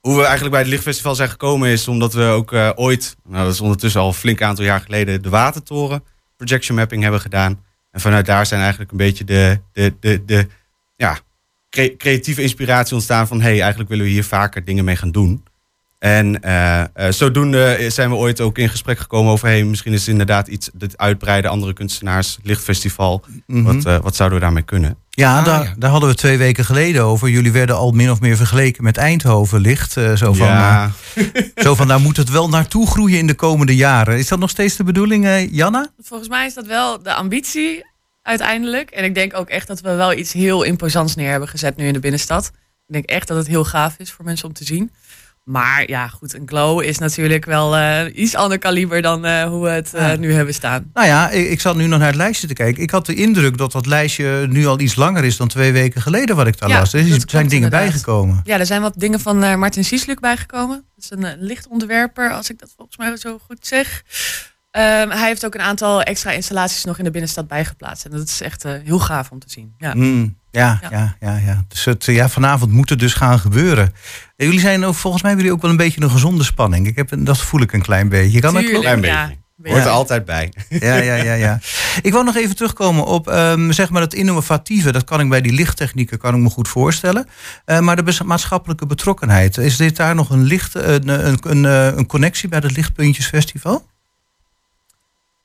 hoe 0.00 0.16
we 0.16 0.22
eigenlijk 0.22 0.50
bij 0.50 0.60
het 0.60 0.70
Lichtfestival 0.70 1.14
zijn 1.14 1.28
gekomen 1.28 1.68
is 1.68 1.88
omdat 1.88 2.12
we 2.12 2.22
ook 2.22 2.52
eh, 2.52 2.70
ooit, 2.74 3.16
nou 3.24 3.44
dat 3.44 3.52
is 3.52 3.60
ondertussen 3.60 4.00
al 4.00 4.06
een 4.06 4.14
flink 4.14 4.42
aantal 4.42 4.64
jaar 4.64 4.80
geleden, 4.80 5.22
de 5.22 5.28
Watertoren 5.28 6.02
projection 6.36 6.76
mapping 6.76 7.02
hebben 7.02 7.20
gedaan. 7.20 7.64
En 7.90 8.00
vanuit 8.00 8.26
daar 8.26 8.46
zijn 8.46 8.60
eigenlijk 8.60 8.90
een 8.90 8.96
beetje 8.96 9.24
de, 9.24 9.60
de, 9.72 9.94
de, 10.00 10.24
de 10.24 10.46
ja, 10.96 11.18
cre- 11.70 11.96
creatieve 11.96 12.42
inspiratie 12.42 12.94
ontstaan 12.94 13.26
van 13.26 13.40
hey, 13.40 13.60
eigenlijk 13.60 13.90
willen 13.90 14.04
we 14.04 14.10
hier 14.10 14.24
vaker 14.24 14.64
dingen 14.64 14.84
mee 14.84 14.96
gaan 14.96 15.10
doen. 15.10 15.44
En 16.02 16.42
eh, 16.42 16.80
eh, 16.80 16.86
zodoende 17.12 17.86
zijn 17.88 18.10
we 18.10 18.16
ooit 18.16 18.40
ook 18.40 18.58
in 18.58 18.68
gesprek 18.68 18.98
gekomen 18.98 19.32
over 19.32 19.48
hey, 19.48 19.64
misschien 19.64 19.92
is 19.92 20.00
het 20.00 20.08
inderdaad 20.08 20.48
iets, 20.48 20.70
het 20.78 20.98
uitbreiden, 20.98 21.50
andere 21.50 21.72
kunstenaars, 21.72 22.38
lichtfestival. 22.42 23.24
Mhm. 23.46 23.62
wat, 23.62 23.84
eh, 23.86 23.98
wat 24.02 24.16
zouden 24.16 24.38
we 24.38 24.44
daarmee 24.44 24.62
kunnen? 24.62 24.96
Ja, 25.10 25.38
Ah, 25.38 25.44
daar, 25.44 25.62
ja. 25.64 25.74
daar 25.78 25.90
hadden 25.90 26.08
we 26.08 26.14
twee 26.14 26.38
weken 26.38 26.64
geleden 26.64 27.02
over. 27.02 27.28
Jullie 27.28 27.52
werden 27.52 27.76
al 27.76 27.90
min 27.90 28.10
of 28.10 28.20
meer 28.20 28.36
vergeleken 28.36 28.84
met 28.84 28.96
Eindhoven 28.96 29.60
licht. 29.60 29.96
eh, 29.96 30.12
zo, 30.16 30.32
van, 30.32 30.46
ja, 30.46 30.90
zo 31.64 31.74
van, 31.74 31.88
daar 31.88 32.00
moet 32.00 32.16
het 32.16 32.30
wel 32.30 32.48
naartoe 32.48 32.86
groeien 32.86 33.18
in 33.18 33.26
de 33.26 33.34
komende 33.34 33.76
jaren. 33.76 34.18
Is 34.18 34.28
dat 34.28 34.38
nog 34.38 34.50
steeds 34.50 34.76
de 34.76 34.84
bedoeling, 34.84 35.24
eh, 35.24 35.52
Janna? 35.52 35.90
Volgens 36.02 36.28
mij 36.28 36.46
is 36.46 36.54
dat 36.54 36.66
wel 36.66 37.02
de 37.02 37.14
ambitie 37.14 37.84
uiteindelijk. 38.22 38.90
En 38.90 39.04
ik 39.04 39.14
denk 39.14 39.36
ook 39.36 39.48
echt 39.48 39.66
dat 39.66 39.80
we 39.80 39.94
wel 39.94 40.12
iets 40.12 40.32
heel 40.32 40.62
imposants 40.62 41.14
neer 41.14 41.30
hebben 41.30 41.48
gezet 41.48 41.76
nu 41.76 41.86
in 41.86 41.92
de 41.92 42.00
binnenstad. 42.00 42.50
Ik 42.86 42.92
denk 42.92 43.04
echt 43.04 43.28
dat 43.28 43.36
het 43.36 43.46
heel 43.46 43.64
gaaf 43.64 43.94
is 43.98 44.12
voor 44.12 44.24
mensen 44.24 44.48
om 44.48 44.54
te 44.54 44.64
zien. 44.64 44.90
Maar 45.44 45.88
ja, 45.88 46.08
goed, 46.08 46.34
een 46.34 46.48
glow 46.48 46.82
is 46.82 46.98
natuurlijk 46.98 47.44
wel 47.44 47.76
eh, 47.76 48.16
iets 48.22 48.34
ander 48.34 48.58
kaliber 48.58 49.02
dan 49.02 49.24
eh, 49.24 49.44
hoe 49.44 49.64
we 49.64 49.70
het 49.70 49.94
eh, 49.94 50.14
nu 50.14 50.32
hebben 50.32 50.54
staan. 50.54 50.90
Nou 50.92 51.06
ja, 51.06 51.30
ik, 51.30 51.50
ik 51.50 51.60
zat 51.60 51.76
nu 51.76 51.86
nog 51.86 51.98
naar 51.98 52.08
het 52.08 52.16
lijstje 52.16 52.46
te 52.46 52.54
kijken. 52.54 52.82
Ik 52.82 52.90
had 52.90 53.06
de 53.06 53.14
indruk 53.14 53.58
dat 53.58 53.72
dat 53.72 53.86
lijstje 53.86 54.46
nu 54.48 54.66
al 54.66 54.80
iets 54.80 54.94
langer 54.94 55.24
is 55.24 55.36
dan 55.36 55.48
twee 55.48 55.72
weken 55.72 56.02
geleden 56.02 56.36
wat 56.36 56.46
ik 56.46 56.58
daar 56.58 56.68
Ja, 56.68 56.78
las. 56.78 56.92
Er 56.92 57.00
zijn 57.04 57.20
dingen 57.28 57.50
inderdaad. 57.50 57.80
bijgekomen. 57.80 58.40
Ja, 58.44 58.58
er 58.58 58.66
zijn 58.66 58.80
wat 58.82 58.94
dingen 58.96 59.20
van 59.20 59.58
Martin 59.58 59.84
Siesluk 59.84 60.20
bijgekomen. 60.20 60.84
Dat 60.94 61.04
is 61.04 61.10
een 61.10 61.36
lichtontwerper, 61.38 62.30
als 62.30 62.50
ik 62.50 62.58
dat 62.58 62.72
volgens 62.76 62.96
mij 62.96 63.16
zo 63.16 63.38
goed 63.38 63.66
zeg. 63.66 64.02
Ehm, 64.70 65.10
hij 65.10 65.26
heeft 65.26 65.46
ook 65.46 65.54
een 65.54 65.60
aantal 65.60 66.02
extra 66.02 66.30
installaties 66.30 66.84
nog 66.84 66.98
in 66.98 67.04
de 67.04 67.10
binnenstad 67.10 67.48
bijgeplaatst. 67.48 68.04
En 68.04 68.10
dat 68.10 68.28
is 68.28 68.40
echt 68.40 68.62
heel 68.62 68.98
gaaf 68.98 69.30
om 69.30 69.38
te 69.38 69.50
zien. 69.50 69.74
Ja. 69.78 69.92
Hmm, 69.92 70.38
ja, 70.52 70.78
ja, 70.82 70.88
Ja. 70.90 71.16
ja, 71.20 71.36
ja. 71.36 71.64
Dus 71.68 71.84
het, 71.84 72.04
ja, 72.04 72.28
vanavond 72.28 72.72
moet 72.72 72.90
het 72.90 72.98
dus 72.98 73.14
gaan 73.14 73.38
gebeuren. 73.38 73.92
En 74.36 74.46
jullie 74.46 74.60
zijn 74.60 74.84
ook, 74.84 74.94
volgens 74.94 75.22
mij 75.22 75.30
hebben 75.32 75.48
jullie 75.50 75.52
ook 75.52 75.62
wel 75.62 75.70
een 75.70 75.84
beetje 75.86 76.02
een 76.02 76.10
gezonde 76.10 76.44
spanning. 76.44 76.86
Ik 76.86 76.96
heb, 76.96 77.08
dat 77.18 77.38
voel 77.38 77.60
ik 77.60 77.72
een 77.72 77.82
klein 77.82 78.08
beetje. 78.08 78.40
Kan 78.40 78.54
dat 78.54 78.62
Tuurlijk? 78.62 78.82
Klein 78.82 79.02
ja. 79.02 79.26
beetje. 79.56 79.70
hoort 79.72 79.84
er 79.84 79.90
Ja. 79.90 79.96
altijd 79.96 80.24
bij. 80.24 80.52
Ja, 80.68 80.94
ja, 80.96 81.14
ja, 81.14 81.32
ja. 81.34 81.60
Ik 82.02 82.12
wil 82.12 82.22
nog 82.22 82.36
even 82.36 82.56
terugkomen 82.56 83.04
op 83.04 83.28
ehm, 83.28 83.70
zeg 83.72 83.90
maar 83.90 84.02
het 84.02 84.14
innovatieve. 84.14 84.92
Dat 84.92 85.04
kan 85.04 85.20
ik 85.20 85.28
bij 85.28 85.40
die 85.40 85.52
lichttechnieken 85.52 86.18
kan 86.18 86.34
ik 86.34 86.40
me 86.40 86.50
goed 86.50 86.68
voorstellen. 86.68 87.26
Eh, 87.64 87.78
maar 87.78 88.04
de 88.04 88.24
maatschappelijke 88.24 88.86
betrokkenheid. 88.86 89.56
Is 89.56 89.76
dit 89.76 89.96
daar 89.96 90.14
nog 90.14 90.30
een, 90.30 90.42
licht, 90.42 90.74
een, 90.74 91.08
een, 91.08 91.38
een, 91.42 91.64
eh, 91.64 91.96
een 91.96 92.06
connectie 92.06 92.48
bij 92.48 92.58
het 92.62 92.76
Lichtpuntjesfestival? 92.76 93.86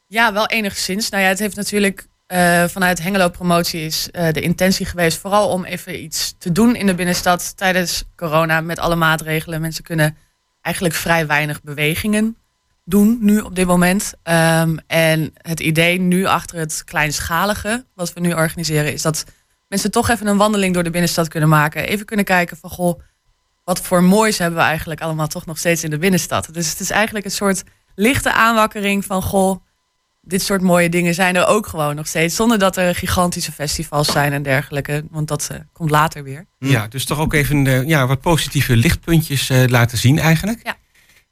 Ja, 0.07 0.33
wel 0.33 0.47
enigszins. 0.47 1.09
Nou 1.09 1.23
ja, 1.23 1.29
het 1.29 1.39
heeft 1.39 1.55
natuurlijk 1.55 2.07
eh, 2.27 2.63
vanuit 2.67 3.01
Hengelo 3.01 3.29
Promotie 3.29 3.81
is 3.81 4.11
eh, 4.11 4.31
de 4.31 4.41
intentie 4.41 4.85
geweest 4.85 5.17
vooral 5.17 5.49
om 5.49 5.65
even 5.65 6.03
iets 6.03 6.35
te 6.37 6.51
doen 6.51 6.75
in 6.75 6.85
de 6.85 6.95
binnenstad 6.95 7.57
tijdens 7.57 8.03
corona 8.15 8.61
met 8.61 8.79
alle 8.79 8.95
maatregelen. 8.95 9.61
Mensen 9.61 9.83
kunnen 9.83 10.17
eigenlijk 10.61 10.95
vrij 10.95 11.27
weinig 11.27 11.61
bewegingen 11.61 12.37
doen 12.83 13.17
nu 13.21 13.39
op 13.39 13.55
dit 13.55 13.67
moment. 13.67 14.13
Ehm, 14.23 14.77
en 14.87 15.33
het 15.41 15.59
idee 15.59 15.99
nu 15.99 16.25
achter 16.25 16.57
het 16.57 16.83
kleinschalige 16.83 17.85
wat 17.95 18.13
we 18.13 18.19
nu 18.19 18.33
organiseren 18.33 18.93
is 18.93 19.01
dat 19.01 19.23
mensen 19.67 19.91
toch 19.91 20.09
even 20.09 20.27
een 20.27 20.37
wandeling 20.37 20.73
door 20.73 20.83
de 20.83 20.89
binnenstad 20.89 21.27
kunnen 21.27 21.49
maken. 21.49 21.87
Even 21.87 22.05
kunnen 22.05 22.25
kijken 22.25 22.57
van 22.57 22.69
goh, 22.69 22.99
wat 23.63 23.81
voor 23.81 24.03
moois 24.03 24.37
hebben 24.37 24.59
we 24.59 24.65
eigenlijk 24.65 25.01
allemaal 25.01 25.27
toch 25.27 25.45
nog 25.45 25.57
steeds 25.57 25.83
in 25.83 25.89
de 25.89 25.97
binnenstad. 25.97 26.49
Dus 26.51 26.69
het 26.69 26.79
is 26.79 26.89
eigenlijk 26.89 27.25
een 27.25 27.31
soort 27.31 27.63
lichte 27.95 28.33
aanwakkering 28.33 29.05
van 29.05 29.21
goh, 29.21 29.61
dit 30.27 30.41
soort 30.41 30.61
mooie 30.61 30.89
dingen 30.89 31.13
zijn 31.13 31.35
er 31.35 31.45
ook 31.45 31.67
gewoon 31.67 31.95
nog 31.95 32.07
steeds. 32.07 32.35
Zonder 32.35 32.59
dat 32.59 32.77
er 32.77 32.95
gigantische 32.95 33.51
festivals 33.51 34.11
zijn 34.11 34.33
en 34.33 34.43
dergelijke. 34.43 35.03
Want 35.11 35.27
dat 35.27 35.47
eh, 35.51 35.57
komt 35.73 35.89
later 35.89 36.23
weer. 36.23 36.45
Ja, 36.59 36.87
dus 36.87 37.05
toch 37.05 37.19
ook 37.19 37.33
even 37.33 37.67
eh, 37.67 37.87
ja, 37.87 38.07
wat 38.07 38.21
positieve 38.21 38.75
lichtpuntjes 38.75 39.49
eh, 39.49 39.63
laten 39.67 39.97
zien 39.97 40.19
eigenlijk. 40.19 40.59
Ja. 40.63 40.75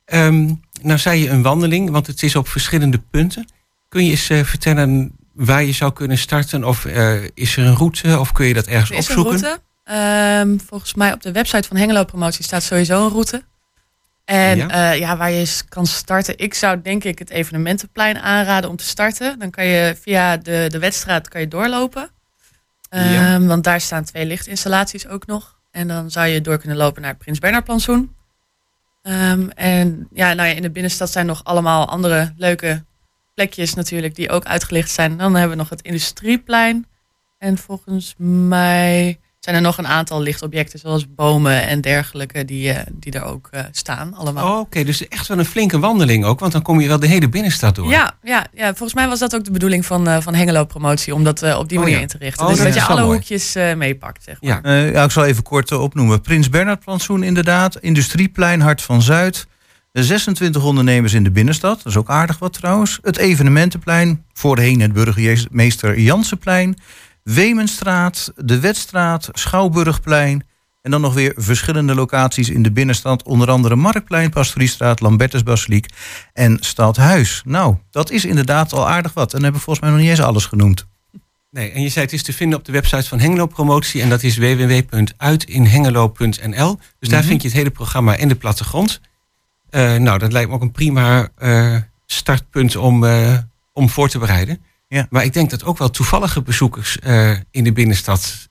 Ehm, 0.06 0.54
nou 0.82 1.00
zei 1.00 1.22
je 1.22 1.30
een 1.30 1.42
wandeling, 1.42 1.90
want 1.90 2.08
het 2.08 2.24
is 2.24 2.36
op 2.36 2.48
verschillende 2.48 3.02
punten. 3.12 3.48
Kun 3.90 4.06
je 4.06 4.12
eens 4.12 4.48
vertellen 4.48 5.16
waar 5.36 5.64
je 5.64 5.72
zou 5.72 5.94
kunnen 5.94 6.18
starten? 6.18 6.64
Of 6.64 6.86
eh, 6.86 7.24
is 7.34 7.58
er 7.58 7.66
een 7.66 7.76
route? 7.76 8.20
Of 8.20 8.32
kun 8.32 8.46
je 8.46 8.54
dat 8.54 8.68
ergens 8.68 8.90
Er 8.90 8.98
is 8.98 9.10
een 9.10 9.18
opzoeken? 9.18 9.40
route. 9.40 9.62
Ehm, 9.84 10.58
volgens 10.68 10.94
mij 10.94 11.14
op 11.14 11.22
de 11.22 11.32
website 11.32 11.68
van 11.68 11.78
Hengelo 11.78 12.04
Promotie 12.04 12.44
staat 12.44 12.64
sowieso 12.64 13.06
een 13.06 13.12
route. 13.12 13.44
En 14.26 14.58
Ja. 14.58 14.68
ja, 14.68 14.92
ja 14.92 15.18
waar 15.18 15.32
je 15.32 15.60
kan 15.70 15.86
starten. 15.86 16.38
Ik 16.38 16.54
zou 16.54 16.82
denk 16.82 17.04
ik 17.04 17.20
het 17.20 17.30
evenementenplein 17.30 18.20
aanraden 18.20 18.70
om 18.70 18.76
te 18.76 18.84
starten. 18.84 19.40
Dan 19.40 19.50
kan 19.50 19.66
je 19.66 19.96
via 20.02 20.38
de, 20.38 20.66
de 20.70 20.80
wedstraat 20.80 21.28
kan 21.28 21.42
je 21.42 21.48
doorlopen. 21.48 22.10
Ehm, 22.90 23.12
Ja. 23.14 23.40
Want 23.40 23.64
daar 23.64 23.82
staan 23.82 24.04
twee 24.04 24.26
lichtinstallaties 24.26 25.08
ook 25.08 25.26
nog. 25.26 25.60
En 25.72 25.88
dan 25.88 26.12
zou 26.12 26.28
je 26.28 26.42
door 26.42 26.58
kunnen 26.58 26.78
lopen 26.78 27.02
naar 27.02 27.12
het 27.12 27.20
Prins 27.20 27.40
Bernhard 27.40 27.66
plantsoen. 27.66 28.16
Ehm, 29.02 29.50
en 29.50 30.08
ja, 30.14 30.34
nou 30.34 30.50
ja, 30.50 30.56
in 30.56 30.62
de 30.62 30.70
binnenstad 30.70 31.12
zijn 31.12 31.26
nog 31.26 31.44
allemaal 31.44 31.88
andere 31.90 32.34
leuke 32.38 32.84
plekjes 33.34 33.74
natuurlijk 33.74 34.16
die 34.16 34.30
ook 34.30 34.46
uitgelicht 34.46 34.92
zijn. 34.92 35.18
Dan 35.18 35.34
hebben 35.36 35.50
we 35.58 35.64
nog 35.64 35.70
het 35.70 35.82
Industrieplein. 35.82 36.86
En 37.38 37.58
volgens 37.58 38.14
mij 38.18 39.20
zijn 39.46 39.58
er 39.58 39.62
nog 39.64 39.78
een 39.78 39.88
aantal 39.88 40.22
lichtobjecten 40.22 40.80
zoals 40.80 41.06
bomen 41.16 41.68
en 41.68 41.82
dergelijke 41.82 42.46
die, 42.46 42.72
eh, 42.72 42.86
die 42.94 43.14
er 43.14 43.24
ook 43.24 43.48
eh, 43.52 43.62
staan 43.72 44.14
allemaal. 44.14 44.54
Oh, 44.54 44.60
Oké, 44.60 44.84
dus 44.84 45.08
echt 45.08 45.28
wel 45.28 45.40
een 45.40 45.46
flinke 45.46 45.80
wandeling 45.80 46.26
ook. 46.26 46.40
Want 46.40 46.52
dan 46.52 46.62
kom 46.62 46.80
je 46.82 46.88
wel 46.88 47.00
de 47.00 47.08
hele 47.08 47.30
binnenstad 47.30 47.76
door. 47.76 47.90
Ja, 47.90 48.14
ja, 48.24 48.46
ja, 48.54 48.68
volgens 48.68 48.94
mij 48.94 49.08
was 49.08 49.20
dat 49.20 49.36
ook 49.36 49.44
de 49.44 49.52
bedoeling 49.52 49.86
van, 49.86 50.08
eh, 50.08 50.22
van 50.22 50.34
Hengelo 50.36 50.66
Promotie, 50.66 51.14
om 51.14 51.24
dat 51.24 51.42
eh, 51.42 51.58
op 51.58 51.70
die 51.70 51.78
Oh, 51.78 51.84
manier 51.84 51.98
ja. 52.00 52.04
in 52.04 52.10
te 52.10 52.18
richten. 52.18 52.44
Oh, 52.44 52.50
dus 52.50 52.58
dat 52.58 52.68
dat 52.68 52.76
je 52.76 52.84
alle 52.90 53.02
mooi. 53.02 53.14
hoekjes 53.18 53.56
eh, 53.56 53.74
meepakt. 53.76 54.24
Zeg 54.24 54.42
maar. 54.42 54.52
Ja. 54.52 54.62
Eh, 54.64 54.92
ja, 54.92 55.04
ik 55.04 55.12
zal 55.12 55.26
even 55.26 55.44
kort 55.44 55.72
opnoemen. 55.72 56.22
Prins 56.22 56.50
Bernhard 56.50 56.80
plantsoen 56.80 57.24
inderdaad. 57.24 57.76
Industrieplein 57.80 58.62
Hart 58.62 58.82
van 58.82 59.02
Zuid. 59.02 59.48
De 59.92 60.04
26 60.04 60.64
ondernemers 60.64 61.14
in 61.14 61.24
de 61.24 61.32
binnenstad. 61.32 61.78
Dat 61.78 61.86
is 61.86 61.98
ook 61.98 62.10
aardig 62.10 62.40
wat 62.40 62.54
trouwens. 62.54 63.00
Het 63.02 63.18
evenementenplein. 63.18 64.24
Voorheen 64.34 64.82
het 64.82 64.94
burgemeester 64.94 66.00
Jansenplein. 66.00 66.78
Wemenstraat. 67.26 68.32
De 68.36 68.60
Wetstraat. 68.60 69.30
Schouwburgplein. 69.32 70.44
En 70.82 70.92
dan 70.92 71.02
nog 71.02 71.14
weer 71.14 71.34
verschillende 71.36 71.96
locaties 71.96 72.50
in 72.50 72.64
de 72.64 72.72
binnenstad. 72.72 73.24
Onder 73.24 73.50
andere 73.50 73.76
Marktplein, 73.76 74.30
Pastoriestraat, 74.30 75.00
Lambertusbasiliek 75.00 75.86
en 76.34 76.58
Stadhuis. 76.60 77.42
Nou, 77.46 77.76
dat 77.92 78.12
is 78.12 78.26
inderdaad 78.26 78.74
al 78.74 78.90
aardig 78.90 79.14
wat. 79.14 79.26
En 79.26 79.32
dan 79.32 79.42
hebben 79.42 79.60
we 79.60 79.66
volgens 79.66 79.86
mij 79.86 79.94
nog 79.96 80.00
niet 80.04 80.10
eens 80.18 80.22
alles 80.28 80.46
genoemd. 80.46 80.86
Nee, 81.52 81.72
en 81.72 81.82
je 81.82 81.90
zei 81.90 82.06
het 82.06 82.14
is 82.14 82.24
te 82.24 82.34
vinden 82.34 82.60
op 82.60 82.66
de 82.66 82.72
website 82.72 83.08
van 83.08 83.20
Hengelo 83.20 83.46
Promotie. 83.46 84.02
En 84.02 84.10
dat 84.10 84.24
is 84.24 84.38
www.uitinhengelo.nl. 84.38 86.80
Dus 87.00 87.10
daar 87.10 87.20
Mhm. 87.20 87.28
vind 87.28 87.42
je 87.42 87.48
het 87.48 87.58
hele 87.58 87.70
programma 87.70 88.18
en 88.18 88.28
de 88.28 88.36
plattegrond. 88.36 89.02
Eh, 89.70 89.96
nou, 89.96 90.20
dat 90.20 90.32
lijkt 90.32 90.50
me 90.50 90.56
ook 90.56 90.62
een 90.62 90.72
prima 90.72 91.30
eh, 91.38 91.76
startpunt 92.06 92.76
om, 92.76 93.06
eh, 93.06 93.38
om 93.74 93.90
voor 93.90 94.10
te 94.10 94.20
bereiden. 94.20 94.62
Ja. 94.96 95.08
Maar 95.10 95.24
ik 95.24 95.34
denk 95.34 95.50
dat 95.50 95.64
ook 95.64 95.78
wel 95.78 95.90
toevallige 95.90 96.42
bezoekers 96.42 97.00
eh, 97.00 97.32
in 97.52 97.64
de 97.64 97.72
binnenstad 97.72 98.50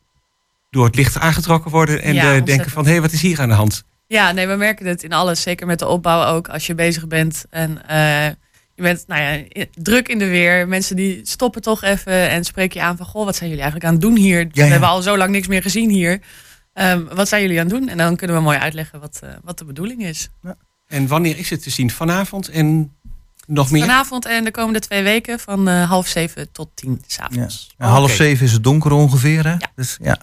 door 0.70 0.84
het 0.84 0.96
licht 0.96 1.18
aangetrokken 1.18 1.70
worden. 1.70 2.02
En 2.02 2.14
Ja, 2.14 2.34
eh, 2.34 2.44
denken 2.44 2.70
van, 2.70 2.86
hé, 2.86 3.00
wat 3.00 3.12
is 3.12 3.20
hier 3.20 3.40
aan 3.40 3.48
de 3.48 3.54
hand? 3.54 3.84
Ja, 4.06 4.32
nee, 4.32 4.46
we 4.46 4.54
merken 4.54 4.86
het 4.86 5.02
in 5.02 5.12
alles. 5.12 5.42
Zeker 5.42 5.66
met 5.66 5.78
de 5.78 5.86
opbouw 5.86 6.34
ook. 6.34 6.48
Als 6.48 6.66
je 6.66 6.74
bezig 6.74 7.06
bent 7.06 7.44
en 7.50 7.86
eh, 7.88 8.26
je 8.74 8.82
bent 8.82 9.04
nou 9.06 9.22
ja, 9.22 9.64
druk 9.72 10.08
in 10.08 10.18
de 10.18 10.28
weer. 10.28 10.68
Mensen 10.68 10.96
die 10.96 11.20
stoppen 11.22 11.62
toch 11.62 11.82
even 11.82 12.28
en 12.28 12.44
spreken 12.44 12.80
je 12.80 12.86
aan 12.86 12.96
van... 12.96 13.06
Goh, 13.06 13.24
wat 13.24 13.36
zijn 13.36 13.48
jullie 13.48 13.64
eigenlijk 13.64 13.92
aan 13.92 14.00
het 14.00 14.08
doen 14.08 14.16
hier? 14.16 14.38
ja. 14.40 14.64
We 14.64 14.70
hebben 14.70 14.88
al 14.88 15.02
zo 15.02 15.16
lang 15.16 15.30
niks 15.30 15.46
meer 15.46 15.62
gezien 15.62 15.90
hier. 15.90 16.20
Ehm, 16.72 17.04
wat 17.14 17.28
zijn 17.28 17.42
jullie 17.42 17.60
aan 17.60 17.66
het 17.66 17.74
doen? 17.74 17.88
En 17.88 17.96
dan 17.96 18.16
kunnen 18.16 18.36
we 18.36 18.42
mooi 18.42 18.58
uitleggen 18.58 19.00
wat, 19.00 19.20
wat 19.42 19.58
de 19.58 19.64
bedoeling 19.64 20.04
is. 20.04 20.28
En 20.86 21.06
wanneer 21.06 21.38
is 21.38 21.50
het 21.50 21.62
te 21.62 21.70
zien? 21.70 21.90
Vanavond 21.90 22.48
en 22.48 22.92
nog 23.46 23.70
meer? 23.70 23.80
Vanavond 23.80 24.26
en 24.26 24.44
de 24.44 24.50
komende 24.50 24.78
twee 24.80 25.02
weken 25.02 25.38
van 25.40 25.68
eh, 25.68 25.88
half 25.88 26.06
zeven 26.06 26.52
tot 26.52 26.68
tien 26.74 27.02
s'avonds. 27.06 27.74
Ja, 27.78 27.86
half 27.86 28.10
zeven 28.12 28.46
is 28.46 28.52
het 28.52 28.64
donker 28.64 28.92
ongeveer. 28.92 29.44
Hè? 29.44 29.50
Ja. 29.50 29.58
Dus, 29.76 29.96
ja. 30.02 30.18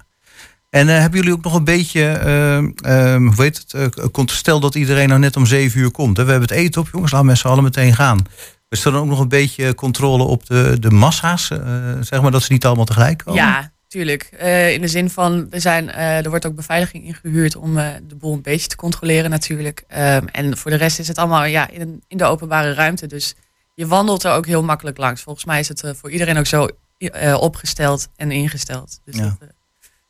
En 0.69 0.89
eh, 0.89 0.99
hebben 0.99 1.19
jullie 1.19 1.33
ook 1.35 1.43
nog 1.43 1.53
een 1.53 1.63
beetje, 1.63 2.07
ehm, 2.07 2.69
ehm, 2.75 3.25
hoe 3.25 3.43
heet 3.43 3.57
het, 3.57 3.73
eh, 3.97 4.05
komt- 4.11 4.31
stel 4.31 4.59
dat 4.59 4.75
iedereen 4.75 5.07
nou 5.07 5.19
net 5.19 5.35
om 5.35 5.45
zeven 5.45 5.79
uur 5.79 5.91
komt. 5.91 6.17
Hè? 6.17 6.23
We 6.25 6.31
hebben 6.31 6.49
het 6.49 6.57
eten 6.57 6.81
op, 6.81 6.89
jongens, 6.91 7.11
laten 7.11 7.27
mensen 7.27 7.49
allen 7.49 7.63
meteen 7.63 7.95
gaan. 7.95 8.25
Is 8.69 8.85
er 8.85 8.91
dan 8.91 9.01
ook 9.01 9.07
nog 9.07 9.19
een 9.19 9.27
beetje 9.27 9.75
controle 9.75 10.23
op 10.23 10.45
de, 10.45 10.77
de 10.79 10.89
massa's? 10.91 11.49
eh, 11.49 11.59
zeg 12.01 12.21
maar 12.21 12.31
dat 12.31 12.43
ze 12.43 12.51
niet 12.51 12.65
allemaal 12.65 12.85
tegelijk 12.85 13.17
komen? 13.25 13.41
Ja, 13.41 13.71
tuurlijk. 13.91 14.23
Eh, 14.23 14.73
in 14.73 14.81
de 14.81 14.87
zin 14.87 15.09
van, 15.09 15.49
we 15.49 15.59
zijn, 15.59 15.89
eh, 15.89 16.17
er 16.23 16.29
wordt 16.29 16.45
ook 16.45 16.55
beveiliging 16.55 17.03
ingehuurd 17.05 17.55
om 17.55 17.77
eh, 17.77 17.87
de 18.07 18.15
boel 18.15 18.33
een 18.33 18.41
beetje 18.41 18.67
te 18.67 18.75
controleren 18.75 19.29
natuurlijk. 19.29 19.83
Ehm, 19.87 20.25
en 20.31 20.57
voor 20.57 20.71
de 20.71 20.77
rest 20.77 20.99
is 20.99 21.07
het 21.07 21.17
allemaal 21.17 21.43
ja, 21.45 21.69
in, 21.69 22.03
in 22.07 22.17
de 22.17 22.23
openbare 22.25 22.73
ruimte. 22.73 23.07
Dus 23.07 23.35
je 23.75 23.87
wandelt 23.87 24.23
er 24.23 24.31
ook 24.33 24.45
heel 24.45 24.63
makkelijk 24.63 24.97
langs. 24.97 25.21
Volgens 25.21 25.45
mij 25.45 25.59
is 25.59 25.67
het 25.67 25.83
voor 25.95 26.11
iedereen 26.11 26.37
ook 26.37 26.45
zo 26.45 26.67
eh, 26.97 27.33
opgesteld 27.39 28.07
en 28.15 28.31
ingesteld. 28.31 28.99
Dus 29.05 29.15
Ja. 29.15 29.21
dat, 29.23 29.49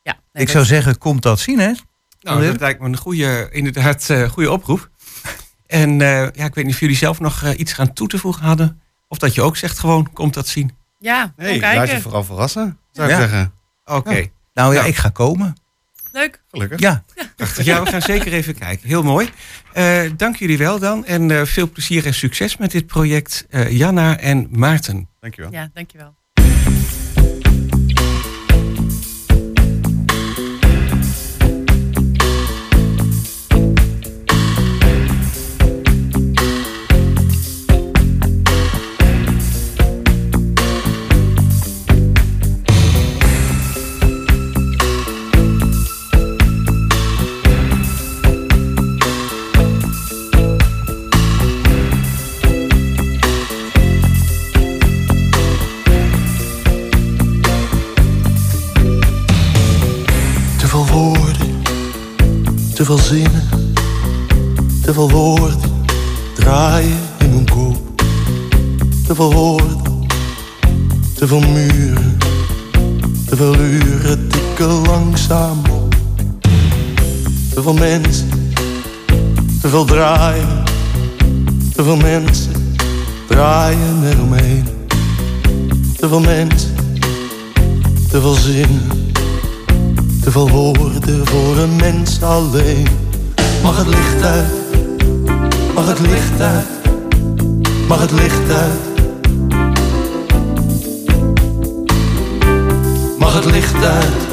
ja, 0.04 0.12
nee, 0.14 0.22
Ik 0.32 0.40
dat- 0.40 0.50
zou 0.50 0.66
zeggen, 0.66 0.98
komt 0.98 1.22
dat 1.24 1.40
zien, 1.40 1.60
hè? 1.60 1.72
Nou, 2.22 2.46
dat 2.46 2.60
lijkt 2.60 2.80
me 2.82 2.88
een 2.88 2.98
goede, 2.98 3.48
inderdaad, 3.52 4.10
eh, 4.10 4.30
goede 4.30 4.52
oproep. 4.52 4.90
En 5.68 6.02
eh, 6.02 6.08
ja, 6.32 6.46
ik 6.46 6.56
weet 6.56 6.66
niet 6.66 6.74
of 6.74 6.80
jullie 6.80 6.96
zelf 6.96 7.20
nog 7.20 7.54
iets 7.54 7.74
gaan 7.74 7.94
toe 7.94 8.08
te 8.08 8.18
voegen 8.18 8.44
hadden. 8.46 8.82
Of 9.08 9.18
dat 9.18 9.36
je 9.36 9.42
ook 9.42 9.58
zegt 9.58 9.80
gewoon, 9.80 10.14
komt 10.14 10.34
dat 10.34 10.48
zien. 10.48 10.72
ja, 11.00 11.34
Nee, 11.36 11.52
kom 11.52 11.62
laat 11.62 11.72
je 11.72 11.78
kijken. 11.78 12.02
vooral 12.02 12.24
verrassen, 12.24 12.78
zou 12.92 13.08
ik 13.10 13.14
Ja. 13.16 13.20
zeggen. 13.22 13.54
Oké, 13.96 14.16
Ja. 14.16 14.26
Nou 14.54 14.74
ja, 14.74 14.80
Nou. 14.80 14.88
ik 14.92 14.96
ga 14.96 15.10
komen. 15.10 15.56
Leuk. 16.12 16.42
Gelukkig. 16.52 16.80
Ja, 16.80 17.04
prachtig. 17.36 17.66
Ja, 17.66 17.84
we 17.84 17.90
gaan 17.90 18.02
zeker 18.02 18.34
even 18.34 18.56
kijken. 18.56 18.88
Heel 18.88 19.04
mooi. 19.04 19.30
Eh, 19.74 20.02
dank 20.18 20.36
jullie 20.36 20.58
wel 20.58 20.80
dan. 20.80 21.06
En 21.06 21.32
eh, 21.32 21.46
veel 21.46 21.70
plezier 21.70 22.06
en 22.06 22.14
succes 22.14 22.58
met 22.58 22.72
dit 22.72 22.86
project. 22.88 23.46
eh, 23.50 23.72
Janna 23.72 24.18
en 24.18 24.48
Maarten. 24.52 25.10
Dankjewel. 25.20 25.52
Ja, 25.52 25.70
dankjewel. 25.74 26.16
Te 62.82 62.88
veel 62.88 62.98
zinnen, 62.98 63.50
te 64.82 64.94
veel 64.94 65.12
woorden 65.12 65.86
draaien 66.34 67.00
in 67.18 67.30
mijn 67.30 67.50
kop. 67.50 67.78
Te 69.08 69.16
veel 69.16 69.34
woorden, 69.34 70.08
te 71.16 71.28
veel 71.28 71.40
muren, 71.40 72.18
te 73.26 73.36
veel 73.36 73.56
uren 73.56 74.28
tikken 74.28 74.82
langzaam 74.86 75.62
op. 75.72 75.96
Te 77.54 77.62
veel 77.62 77.74
mensen, 77.74 78.30
te 79.62 79.70
veel 79.70 79.86
draaien, 79.86 80.64
te 81.76 81.84
veel 81.84 81.98
mensen 81.98 82.76
draaien 83.28 84.04
eromheen. 84.04 84.68
Te 85.98 86.08
veel 86.08 86.20
mensen, 86.20 86.76
te 88.10 88.22
veel 88.22 88.34
zinnen. 88.34 89.11
Te 90.22 90.32
veel 90.32 90.50
woorden 90.50 91.28
voor 91.28 91.58
een 91.58 91.76
mens 91.76 92.24
alleen. 92.24 92.88
Mag 93.64 93.78
het 93.78 93.88
licht 93.88 94.24
uit? 94.24 94.52
Mag 95.74 95.88
het 95.88 96.00
licht 96.00 96.42
uit? 96.42 96.66
Mag 97.88 98.02
het 98.02 98.12
licht 98.12 98.52
uit? 98.52 98.90
Mag 103.18 103.34
het 103.34 103.46
licht 103.46 103.84
uit 103.84 104.28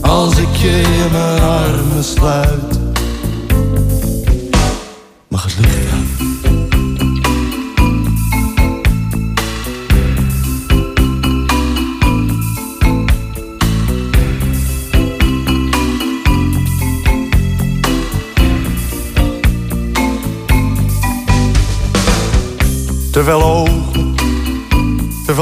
als 0.00 0.38
ik 0.38 0.56
je 0.56 0.80
in 0.80 1.12
mijn 1.12 1.42
armen 1.42 2.04
sluit? 2.04 2.71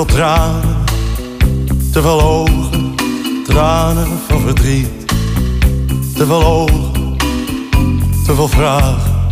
Veel 0.06 0.16
tranen, 0.16 0.76
te 1.92 2.02
veel 2.02 2.22
ogen, 2.22 2.94
tranen 3.44 4.08
van 4.28 4.40
verdriet. 4.40 4.88
Te 6.14 6.26
veel 6.26 6.44
ogen, 6.44 7.16
te 8.24 8.34
veel 8.34 8.48
vragen, 8.48 9.28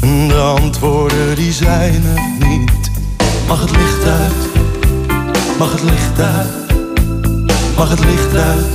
en 0.00 0.28
de 0.28 0.34
antwoorden 0.34 1.34
die 1.34 1.52
zijn 1.52 2.02
er 2.04 2.48
niet. 2.48 2.90
Mag 3.48 3.60
het 3.60 3.70
licht 3.70 4.04
uit, 4.04 4.48
mag 5.58 5.72
het 5.72 5.82
licht 5.82 6.20
uit, 6.20 6.72
mag 7.76 7.88
het 7.88 8.00
licht 8.00 8.34
uit. 8.34 8.66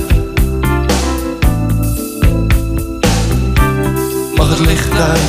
Mag 4.36 4.48
het 4.48 4.60
licht 4.60 5.00
uit 5.00 5.20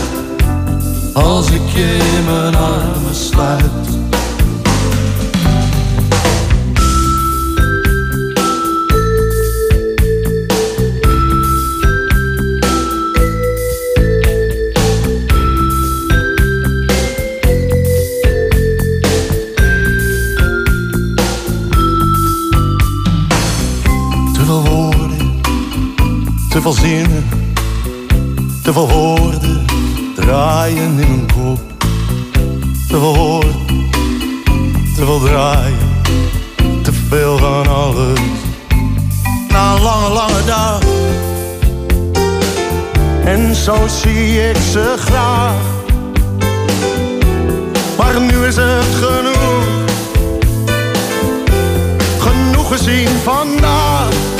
als 1.13 1.51
ik 1.51 1.69
je 1.73 2.15
in 2.17 2.25
mijn 2.25 2.55
armen 2.55 3.15
sluit. 3.15 3.92
Veel 26.63 26.71
zinnen, 26.71 27.29
te 28.63 28.73
veel 28.73 28.89
woorden 28.89 29.65
draaien 30.15 30.77
in 30.77 30.95
mijn 30.95 31.27
kop. 31.35 31.59
Te 32.87 32.99
veel 32.99 33.15
woorden, 33.15 33.55
te 34.95 35.05
veel 35.05 35.19
draaien, 35.19 36.01
te 36.81 36.93
veel 37.09 37.37
van 37.37 37.67
alles. 37.67 38.19
Na 39.49 39.73
een 39.75 39.81
lange, 39.81 40.09
lange 40.09 40.43
dag. 40.45 40.81
En 43.25 43.55
zo 43.55 43.87
zie 43.87 44.49
ik 44.49 44.57
ze 44.71 44.95
graag. 44.97 45.61
Maar 47.97 48.21
nu 48.21 48.45
is 48.45 48.55
het 48.55 48.95
genoeg. 49.01 49.65
Genoeg 52.19 52.67
gezien 52.67 53.09
vandaag. 53.23 54.32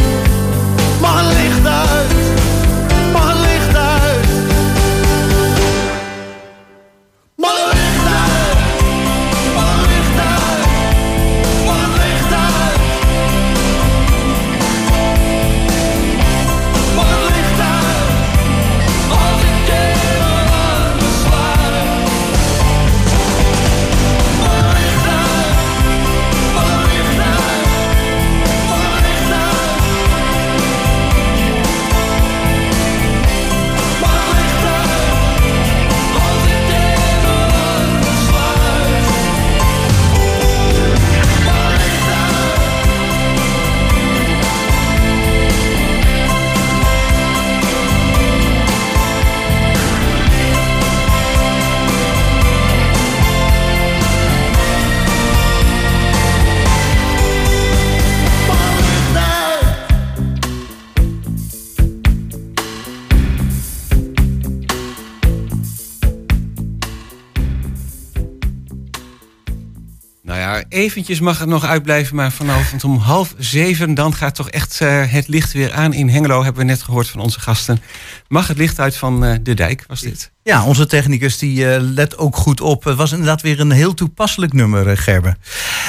Eventjes 70.83 71.19
mag 71.19 71.39
het 71.39 71.47
nog 71.47 71.65
uitblijven, 71.65 72.15
maar 72.15 72.31
vanavond 72.31 72.83
om 72.83 72.97
half 72.97 73.33
zeven... 73.37 73.93
dan 73.93 74.13
gaat 74.15 74.35
toch 74.35 74.49
echt 74.49 74.81
eh, 74.81 75.11
het 75.11 75.27
licht 75.27 75.53
weer 75.53 75.73
aan 75.73 75.93
in 75.93 76.09
Hengelo, 76.09 76.43
hebben 76.43 76.61
we 76.61 76.67
net 76.67 76.83
gehoord 76.83 77.09
van 77.09 77.19
onze 77.19 77.39
gasten. 77.39 77.81
Mag 78.27 78.47
het 78.47 78.57
licht 78.57 78.79
uit 78.79 78.97
van 78.97 79.25
eh, 79.25 79.35
De 79.41 79.53
Dijk, 79.53 79.83
was 79.87 80.01
dit? 80.01 80.31
Ja, 80.43 80.65
onze 80.65 80.85
technicus 80.85 81.37
die 81.37 81.69
eh, 81.69 81.81
let 81.81 82.17
ook 82.17 82.35
goed 82.35 82.61
op. 82.61 82.83
Het 82.83 82.95
was 82.95 83.11
inderdaad 83.11 83.41
weer 83.41 83.59
een 83.59 83.71
heel 83.71 83.93
toepasselijk 83.93 84.53
nummer, 84.53 84.97
Gerben. 84.97 85.37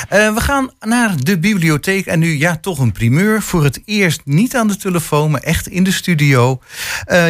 We 0.08 0.40
gaan 0.40 0.70
naar 0.80 1.16
de 1.16 1.38
bibliotheek. 1.38 2.06
En 2.06 2.18
nu 2.18 2.38
ja, 2.38 2.56
toch 2.56 2.78
een 2.78 2.92
primeur. 2.92 3.42
Voor 3.42 3.64
het 3.64 3.82
eerst 3.84 4.20
niet 4.24 4.56
aan 4.56 4.68
de 4.68 4.76
telefoon, 4.76 5.30
maar 5.30 5.40
echt 5.40 5.68
in 5.68 5.84
de 5.84 5.92
studio. 5.92 6.60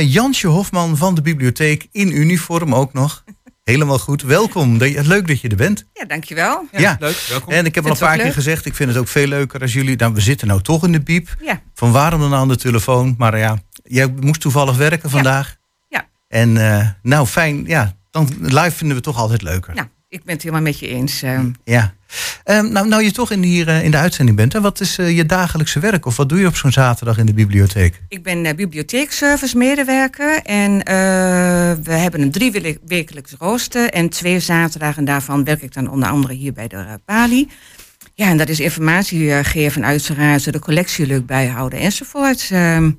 Jansje 0.01 0.47
Hofman 0.47 0.97
van 0.97 1.15
de 1.15 1.23
bibliotheek 1.23 1.87
in 1.93 2.17
uniform 2.17 2.75
ook 2.75 2.93
nog. 2.93 3.25
Helemaal 3.65 3.99
goed. 3.99 4.23
Welkom. 4.23 4.77
Leuk 4.77 5.29
dat 5.29 5.41
je 5.41 5.49
er 5.49 5.57
bent. 5.57 5.85
Ja, 5.93 6.05
dankjewel. 6.05 6.69
Ja, 6.73 6.97
leuk. 7.01 7.25
Welkom. 7.29 7.53
En 7.53 7.67
ik 7.67 7.75
heb 7.75 7.85
al 7.85 7.91
een 7.91 7.97
paar 7.99 8.15
keer 8.17 8.25
leuk? 8.25 8.33
gezegd, 8.33 8.67
ik 8.67 8.75
vind 8.75 8.89
het 8.89 8.99
ook 8.99 9.09
veel 9.09 9.27
leuker 9.27 9.61
als 9.61 9.73
jullie... 9.73 9.97
Nou, 9.97 10.15
we 10.15 10.21
zitten 10.21 10.47
nou 10.47 10.61
toch 10.63 10.85
in 10.85 10.93
de 10.93 11.01
piep. 11.01 11.37
Ja. 11.41 11.63
Van 11.75 11.93
waarom 11.93 12.21
dan 12.21 12.35
aan 12.35 12.49
de 12.49 12.57
telefoon? 12.57 13.15
Maar 13.19 13.39
ja, 13.39 13.59
jij 13.85 14.15
moest 14.21 14.41
toevallig 14.41 14.77
werken 14.77 15.11
vandaag. 15.11 15.57
Ja. 15.89 16.07
En 16.29 16.57
eh, 16.57 16.89
nou, 17.03 17.27
fijn. 17.27 17.65
Ja, 17.67 17.97
dan 18.11 18.29
live 18.41 18.71
vinden 18.71 18.97
we 18.97 19.03
toch 19.03 19.17
altijd 19.17 19.43
leuker. 19.43 19.75
Nou, 19.75 19.87
ik 20.09 20.25
ben 20.25 20.35
het 20.35 20.43
helemaal 20.43 20.65
met 20.65 20.79
je 20.79 20.89
eens. 20.89 21.23
ehm. 21.23 21.51
Ja. 21.65 21.95
Ehm, 22.45 22.73
nou, 22.73 22.89
nou 22.89 23.03
je 23.03 23.13
toch 23.13 23.31
in, 23.31 23.43
hier 23.43 23.69
eh, 23.69 23.85
in 23.85 23.91
de 23.91 23.97
uitzending 23.97 24.37
bent, 24.37 24.53
hè, 24.53 24.61
wat 24.61 24.81
is 24.81 24.99
eh, 24.99 25.17
je 25.17 25.27
dagelijkse 25.27 25.81
werk? 25.81 26.07
Of 26.07 26.17
wat 26.17 26.29
doe 26.29 26.39
je 26.39 26.47
op 26.47 26.57
zo'n 26.57 26.73
zaterdag 26.73 27.19
in 27.19 27.27
de 27.27 27.35
bibliotheek? 27.35 28.03
Ik 28.09 28.23
ben 28.23 28.47
eh, 28.47 28.55
bibliotheekservice 28.55 29.57
medewerker 29.57 30.43
en 30.43 30.79
we 31.83 31.93
hebben 31.93 32.21
een 32.21 32.31
driewekelijks 32.31 33.35
rooster 33.39 33.91
en 33.91 34.09
twee 34.09 34.41
zaterdagen 34.41 35.05
daarvan 35.05 35.45
werk 35.45 35.63
ik 35.63 35.75
dan 35.75 35.91
onder 35.91 36.09
andere 36.09 36.33
hier 36.35 36.53
bij 36.53 36.69
de 36.69 37.01
Pali. 37.05 37.49
Ja, 38.15 38.29
en 38.29 38.37
dat 38.37 38.49
is 38.49 38.61
informatie 38.61 39.45
geven, 39.45 39.85
uiteraard, 39.85 40.53
de 40.53 40.59
collectie 40.59 41.07
leuk 41.07 41.27
bijhouden 41.27 41.79
enzovoort. 41.79 42.49
Ehm, 42.51 42.91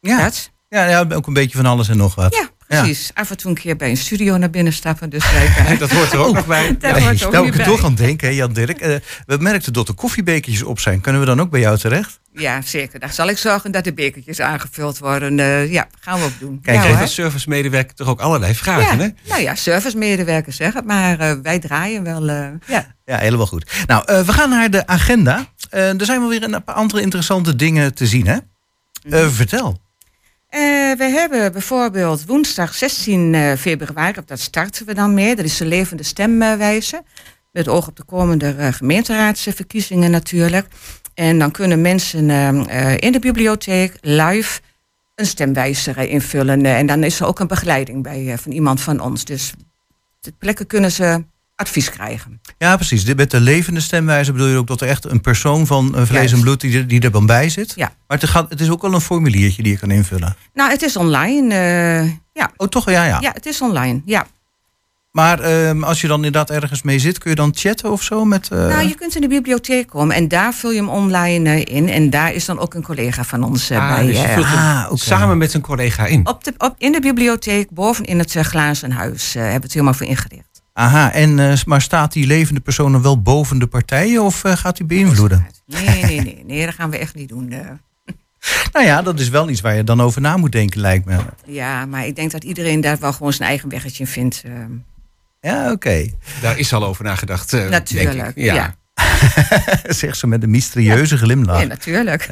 Ja. 0.00 0.22
dat. 0.22 0.50
Ja, 0.68 0.88
ja, 0.88 1.06
ook 1.14 1.26
een 1.26 1.32
beetje 1.32 1.56
van 1.56 1.66
alles 1.66 1.88
en 1.88 1.96
nog 1.96 2.14
wat. 2.14 2.34
Ja, 2.34 2.48
precies. 2.80 3.10
Af 3.14 3.30
en 3.30 3.36
toe 3.36 3.50
een 3.50 3.56
keer 3.56 3.76
bij 3.76 3.90
een 3.90 3.96
studio 3.96 4.36
naar 4.36 4.50
binnen 4.50 4.72
stappen. 4.72 5.10
Dus 5.10 5.32
wij, 5.32 5.76
Dat 5.78 5.90
hoort 5.90 6.12
er 6.12 6.18
ook 6.18 6.34
nog 6.34 6.46
bij. 6.56 6.76
Daar 6.78 7.00
hoort 7.02 7.20
er 7.20 7.26
ook 7.26 7.32
nou, 7.32 7.46
ik 7.46 7.50
er 7.52 7.56
bij. 7.56 7.66
toch 7.66 7.84
aan 7.84 7.94
denken, 7.94 8.28
hè, 8.28 8.34
Jan 8.34 8.52
Dirk. 8.52 8.80
Eh, 8.80 8.94
we 9.26 9.36
merkten 9.36 9.72
dat 9.72 9.88
er 9.88 9.94
koffiebekertjes 9.94 10.62
op 10.62 10.80
zijn. 10.80 11.00
Kunnen 11.00 11.20
we 11.20 11.26
dan 11.26 11.40
ook 11.40 11.50
bij 11.50 11.60
jou 11.60 11.78
terecht? 11.78 12.20
Ja, 12.34 12.60
zeker. 12.64 13.00
Daar 13.00 13.12
zal 13.12 13.28
ik 13.28 13.38
zorgen 13.38 13.70
dat 13.72 13.84
de 13.84 13.92
bekertjes 13.92 14.40
aangevuld 14.40 14.98
worden. 14.98 15.38
Eh, 15.40 15.72
ja, 15.72 15.86
gaan 16.00 16.18
we 16.18 16.24
ook 16.24 16.38
doen. 16.40 16.60
Kijk, 16.62 16.82
ja, 16.84 17.00
als 17.00 17.14
servicemedewerker 17.14 17.94
toch 17.94 18.08
ook 18.08 18.20
allerlei 18.20 18.54
vragen, 18.54 18.98
hè? 18.98 19.04
ja, 19.04 19.12
nou 19.28 19.42
ja, 19.42 19.54
servicemedewerkers 19.54 20.56
zeg 20.56 20.72
het, 20.74 20.84
maar 20.86 21.18
eh, 21.20 21.32
wij 21.42 21.58
draaien 21.58 22.02
wel. 22.02 22.28
eh, 22.28 22.46
ja. 22.66 22.94
Ja, 23.04 23.18
helemaal 23.18 23.46
goed. 23.46 23.72
Nou, 23.86 24.02
eh, 24.06 24.20
we 24.20 24.32
gaan 24.32 24.50
naar 24.50 24.70
de 24.70 24.86
agenda. 24.86 25.46
Eh, 25.70 26.00
er 26.00 26.04
zijn 26.04 26.20
wel 26.20 26.28
weer 26.28 26.42
een 26.42 26.64
paar 26.64 26.74
andere 26.74 27.00
interessante 27.02 27.56
dingen 27.56 27.94
te 27.94 28.06
zien, 28.06 28.26
hè? 28.26 28.36
Eh, 29.10 29.28
vertel. 29.28 29.80
Eh, 30.52 30.60
we 30.96 31.04
hebben 31.04 31.52
bijvoorbeeld 31.52 32.26
woensdag 32.26 32.74
16 32.74 33.34
eh, 33.34 33.52
februari, 33.56 34.20
dat 34.26 34.40
starten 34.40 34.86
we 34.86 34.94
dan 34.94 35.14
mee. 35.14 35.36
Dat 35.36 35.44
is 35.44 35.56
de 35.56 35.64
levende 35.64 36.02
stemwijze. 36.02 37.02
Met 37.52 37.68
oog 37.68 37.88
op 37.88 37.96
de 37.96 38.04
komende 38.04 38.54
eh, 38.54 38.72
gemeenteraadsverkiezingen 38.72 40.10
natuurlijk. 40.10 40.66
En 41.14 41.38
dan 41.38 41.50
kunnen 41.50 41.80
mensen 41.80 42.30
eh, 42.30 42.92
eh, 42.92 42.96
in 42.98 43.12
de 43.12 43.18
bibliotheek 43.18 43.96
live 44.00 44.60
een 45.14 45.26
stemwijzer 45.26 45.98
invullen. 45.98 46.64
En 46.64 46.86
dan 46.86 47.02
is 47.02 47.20
er 47.20 47.26
ook 47.26 47.40
een 47.40 47.46
begeleiding 47.46 48.02
bij 48.02 48.38
van 48.38 48.52
iemand 48.52 48.80
van 48.80 49.00
ons. 49.00 49.24
Dus 49.24 49.52
de 50.20 50.32
plekken 50.38 50.66
kunnen 50.66 50.92
ze 50.92 51.24
advies 51.62 51.90
krijgen. 51.90 52.40
Ja, 52.58 52.76
precies. 52.76 53.04
Dit 53.04 53.16
Met 53.16 53.30
de 53.30 53.40
levende 53.40 53.80
stemwijzer 53.80 54.32
bedoel 54.32 54.48
je 54.48 54.56
ook 54.56 54.66
dat 54.66 54.80
er 54.80 54.88
echt 54.88 55.04
een 55.10 55.20
persoon 55.20 55.66
van 55.66 55.86
eh, 55.86 55.92
vlees 56.04 56.08
Juist. 56.18 56.34
en 56.34 56.40
bloed 56.40 56.60
die, 56.60 56.78
er- 56.78 56.86
die 56.88 57.00
er 57.00 57.10
dan 57.10 57.26
bij 57.26 57.48
zit. 57.48 57.72
Ja. 57.76 57.92
Maar 58.06 58.18
het, 58.18 58.28
gaat, 58.30 58.50
het 58.50 58.60
is 58.60 58.70
ook 58.70 58.82
wel 58.82 58.94
een 58.94 59.00
formuliertje 59.00 59.62
die 59.62 59.72
je 59.72 59.78
kan 59.78 59.90
invullen. 59.90 60.36
Nou, 60.54 60.70
het 60.70 60.82
is 60.82 60.96
online. 60.96 61.54
eh, 61.54 62.10
ja. 62.32 62.50
Oh, 62.56 62.68
toch? 62.68 62.90
Ja, 62.90 63.04
ja. 63.04 63.18
ja, 63.20 63.30
het 63.32 63.46
is 63.46 63.60
online. 63.60 64.02
Ja. 64.04 64.26
Maar 65.10 65.40
ehm, 65.40 65.82
als 65.84 66.00
je 66.00 66.06
dan 66.06 66.16
inderdaad 66.16 66.50
ergens 66.50 66.82
mee 66.82 66.98
zit, 66.98 67.18
kun 67.18 67.30
je 67.30 67.36
dan 67.36 67.50
chatten 67.54 67.90
of 67.92 68.02
zo 68.02 68.24
met... 68.24 68.48
eh, 68.50 68.58
Nou, 68.58 68.88
je 68.88 68.94
kunt 68.94 69.14
in 69.14 69.20
de 69.20 69.28
bibliotheek 69.28 69.86
komen 69.86 70.16
en 70.16 70.28
daar 70.28 70.54
vul 70.54 70.70
je 70.70 70.76
hem 70.76 70.88
online 70.88 71.64
in. 71.64 71.88
En 71.88 72.10
daar 72.10 72.32
is 72.32 72.44
dan 72.44 72.58
ook 72.58 72.74
een 72.74 72.82
collega 72.82 73.24
van 73.24 73.42
ons 73.44 73.70
Ah, 73.70 73.94
bij. 73.94 74.06
dus 74.06 74.16
je 74.20 74.24
eh, 74.26 74.34
vult 74.34 74.46
hem 74.46 74.58
Ah, 74.58 74.90
samen 74.94 75.38
met 75.38 75.54
een 75.54 75.60
collega 75.60 76.06
in. 76.06 76.26
op 76.26 76.44
de, 76.44 76.54
op, 76.58 76.74
in 76.78 76.92
de 76.92 77.00
bibliotheek, 77.00 77.70
boven 77.70 78.04
in 78.04 78.18
het 78.18 78.34
uh, 78.34 78.42
glazen 78.42 78.92
huis, 78.92 79.34
eh, 79.34 79.40
hebben 79.42 79.58
we 79.60 79.64
het 79.64 79.72
helemaal 79.72 79.94
voor 79.94 80.06
ingericht. 80.06 80.51
Aha, 80.72 81.12
en, 81.12 81.38
eh, 81.38 81.58
maar 81.66 81.82
staat 81.82 82.12
die 82.12 82.26
levende 82.26 82.60
persoon 82.60 82.92
dan 82.92 83.02
wel 83.02 83.22
boven 83.22 83.58
de 83.58 83.66
partijen 83.66 84.22
of 84.22 84.44
eh, 84.44 84.56
gaat 84.56 84.78
hij 84.78 84.86
beïnvloeden? 84.86 85.46
Nee, 85.66 86.02
nee, 86.04 86.20
nee, 86.20 86.42
nee, 86.46 86.64
dat 86.66 86.74
gaan 86.74 86.90
we 86.90 86.98
echt 86.98 87.14
niet 87.14 87.28
doen. 87.28 87.50
eh. 87.52 87.60
Nou 88.72 88.86
ja, 88.86 89.02
dat 89.02 89.20
is 89.20 89.28
wel 89.28 89.48
iets 89.48 89.60
waar 89.60 89.74
je 89.74 89.84
dan 89.84 90.00
over 90.00 90.20
na 90.20 90.36
moet 90.36 90.52
denken, 90.52 90.80
lijkt 90.80 91.04
me. 91.04 91.18
ja, 91.46 91.86
maar 91.86 92.06
ik 92.06 92.16
denk 92.16 92.30
dat 92.30 92.44
iedereen 92.44 92.80
daar 92.80 92.98
wel 92.98 93.12
gewoon 93.12 93.32
zijn 93.32 93.48
eigen 93.48 93.68
weggetje 93.68 94.04
in 94.04 94.10
vindt. 94.10 94.42
Ja, 95.40 95.70
oké. 95.72 96.10
Daar 96.40 96.58
is 96.58 96.72
al 96.72 96.84
over 96.84 97.04
nagedacht, 97.04 97.52
eh, 97.52 97.68
Natuurlijk, 97.68 98.12
denk 98.16 98.26
ik. 98.36 98.36
ja. 98.54 98.74
Zegt 99.88 100.18
ze 100.18 100.26
met 100.26 100.42
een 100.42 100.50
mysterieuze 100.50 101.16
glimlach. 101.16 101.60
Ja, 101.60 101.66
natuurlijk. 101.66 102.28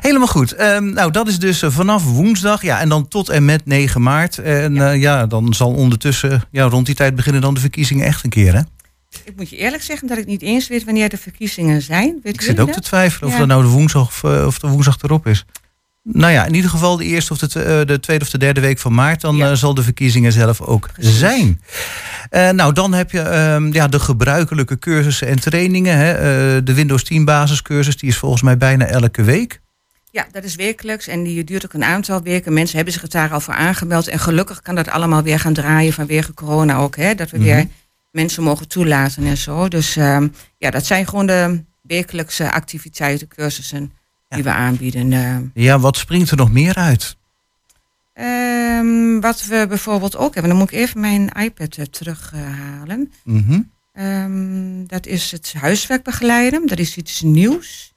Helemaal 0.00 0.26
goed. 0.26 0.52
Ehm, 0.52 0.92
nou, 0.92 1.10
dat 1.10 1.28
is 1.28 1.38
dus 1.38 1.62
eh, 1.62 1.70
vanaf 1.70 2.04
woensdag. 2.04 2.62
Ja, 2.62 2.80
en 2.80 2.88
dan 2.88 3.08
tot 3.08 3.28
en 3.28 3.44
met 3.44 3.66
9 3.66 4.02
maart. 4.02 4.38
En 4.38 4.74
ja, 4.74 4.90
ja 4.90 5.26
dan 5.26 5.54
zal 5.54 5.72
ondertussen, 5.72 6.42
ja, 6.50 6.64
rond 6.64 6.86
die 6.86 6.94
tijd 6.94 7.14
beginnen 7.14 7.40
dan 7.42 7.54
de 7.54 7.60
verkiezingen 7.60 8.06
echt 8.06 8.24
een 8.24 8.30
keer, 8.30 8.54
hè? 8.54 8.60
Ik 9.24 9.32
moet 9.36 9.50
je 9.50 9.56
eerlijk 9.56 9.82
zeggen 9.82 10.08
dat 10.08 10.18
ik 10.18 10.26
niet 10.26 10.42
eens 10.42 10.68
weet 10.68 10.84
wanneer 10.84 11.08
de 11.08 11.16
verkiezingen 11.16 11.82
zijn. 11.82 12.20
Weet 12.22 12.34
Ik 12.34 12.40
zit 12.40 12.60
ook 12.60 12.70
te 12.72 12.80
twijfelen 12.80 13.26
of 13.28 13.32
Ja. 13.32 13.38
dat 13.38 13.48
nou 13.48 13.62
de 13.62 13.68
woensdag 13.68 14.06
of, 14.06 14.24
eh, 14.24 14.46
of 14.46 14.58
de 14.58 14.66
woensdag 14.68 14.96
erop 15.02 15.26
is. 15.26 15.44
Nou 16.02 16.32
ja, 16.32 16.44
in 16.46 16.54
ieder 16.54 16.70
geval 16.70 16.96
de 16.96 17.04
eerste 17.04 17.32
of 17.32 17.38
de, 17.38 17.48
twe- 17.48 17.62
eh, 17.62 17.86
de 17.86 18.00
tweede 18.00 18.24
of 18.24 18.30
de 18.30 18.38
derde 18.38 18.60
week 18.60 18.78
van 18.78 18.94
maart. 18.94 19.20
Dan 19.20 19.42
eh, 19.42 19.52
zal 19.52 19.74
de 19.74 19.82
verkiezingen 19.82 20.32
zelf 20.32 20.60
ook 20.60 20.88
zijn. 20.98 21.60
Eh, 22.30 22.50
nou, 22.50 22.72
dan 22.72 22.92
heb 22.94 23.10
je 23.10 23.20
ehm, 23.20 23.72
ja, 23.72 23.88
de 23.88 24.00
gebruikelijke 24.00 24.78
cursussen 24.78 25.28
en 25.28 25.40
trainingen. 25.40 25.96
Hè. 25.96 26.12
Eh, 26.12 26.60
de 26.64 26.74
Windows 26.74 27.04
10 27.04 27.24
basiscursus, 27.24 27.96
die 27.96 28.08
is 28.08 28.16
volgens 28.16 28.42
mij 28.42 28.56
bijna 28.56 28.84
elke 28.84 29.22
week. 29.22 29.60
Ja, 30.10 30.26
dat 30.32 30.44
is 30.44 30.54
wekelijks 30.54 31.06
en 31.06 31.22
die 31.22 31.44
duurt 31.44 31.64
ook 31.64 31.72
een 31.72 31.84
aantal 31.84 32.22
weken. 32.22 32.52
Mensen 32.52 32.76
hebben 32.76 32.94
zich 32.94 33.08
daar 33.08 33.32
al 33.32 33.40
voor 33.40 33.54
aangemeld. 33.54 34.08
En 34.08 34.18
gelukkig 34.18 34.62
kan 34.62 34.74
dat 34.74 34.88
allemaal 34.88 35.22
weer 35.22 35.38
gaan 35.40 35.52
draaien 35.52 35.92
vanwege 35.92 36.34
corona 36.34 36.76
ook. 36.76 36.96
Hè? 36.96 37.14
Dat 37.14 37.30
we 37.30 37.36
Mhm. 37.36 37.46
weer 37.46 37.66
mensen 38.10 38.42
mogen 38.42 38.68
toelaten 38.68 39.24
en 39.26 39.36
zo. 39.36 39.68
Dus 39.68 39.96
ehm, 39.96 40.28
ja, 40.58 40.70
dat 40.70 40.86
zijn 40.86 41.06
gewoon 41.08 41.26
de 41.26 41.62
wekelijkse 41.82 42.52
activiteiten, 42.52 43.28
cursussen 43.28 43.92
die 44.28 44.42
we 44.42 44.50
aanbieden. 44.50 45.12
eh. 45.12 45.36
Ja, 45.64 45.78
wat 45.78 45.96
springt 45.96 46.30
er 46.30 46.36
nog 46.36 46.52
meer 46.52 46.74
uit? 46.74 47.16
Ehm, 48.12 49.20
wat 49.20 49.44
we 49.44 49.64
bijvoorbeeld 49.68 50.16
ook 50.16 50.34
hebben, 50.34 50.50
dan 50.52 50.60
moet 50.60 50.72
ik 50.72 50.78
even 50.78 51.00
mijn 51.00 51.28
iPad 51.38 51.76
eh, 51.76 51.84
terughalen. 51.84 53.12
Mhm. 53.24 53.60
Ehm, 53.92 54.86
dat 54.86 55.06
is 55.06 55.30
het 55.30 55.54
huiswerk 55.58 56.02
begeleiden. 56.02 56.66
Dat 56.66 56.78
is 56.78 56.96
iets 56.96 57.20
nieuws. 57.22 57.92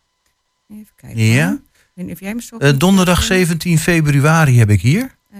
Even 0.69 0.87
kijken. 0.95 1.19
Ja. 1.23 1.57
Hoor. 1.93 2.03
Ik 2.05 2.05
weet 2.05 2.05
niet 2.05 2.15
of 2.15 2.19
jij 2.19 2.33
me 2.35 2.41
zo 2.41 2.57
Eh, 2.57 2.79
donderdag 2.79 3.23
17 3.23 3.79
februari 3.79 4.59
heb 4.59 4.69
ik 4.69 4.81
hier. 4.81 5.15
Eh, 5.31 5.39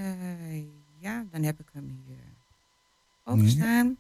ja, 1.00 1.24
dan 1.32 1.44
heb 1.44 1.60
ik 1.60 1.66
hem 1.74 2.04
hier 2.06 2.18
ook 3.26 3.40
staan. 3.46 3.98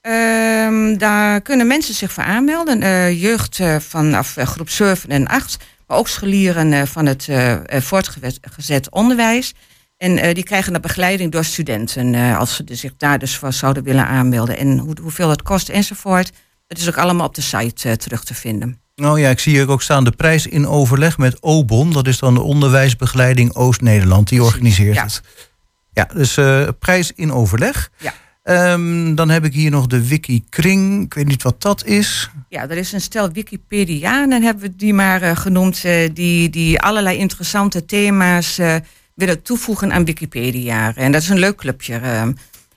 Ehm, 0.00 0.98
daar 0.98 1.40
kunnen 1.40 1.66
mensen 1.66 1.94
zich 1.94 2.12
voor 2.12 2.24
aanmelden. 2.24 2.82
Eh, 2.82 3.22
jeugd 3.22 3.60
vanaf 3.78 4.36
groep 4.38 4.68
7 4.68 5.10
en 5.10 5.26
8. 5.26 5.56
Maar 5.86 5.98
ook 5.98 6.08
scholieren 6.08 6.86
van 6.86 7.06
het 7.06 7.28
voortgezet 7.84 8.90
onderwijs. 8.90 9.54
En 9.96 10.34
die 10.34 10.44
krijgen 10.44 10.72
dan 10.72 10.80
begeleiding 10.80 11.32
door 11.32 11.44
studenten. 11.44 12.36
als 12.36 12.54
ze 12.54 12.64
zich 12.66 12.96
daar 12.96 13.18
dus 13.18 13.36
voor 13.36 13.52
zouden 13.52 13.82
willen 13.82 14.06
aanmelden. 14.06 14.58
En 14.58 14.78
hoe, 14.78 14.96
hoeveel 15.02 15.30
het 15.30 15.42
kost 15.42 15.68
enzovoort. 15.68 16.32
Dat 16.66 16.78
is 16.78 16.88
ook 16.88 16.98
allemaal 16.98 17.26
op 17.26 17.34
de 17.34 17.40
site 17.40 17.96
terug 17.96 18.24
te 18.24 18.34
vinden. 18.34 18.83
Oh 19.02 19.18
ja, 19.18 19.30
ik 19.30 19.38
zie 19.38 19.52
hier 19.52 19.70
ook 19.70 19.82
staan 19.82 20.04
de 20.04 20.10
prijs 20.10 20.46
in 20.46 20.66
overleg 20.66 21.18
met 21.18 21.42
OBON. 21.42 21.92
Dat 21.92 22.06
is 22.06 22.18
dan 22.18 22.34
de 22.34 22.42
Onderwijsbegeleiding 22.42 23.54
Oost-Nederland. 23.54 24.28
Die 24.28 24.42
organiseert 24.42 24.94
ja. 24.94 25.02
het. 25.02 25.20
Ja, 25.92 26.08
dus 26.14 26.36
eh, 26.36 26.68
prijs 26.78 27.12
in 27.12 27.32
overleg. 27.32 27.90
Ja. 27.98 28.14
Ehm, 28.42 29.14
dan 29.14 29.30
heb 29.30 29.44
ik 29.44 29.54
hier 29.54 29.70
nog 29.70 29.86
de 29.86 30.06
Wiki 30.08 30.44
Kring. 30.48 31.04
Ik 31.04 31.14
weet 31.14 31.26
niet 31.26 31.42
wat 31.42 31.62
dat 31.62 31.84
is. 31.84 32.30
Ja, 32.48 32.62
er 32.62 32.76
is 32.76 32.92
een 32.92 33.00
stel 33.00 33.30
Wikipedianen, 33.32 34.42
hebben 34.42 34.62
we 34.62 34.76
die 34.76 34.94
maar 34.94 35.22
eh, 35.22 35.36
genoemd, 35.36 35.84
eh, 35.84 36.10
die, 36.12 36.50
die 36.50 36.80
allerlei 36.80 37.18
interessante 37.18 37.84
thema's 37.84 38.58
willen 39.14 39.42
toevoegen 39.42 39.92
aan 39.92 40.04
Wikipedia. 40.04 40.94
En 40.94 41.12
dat 41.12 41.22
is 41.22 41.28
een 41.28 41.38
leuk 41.38 41.56
clubje. 41.56 41.94
eh, 41.98 42.22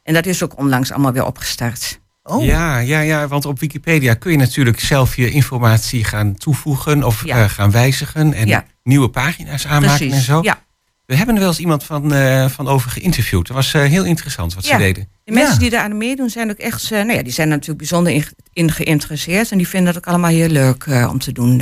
en 0.03 0.13
dat 0.13 0.25
is 0.25 0.43
ook 0.43 0.57
onlangs 0.57 0.91
allemaal 0.91 1.11
weer 1.11 1.25
opgestart. 1.25 1.99
Oh. 2.29 2.45
Ja, 2.45 2.77
ja, 2.77 2.99
ja, 2.99 3.27
want 3.27 3.45
op 3.45 3.59
Wikipedia 3.59 4.13
kun 4.13 4.31
je 4.31 4.37
natuurlijk 4.37 4.79
zelf 4.79 5.15
je 5.15 5.29
informatie 5.31 6.03
gaan 6.03 6.35
toevoegen 6.35 7.03
of 7.03 7.25
Ja. 7.25 7.43
eh, 7.43 7.49
gaan 7.49 7.71
wijzigen 7.71 8.33
en 8.33 8.47
Ja. 8.47 8.65
nieuwe 8.83 9.09
pagina's 9.09 9.65
aanmaken 9.67 9.97
Precies, 9.97 10.15
en 10.15 10.21
zo. 10.21 10.39
ja. 10.41 10.65
We 11.05 11.15
hebben 11.15 11.35
er 11.35 11.41
wel 11.41 11.49
eens 11.49 11.59
iemand 11.59 11.83
van, 11.83 12.13
eh, 12.13 12.49
van 12.49 12.67
over 12.67 12.91
geïnterviewd. 12.91 13.47
Dat 13.47 13.55
was 13.55 13.73
eh, 13.73 13.81
heel 13.81 14.05
interessant 14.05 14.53
wat 14.53 14.65
ze 14.65 14.77
deden. 14.77 15.07
De 15.23 15.31
mensen 15.31 15.59
die 15.59 15.69
daar 15.69 15.83
aan 15.83 15.97
meedoen 15.97 16.29
zijn 16.29 16.49
ook 16.49 16.57
echt, 16.57 16.89
nou 16.89 17.11
ja, 17.13 17.23
die 17.23 17.33
zijn 17.33 17.47
natuurlijk 17.47 17.77
bijzonder 17.77 18.13
in, 18.13 18.23
in 18.53 18.71
geïnteresseerd. 18.71 19.51
En 19.51 19.57
die 19.57 19.67
vinden 19.67 19.87
het 19.93 19.97
ook 19.97 20.07
allemaal 20.07 20.31
heel 20.31 20.49
leuk 20.49 20.85
om 21.09 21.19
te 21.19 21.31
doen. 21.31 21.57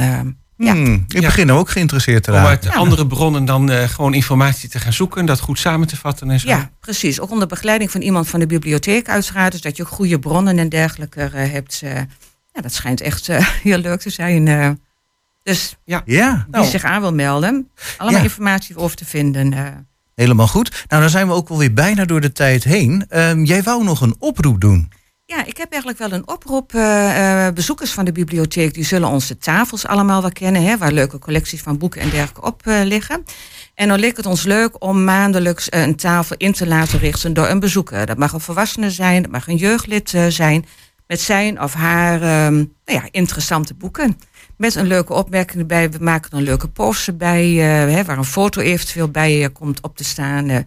Ja. 0.58 0.72
Hmm, 0.74 0.94
ik 1.08 1.14
Ja. 1.14 1.22
begin 1.22 1.52
ook 1.52 1.70
geïnteresseerd 1.70 2.24
te 2.24 2.32
Om 2.32 2.38
raken. 2.38 2.50
uit 2.70 2.78
andere 2.80 3.08
bronnen 3.08 3.46
dan 3.46 3.70
eh, 3.72 3.88
gewoon 3.90 4.14
informatie 4.14 4.70
te 4.70 4.80
gaan 4.80 4.94
zoeken, 4.94 5.26
dat 5.26 5.40
goed 5.40 5.60
samen 5.60 5.88
te 5.88 5.98
vatten 5.98 6.30
en 6.32 6.40
zo. 6.40 6.48
Ja, 6.48 6.70
precies. 6.80 7.20
Ook 7.20 7.32
onder 7.32 7.48
begeleiding 7.48 7.92
van 7.92 8.02
iemand 8.02 8.28
van 8.28 8.40
de 8.40 8.48
bibliotheek 8.48 9.10
uiteraard. 9.10 9.52
Dus 9.52 9.62
dat 9.62 9.78
je 9.78 9.84
ook 9.84 9.90
goede 9.90 10.20
bronnen 10.20 10.58
en 10.60 10.70
dergelijke 10.70 11.22
eh, 11.22 11.52
hebt. 11.52 11.80
eh. 11.84 11.96
ja, 12.52 12.62
dat 12.62 12.74
schijnt 12.74 13.02
echt 13.02 13.30
eh, 13.30 13.48
heel 13.64 13.78
leuk 13.78 14.00
te 14.00 14.10
zijn. 14.10 14.48
eh. 14.48 14.70
dus 15.44 15.76
ja, 15.84 16.02
ja 16.06 16.34
wie 16.36 16.46
nou, 16.52 16.66
zich 16.66 16.84
aan 16.84 17.02
wil 17.02 17.14
melden, 17.14 17.70
allemaal 17.98 18.20
Ja. 18.20 18.26
informatie 18.26 18.76
over 18.78 18.96
te 18.98 19.06
vinden. 19.06 19.54
eh. 19.54 19.66
helemaal 20.16 20.48
goed. 20.48 20.86
Nou, 20.88 21.02
dan 21.02 21.12
zijn 21.12 21.28
we 21.28 21.34
ook 21.34 21.50
alweer 21.50 21.74
bijna 21.74 22.06
door 22.06 22.22
de 22.22 22.32
tijd 22.32 22.64
heen. 22.64 23.06
Ehm, 23.10 23.44
jij 23.44 23.64
wou 23.64 23.84
nog 23.84 24.02
een 24.02 24.16
oproep 24.20 24.62
doen. 24.62 24.92
Ja, 25.28 25.46
ik 25.46 25.58
heb 25.58 25.72
eigenlijk 25.72 26.02
wel 26.02 26.12
een 26.12 26.28
oproep. 26.28 26.74
eh, 26.74 27.48
eh, 27.48 27.54
bezoekers 27.54 27.92
van 27.92 28.06
de 28.06 28.12
bibliotheek 28.12 28.74
die 28.74 28.84
zullen 28.84 29.10
onze 29.10 29.38
tafels 29.38 29.86
allemaal 29.86 30.22
wel 30.22 30.32
kennen, 30.32 30.64
hè, 30.64 30.78
waar 30.78 30.92
leuke 30.92 31.20
collecties 31.20 31.62
van 31.62 31.78
boeken 31.78 32.02
en 32.02 32.10
dergelijke 32.10 32.42
op 32.48 32.68
eh, 32.68 32.82
liggen. 32.84 33.24
En 33.76 33.88
dan 33.88 34.00
leek 34.00 34.18
het 34.18 34.26
ons 34.26 34.44
leuk 34.44 34.84
om 34.84 35.04
maandelijks 35.04 35.68
een 35.70 35.96
tafel 35.96 36.36
in 36.38 36.54
te 36.54 36.68
laten 36.68 37.00
richten 37.00 37.34
door 37.34 37.48
een 37.48 37.60
bezoeker. 37.60 38.06
Dat 38.06 38.18
mag 38.18 38.34
een 38.34 38.40
volwassene 38.40 38.92
zijn, 38.92 39.22
dat 39.22 39.32
mag 39.32 39.48
een 39.48 39.56
jeugdlid 39.56 40.14
zijn, 40.30 40.66
met 41.08 41.22
zijn 41.22 41.62
of 41.62 41.74
haar 41.74 42.22
ehm, 42.22 42.56
nou 42.56 42.66
ja, 42.86 43.04
interessante 43.12 43.74
boeken. 43.74 44.18
Met 44.58 44.76
een 44.76 44.88
leuke 44.88 45.14
opmerking 45.14 45.60
erbij. 45.60 45.92
We 45.92 46.04
maken 46.04 46.38
een 46.38 46.44
leuke 46.44 46.68
poster 46.68 47.18
bij, 47.18 47.50
hè, 47.54 48.04
waar 48.04 48.18
een 48.18 48.26
foto 48.26 48.62
eventueel 48.62 49.10
bij 49.10 49.50
komt 49.54 49.82
op 49.82 49.98
te 49.98 50.04
staan. 50.04 50.66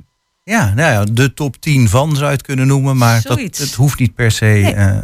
Ja, 0.44 0.74
nou 0.74 0.92
ja, 0.92 1.04
de 1.12 1.34
top 1.34 1.56
10 1.60 1.88
van 1.88 2.12
zou 2.16 2.24
je 2.24 2.30
het 2.36 2.42
kunnen 2.42 2.66
noemen. 2.66 2.96
Maar 2.96 3.22
dat, 3.22 3.40
het 3.40 3.74
hoeft 3.74 3.98
niet 3.98 4.14
per 4.14 4.30
se. 4.30 4.72
eh, 4.74 4.98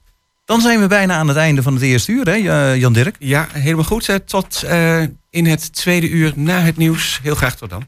Dan 0.45 0.61
zijn 0.61 0.81
we 0.81 0.87
bijna 0.87 1.15
aan 1.15 1.29
het 1.29 1.37
einde 1.37 1.63
van 1.63 1.75
het 1.75 1.83
eerste 1.83 2.13
uur, 2.13 2.25
hè, 2.25 2.35
Ja- 2.35 2.75
Jan 2.75 2.93
Dirk? 2.93 3.17
Ja, 3.19 3.49
helemaal 3.53 3.85
goed. 3.85 4.09
Eh, 4.09 4.17
Tot 4.17 4.63
eh, 4.63 5.03
in 5.31 5.47
het 5.47 5.73
tweede 5.75 6.09
uur 6.09 6.33
na 6.37 6.61
het 6.61 6.77
nieuws. 6.77 7.21
Heel 7.23 7.35
graag 7.35 7.57
tot 7.57 7.71
dan. 7.71 7.85